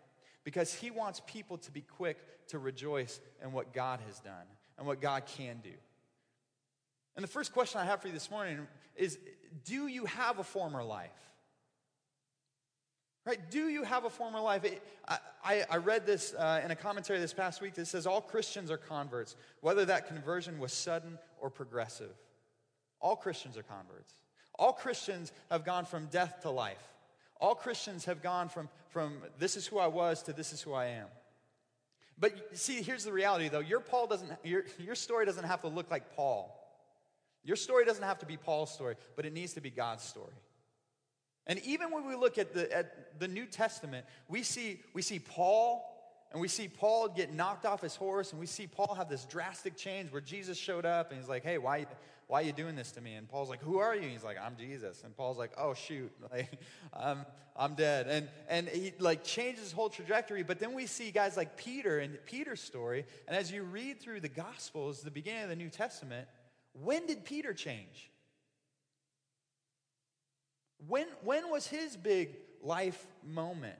because 0.44 0.72
he 0.72 0.90
wants 0.90 1.20
people 1.26 1.58
to 1.58 1.70
be 1.70 1.80
quick 1.80 2.18
to 2.48 2.58
rejoice 2.58 3.20
in 3.42 3.52
what 3.52 3.72
God 3.72 4.00
has 4.06 4.20
done 4.20 4.46
and 4.78 4.86
what 4.86 5.00
God 5.00 5.24
can 5.26 5.58
do. 5.62 5.72
And 7.16 7.22
the 7.22 7.28
first 7.28 7.52
question 7.52 7.80
I 7.80 7.84
have 7.84 8.00
for 8.00 8.08
you 8.08 8.14
this 8.14 8.30
morning 8.30 8.66
is 8.94 9.18
Do 9.64 9.86
you 9.86 10.04
have 10.04 10.38
a 10.38 10.44
former 10.44 10.84
life? 10.84 11.10
Right? 13.26 13.40
Do 13.50 13.68
you 13.68 13.82
have 13.82 14.04
a 14.04 14.10
former 14.10 14.40
life? 14.40 14.64
I, 15.08 15.18
I, 15.44 15.64
I 15.68 15.76
read 15.78 16.06
this 16.06 16.32
uh, 16.32 16.60
in 16.64 16.70
a 16.70 16.76
commentary 16.76 17.18
this 17.18 17.34
past 17.34 17.60
week 17.60 17.74
that 17.74 17.86
says 17.86 18.06
all 18.06 18.20
Christians 18.20 18.70
are 18.70 18.76
converts, 18.76 19.34
whether 19.60 19.84
that 19.84 20.06
conversion 20.06 20.60
was 20.60 20.72
sudden 20.72 21.18
or 21.40 21.50
progressive. 21.50 22.14
All 23.00 23.16
Christians 23.16 23.56
are 23.58 23.64
converts. 23.64 24.14
All 24.58 24.72
Christians 24.72 25.32
have 25.50 25.64
gone 25.64 25.84
from 25.84 26.06
death 26.06 26.38
to 26.42 26.50
life. 26.50 26.82
All 27.40 27.56
Christians 27.56 28.04
have 28.04 28.22
gone 28.22 28.48
from, 28.48 28.68
from 28.88 29.18
this 29.38 29.56
is 29.56 29.66
who 29.66 29.78
I 29.78 29.88
was 29.88 30.22
to 30.22 30.32
this 30.32 30.52
is 30.52 30.62
who 30.62 30.72
I 30.72 30.86
am. 30.86 31.08
But 32.18 32.56
see, 32.56 32.80
here's 32.80 33.04
the 33.04 33.12
reality 33.12 33.48
though. 33.48 33.60
Your 33.60 33.80
Paul 33.80 34.06
doesn't 34.06 34.30
your, 34.44 34.64
your 34.78 34.94
story 34.94 35.26
doesn't 35.26 35.44
have 35.44 35.62
to 35.62 35.68
look 35.68 35.90
like 35.90 36.14
Paul. 36.14 36.52
Your 37.44 37.56
story 37.56 37.84
doesn't 37.84 38.02
have 38.02 38.20
to 38.20 38.26
be 38.26 38.36
Paul's 38.36 38.72
story, 38.72 38.94
but 39.16 39.26
it 39.26 39.32
needs 39.32 39.52
to 39.54 39.60
be 39.60 39.70
God's 39.70 40.04
story. 40.04 40.32
And 41.46 41.60
even 41.60 41.90
when 41.90 42.06
we 42.06 42.16
look 42.16 42.38
at 42.38 42.52
the, 42.52 42.72
at 42.76 43.18
the 43.20 43.28
New 43.28 43.46
Testament, 43.46 44.06
we 44.28 44.42
see, 44.42 44.80
we 44.94 45.02
see 45.02 45.18
Paul 45.18 45.92
and 46.32 46.40
we 46.40 46.48
see 46.48 46.68
Paul 46.68 47.08
get 47.08 47.32
knocked 47.32 47.64
off 47.64 47.80
his 47.80 47.96
horse, 47.96 48.32
and 48.32 48.40
we 48.40 48.46
see 48.46 48.66
Paul 48.66 48.94
have 48.96 49.08
this 49.08 49.24
drastic 49.24 49.76
change 49.76 50.12
where 50.12 50.20
Jesus 50.20 50.58
showed 50.58 50.84
up 50.84 51.10
and 51.10 51.20
he's 51.20 51.28
like, 51.28 51.44
Hey, 51.44 51.56
why, 51.56 51.86
why 52.26 52.40
are 52.40 52.44
you 52.44 52.52
doing 52.52 52.74
this 52.74 52.92
to 52.92 53.00
me? 53.00 53.14
And 53.14 53.28
Paul's 53.28 53.48
like, 53.48 53.62
Who 53.62 53.78
are 53.78 53.94
you? 53.94 54.02
And 54.02 54.10
he's 54.10 54.24
like, 54.24 54.36
I'm 54.38 54.56
Jesus. 54.56 55.02
And 55.04 55.16
Paul's 55.16 55.38
like, 55.38 55.52
Oh, 55.56 55.74
shoot, 55.74 56.12
like, 56.32 56.58
I'm, 56.92 57.24
I'm 57.56 57.74
dead. 57.74 58.06
And, 58.08 58.28
and 58.48 58.68
he 58.68 58.92
like 58.98 59.24
changes 59.24 59.64
his 59.64 59.72
whole 59.72 59.88
trajectory. 59.88 60.42
But 60.42 60.58
then 60.58 60.74
we 60.74 60.86
see 60.86 61.10
guys 61.10 61.36
like 61.36 61.56
Peter 61.56 62.00
and 62.00 62.18
Peter's 62.26 62.60
story. 62.60 63.06
And 63.28 63.36
as 63.36 63.50
you 63.50 63.62
read 63.62 64.00
through 64.00 64.20
the 64.20 64.28
Gospels, 64.28 65.00
the 65.00 65.10
beginning 65.10 65.44
of 65.44 65.48
the 65.48 65.56
New 65.56 65.70
Testament, 65.70 66.28
when 66.74 67.06
did 67.06 67.24
Peter 67.24 67.54
change? 67.54 68.10
When, 70.86 71.06
when 71.22 71.50
was 71.50 71.66
his 71.66 71.96
big 71.96 72.36
life 72.62 73.06
moment? 73.24 73.78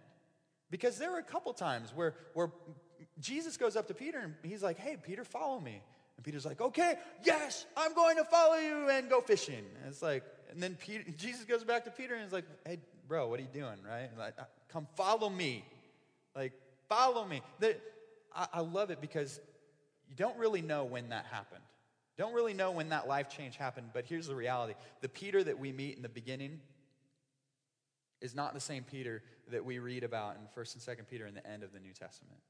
Because 0.71 0.99
there 0.99 1.11
were 1.11 1.19
a 1.19 1.25
couple 1.25 1.53
times 1.53 1.93
where, 1.95 2.15
where 2.35 2.51
Jesus 3.21 3.57
goes 3.57 3.77
up 3.77 3.89
to 3.89 3.95
Peter 3.95 4.19
and 4.19 4.35
he's 4.43 4.63
like, 4.63 4.79
Hey, 4.79 4.97
Peter, 5.01 5.25
follow 5.25 5.61
me. 5.61 5.83
And 6.17 6.25
Peter's 6.25 6.45
like, 6.45 6.61
Okay, 6.61 6.95
yes, 7.25 7.67
I'm 7.77 7.95
going 7.95 8.17
to 8.17 8.25
follow 8.25 8.57
you 8.57 8.89
and 8.91 9.09
go 9.09 9.21
fishing. 9.21 9.65
And 9.83 9.89
it's 9.89 10.03
like, 10.03 10.25
and 10.51 10.63
then 10.63 10.75
Peter, 10.75 11.05
Jesus 11.17 11.45
goes 11.45 11.65
back 11.65 11.85
to 11.85 11.91
Peter 11.91 12.15
and 12.15 12.25
he's 12.25 12.33
like, 12.33 12.47
Hey, 12.67 12.79
bro, 13.07 13.29
what 13.29 13.39
are 13.39 13.43
you 13.43 13.49
doing, 13.53 13.79
right? 13.89 14.11
Like, 14.19 14.35
uh, 14.39 14.45
Come 14.69 14.87
follow 14.97 15.29
me. 15.29 15.65
Like, 16.35 16.53
follow 16.89 17.25
me. 17.25 17.43
The, 17.61 17.77
I, 18.35 18.47
I 18.55 18.61
love 18.61 18.91
it 18.91 19.01
because 19.01 19.41
you 20.09 20.17
don't 20.17 20.37
really 20.39 20.63
know 20.63 20.85
when 20.85 21.09
that 21.11 21.27
happened. 21.31 21.63
Don't 22.19 22.35
really 22.35 22.55
know 22.55 22.71
when 22.71 22.91
that 22.91 23.07
life 23.07 23.29
change 23.29 23.57
happened, 23.57 23.91
but 23.93 24.07
here's 24.07 24.27
the 24.27 24.35
reality. 24.35 24.75
The 25.03 25.09
Peter 25.09 25.43
that 25.45 25.59
we 25.59 25.73
meet 25.73 25.97
in 25.97 26.03
the 26.03 26.09
beginning 26.09 26.61
is 28.21 28.35
not 28.35 28.55
the 28.55 28.61
same 28.61 28.85
Peter 28.85 29.23
that 29.51 29.65
we 29.65 29.79
read 29.79 30.05
about 30.05 30.37
in 30.37 30.63
1st 30.63 30.89
and 30.89 30.99
2nd 30.99 31.09
Peter 31.09 31.27
in 31.27 31.35
the 31.35 31.47
end 31.47 31.63
of 31.63 31.73
the 31.73 31.81
New 31.81 31.93
Testament. 31.93 32.41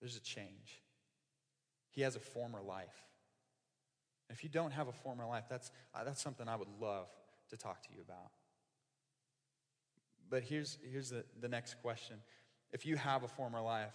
There's 0.00 0.16
a 0.16 0.20
change. 0.20 0.82
He 1.90 2.02
has 2.02 2.16
a 2.16 2.20
former 2.20 2.60
life. 2.62 3.04
If 4.30 4.42
you 4.44 4.50
don't 4.50 4.72
have 4.72 4.88
a 4.88 4.92
former 4.92 5.26
life, 5.26 5.44
that's, 5.48 5.70
uh, 5.94 6.04
that's 6.04 6.20
something 6.20 6.48
I 6.48 6.56
would 6.56 6.68
love 6.80 7.08
to 7.50 7.56
talk 7.56 7.82
to 7.82 7.88
you 7.94 8.00
about. 8.02 8.30
But 10.30 10.42
here's, 10.42 10.78
here's 10.90 11.10
the, 11.10 11.24
the 11.40 11.48
next 11.48 11.80
question. 11.80 12.16
If 12.72 12.84
you 12.84 12.96
have 12.96 13.22
a 13.22 13.28
former 13.28 13.60
life, 13.60 13.94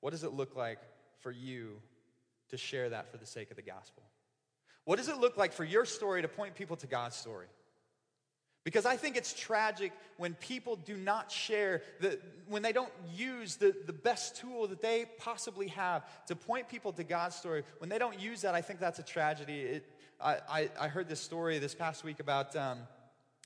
what 0.00 0.10
does 0.10 0.24
it 0.24 0.32
look 0.32 0.56
like 0.56 0.78
for 1.20 1.30
you 1.30 1.80
to 2.48 2.56
share 2.56 2.88
that 2.88 3.10
for 3.10 3.18
the 3.18 3.26
sake 3.26 3.50
of 3.50 3.56
the 3.56 3.62
gospel? 3.62 4.02
What 4.84 4.96
does 4.96 5.08
it 5.08 5.18
look 5.18 5.36
like 5.36 5.52
for 5.52 5.64
your 5.64 5.84
story 5.84 6.22
to 6.22 6.28
point 6.28 6.54
people 6.54 6.76
to 6.76 6.86
God's 6.86 7.16
story? 7.16 7.46
Because 8.68 8.84
I 8.84 8.98
think 8.98 9.16
it's 9.16 9.32
tragic 9.32 9.94
when 10.18 10.34
people 10.34 10.76
do 10.76 10.94
not 10.94 11.32
share, 11.32 11.80
the, 12.00 12.18
when 12.48 12.60
they 12.60 12.72
don't 12.72 12.92
use 13.14 13.56
the, 13.56 13.74
the 13.86 13.94
best 13.94 14.36
tool 14.36 14.66
that 14.66 14.82
they 14.82 15.06
possibly 15.16 15.68
have 15.68 16.04
to 16.26 16.36
point 16.36 16.68
people 16.68 16.92
to 16.92 17.02
God's 17.02 17.34
story. 17.34 17.62
When 17.78 17.88
they 17.88 17.96
don't 17.96 18.20
use 18.20 18.42
that, 18.42 18.54
I 18.54 18.60
think 18.60 18.78
that's 18.78 18.98
a 18.98 19.02
tragedy. 19.02 19.60
It, 19.60 19.86
I, 20.20 20.68
I, 20.78 20.88
heard 20.88 21.08
this 21.08 21.18
story 21.18 21.58
this 21.58 21.74
past 21.74 22.04
week 22.04 22.20
about 22.20 22.54
um, 22.56 22.80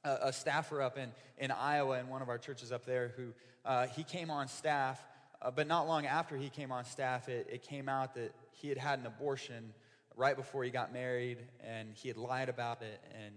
a, 0.02 0.16
a, 0.22 0.32
staffer 0.32 0.82
up 0.82 0.98
in, 0.98 1.12
in 1.38 1.52
Iowa 1.52 2.00
in 2.00 2.08
one 2.08 2.20
of 2.20 2.28
our 2.28 2.38
churches 2.38 2.72
up 2.72 2.84
there 2.84 3.12
who 3.16 3.28
uh, 3.64 3.86
he 3.86 4.02
came 4.02 4.28
on 4.28 4.48
staff, 4.48 5.00
uh, 5.40 5.52
but 5.52 5.68
not 5.68 5.86
long 5.86 6.04
after 6.04 6.36
he 6.36 6.50
came 6.50 6.72
on 6.72 6.84
staff, 6.84 7.28
it, 7.28 7.46
it 7.48 7.62
came 7.62 7.88
out 7.88 8.16
that 8.16 8.34
he 8.50 8.68
had 8.68 8.78
had 8.78 8.98
an 8.98 9.06
abortion 9.06 9.72
right 10.16 10.34
before 10.34 10.64
he 10.64 10.70
got 10.70 10.92
married 10.92 11.38
and 11.64 11.90
he 11.94 12.08
had 12.08 12.16
lied 12.16 12.48
about 12.48 12.82
it 12.82 13.00
and 13.24 13.32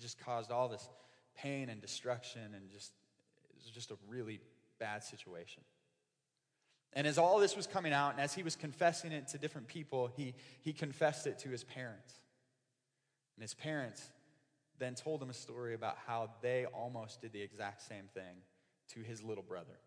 just 0.00 0.18
caused 0.18 0.50
all 0.50 0.68
this 0.68 0.88
pain 1.42 1.68
and 1.68 1.80
destruction 1.80 2.42
and 2.54 2.70
just 2.70 2.92
it 3.50 3.56
was 3.64 3.72
just 3.72 3.90
a 3.90 3.96
really 4.08 4.40
bad 4.78 5.02
situation. 5.04 5.62
And 6.94 7.06
as 7.06 7.18
all 7.18 7.38
this 7.38 7.56
was 7.56 7.66
coming 7.66 7.92
out, 7.92 8.12
and 8.12 8.20
as 8.20 8.34
he 8.34 8.42
was 8.42 8.56
confessing 8.56 9.12
it 9.12 9.28
to 9.28 9.38
different 9.38 9.68
people, 9.68 10.10
he, 10.16 10.34
he 10.62 10.72
confessed 10.72 11.26
it 11.26 11.38
to 11.40 11.48
his 11.48 11.64
parents. 11.64 12.14
And 13.36 13.42
his 13.42 13.54
parents 13.54 14.02
then 14.78 14.94
told 14.94 15.22
him 15.22 15.28
a 15.28 15.34
story 15.34 15.74
about 15.74 15.96
how 16.06 16.30
they 16.40 16.64
almost 16.66 17.20
did 17.20 17.32
the 17.32 17.42
exact 17.42 17.82
same 17.82 18.04
thing 18.14 18.42
to 18.94 19.00
his 19.00 19.22
little 19.22 19.44
brother. 19.44 19.78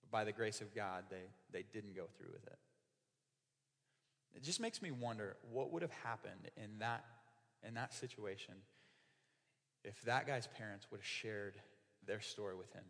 But 0.00 0.10
by 0.10 0.24
the 0.24 0.32
grace 0.32 0.60
of 0.60 0.74
God, 0.74 1.04
they, 1.10 1.28
they 1.52 1.64
didn't 1.72 1.94
go 1.94 2.06
through 2.16 2.32
with 2.32 2.46
it. 2.46 2.58
It 4.34 4.42
just 4.42 4.60
makes 4.60 4.80
me 4.80 4.90
wonder 4.90 5.36
what 5.50 5.72
would 5.72 5.82
have 5.82 5.92
happened 6.02 6.50
in 6.56 6.78
that, 6.78 7.04
in 7.66 7.74
that 7.74 7.94
situation 7.94 8.54
if 9.86 10.02
that 10.02 10.26
guy's 10.26 10.48
parents 10.48 10.86
would 10.90 10.98
have 10.98 11.06
shared 11.06 11.54
their 12.06 12.20
story 12.20 12.56
with 12.56 12.72
him. 12.72 12.84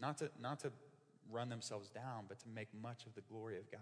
Not 0.00 0.18
to, 0.18 0.30
not 0.40 0.60
to 0.60 0.72
run 1.30 1.48
themselves 1.48 1.88
down, 1.90 2.24
but 2.28 2.38
to 2.40 2.48
make 2.48 2.68
much 2.80 3.06
of 3.06 3.14
the 3.14 3.20
glory 3.22 3.56
of 3.56 3.70
God. 3.70 3.80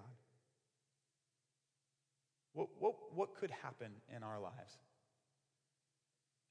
What, 2.53 2.69
what, 2.79 2.95
what 3.15 3.35
could 3.35 3.51
happen 3.51 3.93
in 4.15 4.23
our 4.23 4.41
lives? 4.41 4.79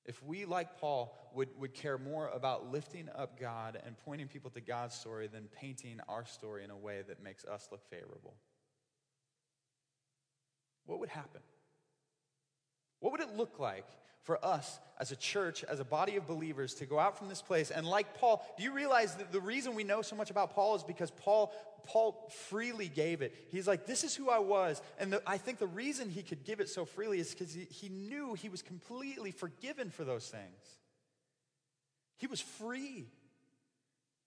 If 0.06 0.24
we, 0.24 0.46
like 0.46 0.80
Paul, 0.80 1.14
would, 1.34 1.50
would 1.60 1.74
care 1.74 1.98
more 1.98 2.30
about 2.30 2.72
lifting 2.72 3.10
up 3.14 3.38
God 3.40 3.78
and 3.86 3.98
pointing 4.06 4.28
people 4.28 4.50
to 4.52 4.62
God's 4.62 4.96
story 4.96 5.28
than 5.28 5.50
painting 5.60 6.00
our 6.08 6.26
story 6.26 6.64
in 6.64 6.72
a 6.72 6.78
way 6.78 7.02
that 7.08 7.22
makes 7.22 7.44
us 7.44 7.68
look 7.72 7.84
favorable, 7.90 8.36
what 10.86 11.00
would 11.00 11.10
happen? 11.10 11.42
What 13.02 13.12
would 13.12 13.22
it 13.22 13.36
look 13.36 13.60
like 13.60 13.86
for 14.28 14.44
us 14.46 14.80
as 15.00 15.12
a 15.14 15.16
church, 15.16 15.64
as 15.64 15.80
a 15.80 15.86
body 15.86 16.18
of 16.18 16.28
believers, 16.28 16.74
to 16.76 16.86
go 16.86 17.00
out 17.00 17.18
from 17.18 17.30
this 17.30 17.42
place. 17.42 17.72
And 17.72 17.88
like 17.88 18.14
Paul, 18.20 18.46
do 18.58 18.64
you 18.64 18.74
realize 18.74 19.16
that 19.16 19.32
the 19.32 19.40
reason 19.40 19.74
we 19.74 19.86
know 19.86 20.02
so 20.02 20.18
much 20.18 20.30
about 20.30 20.54
Paul 20.54 20.76
is 20.76 20.84
because 20.84 21.12
Paul, 21.12 21.54
Paul 21.86 22.30
freely 22.50 22.90
gave 22.90 23.22
it. 23.22 23.34
He's 23.50 23.70
like, 23.70 23.86
this 23.86 24.04
is 24.04 24.14
who 24.14 24.30
I 24.30 24.40
was. 24.40 24.82
And 25.00 25.14
the, 25.14 25.22
I 25.26 25.38
think 25.38 25.60
the 25.60 25.68
reason 25.68 26.10
he 26.10 26.24
could 26.24 26.44
give 26.44 26.60
it 26.60 26.68
so 26.68 26.84
freely 26.84 27.20
is 27.20 27.32
because 27.32 27.54
he, 27.54 27.64
he 27.72 27.88
knew 27.88 28.34
he 28.34 28.50
was 28.50 28.62
completely 28.62 29.32
forgiven 29.32 29.92
for 29.92 30.04
those 30.04 30.28
things. 30.28 30.78
He 32.18 32.28
was 32.28 32.42
free. 32.42 33.08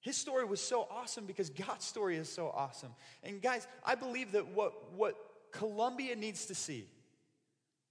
His 0.00 0.16
story 0.16 0.46
was 0.46 0.62
so 0.62 0.88
awesome 0.90 1.26
because 1.26 1.50
God's 1.50 1.84
story 1.84 2.16
is 2.16 2.30
so 2.30 2.50
awesome. 2.56 2.94
And 3.22 3.42
guys, 3.42 3.68
I 3.84 3.96
believe 3.96 4.32
that 4.32 4.46
what, 4.46 4.94
what 4.94 5.14
Columbia 5.52 6.16
needs 6.16 6.46
to 6.46 6.54
see, 6.54 6.86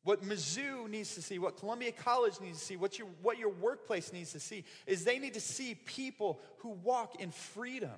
what 0.03 0.23
Mizzou 0.23 0.89
needs 0.89 1.15
to 1.15 1.21
see, 1.21 1.39
what 1.39 1.57
Columbia 1.57 1.91
College 1.91 2.39
needs 2.41 2.59
to 2.59 2.65
see, 2.65 2.77
what 2.77 2.97
your, 2.97 3.07
what 3.21 3.37
your 3.37 3.49
workplace 3.49 4.13
needs 4.13 4.31
to 4.31 4.39
see, 4.39 4.63
is 4.87 5.03
they 5.03 5.19
need 5.19 5.33
to 5.33 5.41
see 5.41 5.75
people 5.75 6.39
who 6.59 6.69
walk 6.69 7.19
in 7.19 7.31
freedom, 7.31 7.95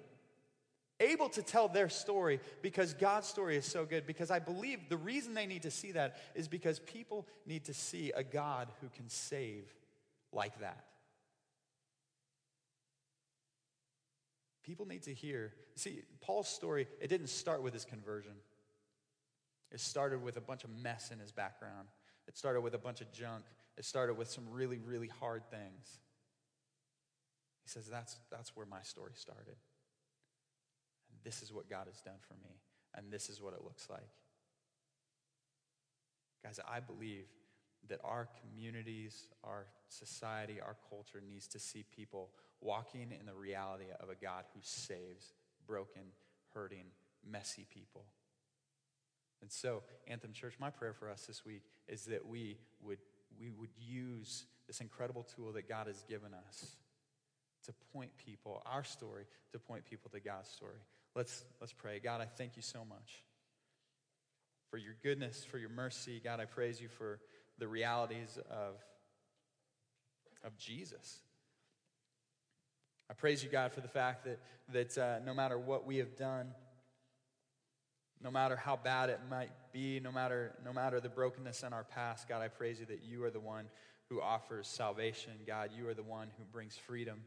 able 1.00 1.30
to 1.30 1.44
tell 1.44 1.68
their 1.68 1.90
story 1.90 2.40
because 2.62 2.94
God's 2.94 3.28
story 3.28 3.56
is 3.56 3.66
so 3.66 3.86
good. 3.86 4.08
Because 4.08 4.32
I 4.32 4.40
believe 4.40 4.90
the 4.90 4.98
reason 4.98 5.34
they 5.34 5.46
need 5.46 5.64
to 5.64 5.72
see 5.72 5.92
that 5.92 6.18
is 6.34 6.48
because 6.48 6.80
people 6.80 7.28
need 7.46 7.66
to 7.66 7.74
see 7.74 8.12
a 8.16 8.24
God 8.24 8.68
who 8.82 8.90
can 8.90 9.08
save 9.08 9.66
like 10.34 10.60
that. 10.60 10.86
People 14.64 14.88
need 14.88 15.04
to 15.04 15.14
hear. 15.14 15.54
See, 15.76 16.04
Paul's 16.22 16.48
story, 16.48 16.88
it 17.00 17.08
didn't 17.08 17.28
start 17.28 17.62
with 17.64 17.74
his 17.74 17.86
conversion. 17.86 18.34
It 19.72 19.80
started 19.80 20.22
with 20.22 20.38
a 20.38 20.42
bunch 20.42 20.64
of 20.64 20.70
mess 20.70 21.12
in 21.12 21.20
his 21.20 21.32
background. 21.32 21.88
It 22.28 22.38
started 22.38 22.62
with 22.62 22.74
a 22.74 22.78
bunch 22.78 23.02
of 23.02 23.12
junk. 23.12 23.44
It 23.78 23.86
started 23.86 24.18
with 24.18 24.30
some 24.30 24.44
really, 24.50 24.78
really 24.78 25.10
hard 25.20 25.44
things. 25.50 26.00
He 27.64 27.70
says, 27.70 27.88
That's, 27.88 28.18
that's 28.32 28.56
where 28.56 28.66
my 28.66 28.82
story 28.82 29.14
started. 29.16 29.56
And 31.10 31.20
this 31.24 31.42
is 31.42 31.54
what 31.54 31.70
God 31.70 31.88
has 31.88 32.02
done 32.02 32.20
for 32.28 32.34
me. 32.44 32.56
And 32.96 33.12
this 33.12 33.30
is 33.30 33.42
what 33.42 33.54
it 33.54 33.64
looks 33.64 33.90
like. 33.90 34.10
Guys, 36.44 36.60
I 36.70 36.80
believe 36.80 37.28
that 37.88 38.00
our 38.04 38.28
communities, 38.42 39.28
our 39.44 39.68
society, 39.88 40.60
our 40.60 40.76
culture 40.90 41.22
needs 41.26 41.48
to 41.48 41.60
see 41.60 41.84
people 41.96 42.32
walking 42.60 43.12
in 43.18 43.26
the 43.26 43.34
reality 43.34 43.86
of 44.00 44.10
a 44.10 44.16
God 44.16 44.46
who 44.54 44.60
saves 44.62 45.34
broken, 45.66 46.04
hurting, 46.54 46.86
messy 47.30 47.66
people. 47.74 48.06
And 49.42 49.52
so, 49.52 49.82
Anthem 50.08 50.34
Church, 50.34 50.56
my 50.60 50.70
prayer 50.70 50.94
for 50.94 51.10
us 51.10 51.26
this 51.26 51.46
week 51.46 51.64
is 51.88 52.06
that 52.06 52.28
we 52.28 52.58
would, 52.84 53.00
we 53.40 53.50
would 53.50 53.72
use 53.80 54.46
this 54.68 54.82
incredible 54.82 55.24
tool 55.36 55.52
that 55.54 55.68
God 55.68 55.88
has 55.88 56.04
given 56.04 56.32
us 56.48 56.76
to 57.66 57.74
point 57.94 58.12
people, 58.18 58.62
our 58.66 58.84
story, 58.84 59.26
to 59.52 59.60
point 59.60 59.86
people 59.86 60.10
to 60.12 60.20
God's 60.20 60.50
story. 60.50 60.80
Let's, 61.16 61.44
let's 61.60 61.74
pray. 61.74 62.00
God, 62.00 62.22
I 62.22 62.26
thank 62.26 62.56
you 62.56 62.62
so 62.62 62.86
much 62.88 63.24
for 64.70 64.78
your 64.78 64.96
goodness, 65.04 65.44
for 65.44 65.58
your 65.58 65.70
mercy. 65.70 66.22
God, 66.24 66.40
I 66.40 66.46
praise 66.46 66.82
you 66.82 66.88
for 66.88 67.20
the 67.60 67.68
realities 67.68 68.40
of, 68.50 68.76
of 70.44 70.58
Jesus. 70.58 71.20
I 73.10 73.14
praise 73.14 73.44
you, 73.44 73.50
God, 73.50 73.74
for 73.74 73.82
the 73.82 73.90
fact 73.90 74.24
that, 74.24 74.40
that 74.72 74.98
uh, 74.98 75.20
no 75.26 75.34
matter 75.34 75.60
what 75.60 75.86
we 75.86 75.98
have 75.98 76.16
done, 76.16 76.54
no 78.24 78.32
matter 78.32 78.56
how 78.56 78.76
bad 78.76 79.10
it 79.10 79.20
might 79.30 79.52
be, 79.74 80.00
no 80.00 80.12
matter, 80.12 80.54
no 80.64 80.74
matter 80.74 81.00
the 81.00 81.10
brokenness 81.10 81.64
in 81.64 81.74
our 81.74 81.84
past, 81.84 82.28
God, 82.28 82.42
I 82.42 82.48
praise 82.48 82.80
you 82.80 82.86
that 82.88 83.04
you 83.04 83.24
are 83.24 83.32
the 83.32 83.40
one 83.40 83.66
who 84.10 84.22
offers 84.22 84.68
salvation. 84.68 85.34
God, 85.48 85.72
you 85.76 85.88
are 85.88 85.94
the 85.94 86.04
one 86.04 86.28
who 86.38 86.44
brings 86.44 86.78
freedom. 86.78 87.22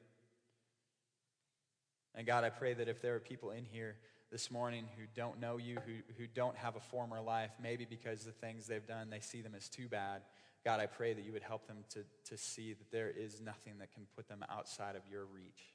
And 2.14 2.26
God, 2.26 2.44
I 2.44 2.50
pray 2.50 2.74
that 2.74 2.88
if 2.88 3.02
there 3.02 3.14
are 3.16 3.20
people 3.20 3.50
in 3.50 3.64
here 3.64 3.96
this 4.30 4.50
morning 4.50 4.86
who 4.96 5.04
don't 5.16 5.40
know 5.40 5.56
you, 5.56 5.78
who, 5.86 5.94
who 6.16 6.26
don't 6.26 6.56
have 6.56 6.76
a 6.76 6.80
former 6.80 7.20
life, 7.20 7.50
maybe 7.60 7.86
because 7.88 8.24
the 8.24 8.32
things 8.32 8.66
they've 8.66 8.86
done, 8.86 9.10
they 9.10 9.20
see 9.20 9.40
them 9.40 9.54
as 9.56 9.68
too 9.68 9.88
bad, 9.88 10.22
God, 10.64 10.80
I 10.80 10.86
pray 10.86 11.12
that 11.12 11.24
you 11.24 11.32
would 11.32 11.42
help 11.42 11.66
them 11.66 11.78
to, 11.90 12.04
to 12.30 12.38
see 12.38 12.72
that 12.72 12.90
there 12.90 13.10
is 13.10 13.40
nothing 13.40 13.74
that 13.80 13.92
can 13.92 14.06
put 14.16 14.28
them 14.28 14.44
outside 14.48 14.96
of 14.96 15.02
your 15.10 15.24
reach. 15.26 15.73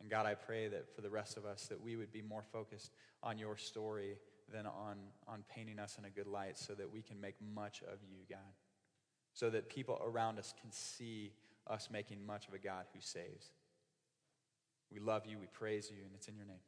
And 0.00 0.08
God, 0.08 0.26
I 0.26 0.34
pray 0.34 0.68
that 0.68 0.94
for 0.94 1.02
the 1.02 1.10
rest 1.10 1.36
of 1.36 1.44
us, 1.44 1.66
that 1.66 1.80
we 1.80 1.96
would 1.96 2.10
be 2.10 2.22
more 2.22 2.42
focused 2.42 2.92
on 3.22 3.38
your 3.38 3.56
story 3.56 4.16
than 4.52 4.66
on, 4.66 4.96
on 5.28 5.44
painting 5.54 5.78
us 5.78 5.96
in 5.98 6.04
a 6.04 6.10
good 6.10 6.26
light 6.26 6.58
so 6.58 6.74
that 6.74 6.90
we 6.90 7.02
can 7.02 7.20
make 7.20 7.34
much 7.54 7.82
of 7.82 7.98
you, 8.02 8.18
God. 8.28 8.38
So 9.34 9.50
that 9.50 9.68
people 9.68 10.00
around 10.04 10.38
us 10.38 10.54
can 10.60 10.72
see 10.72 11.32
us 11.66 11.88
making 11.90 12.24
much 12.26 12.48
of 12.48 12.54
a 12.54 12.58
God 12.58 12.86
who 12.94 13.00
saves. 13.00 13.50
We 14.92 14.98
love 14.98 15.26
you, 15.26 15.38
we 15.38 15.46
praise 15.46 15.90
you, 15.90 16.02
and 16.04 16.10
it's 16.14 16.26
in 16.26 16.36
your 16.36 16.46
name. 16.46 16.58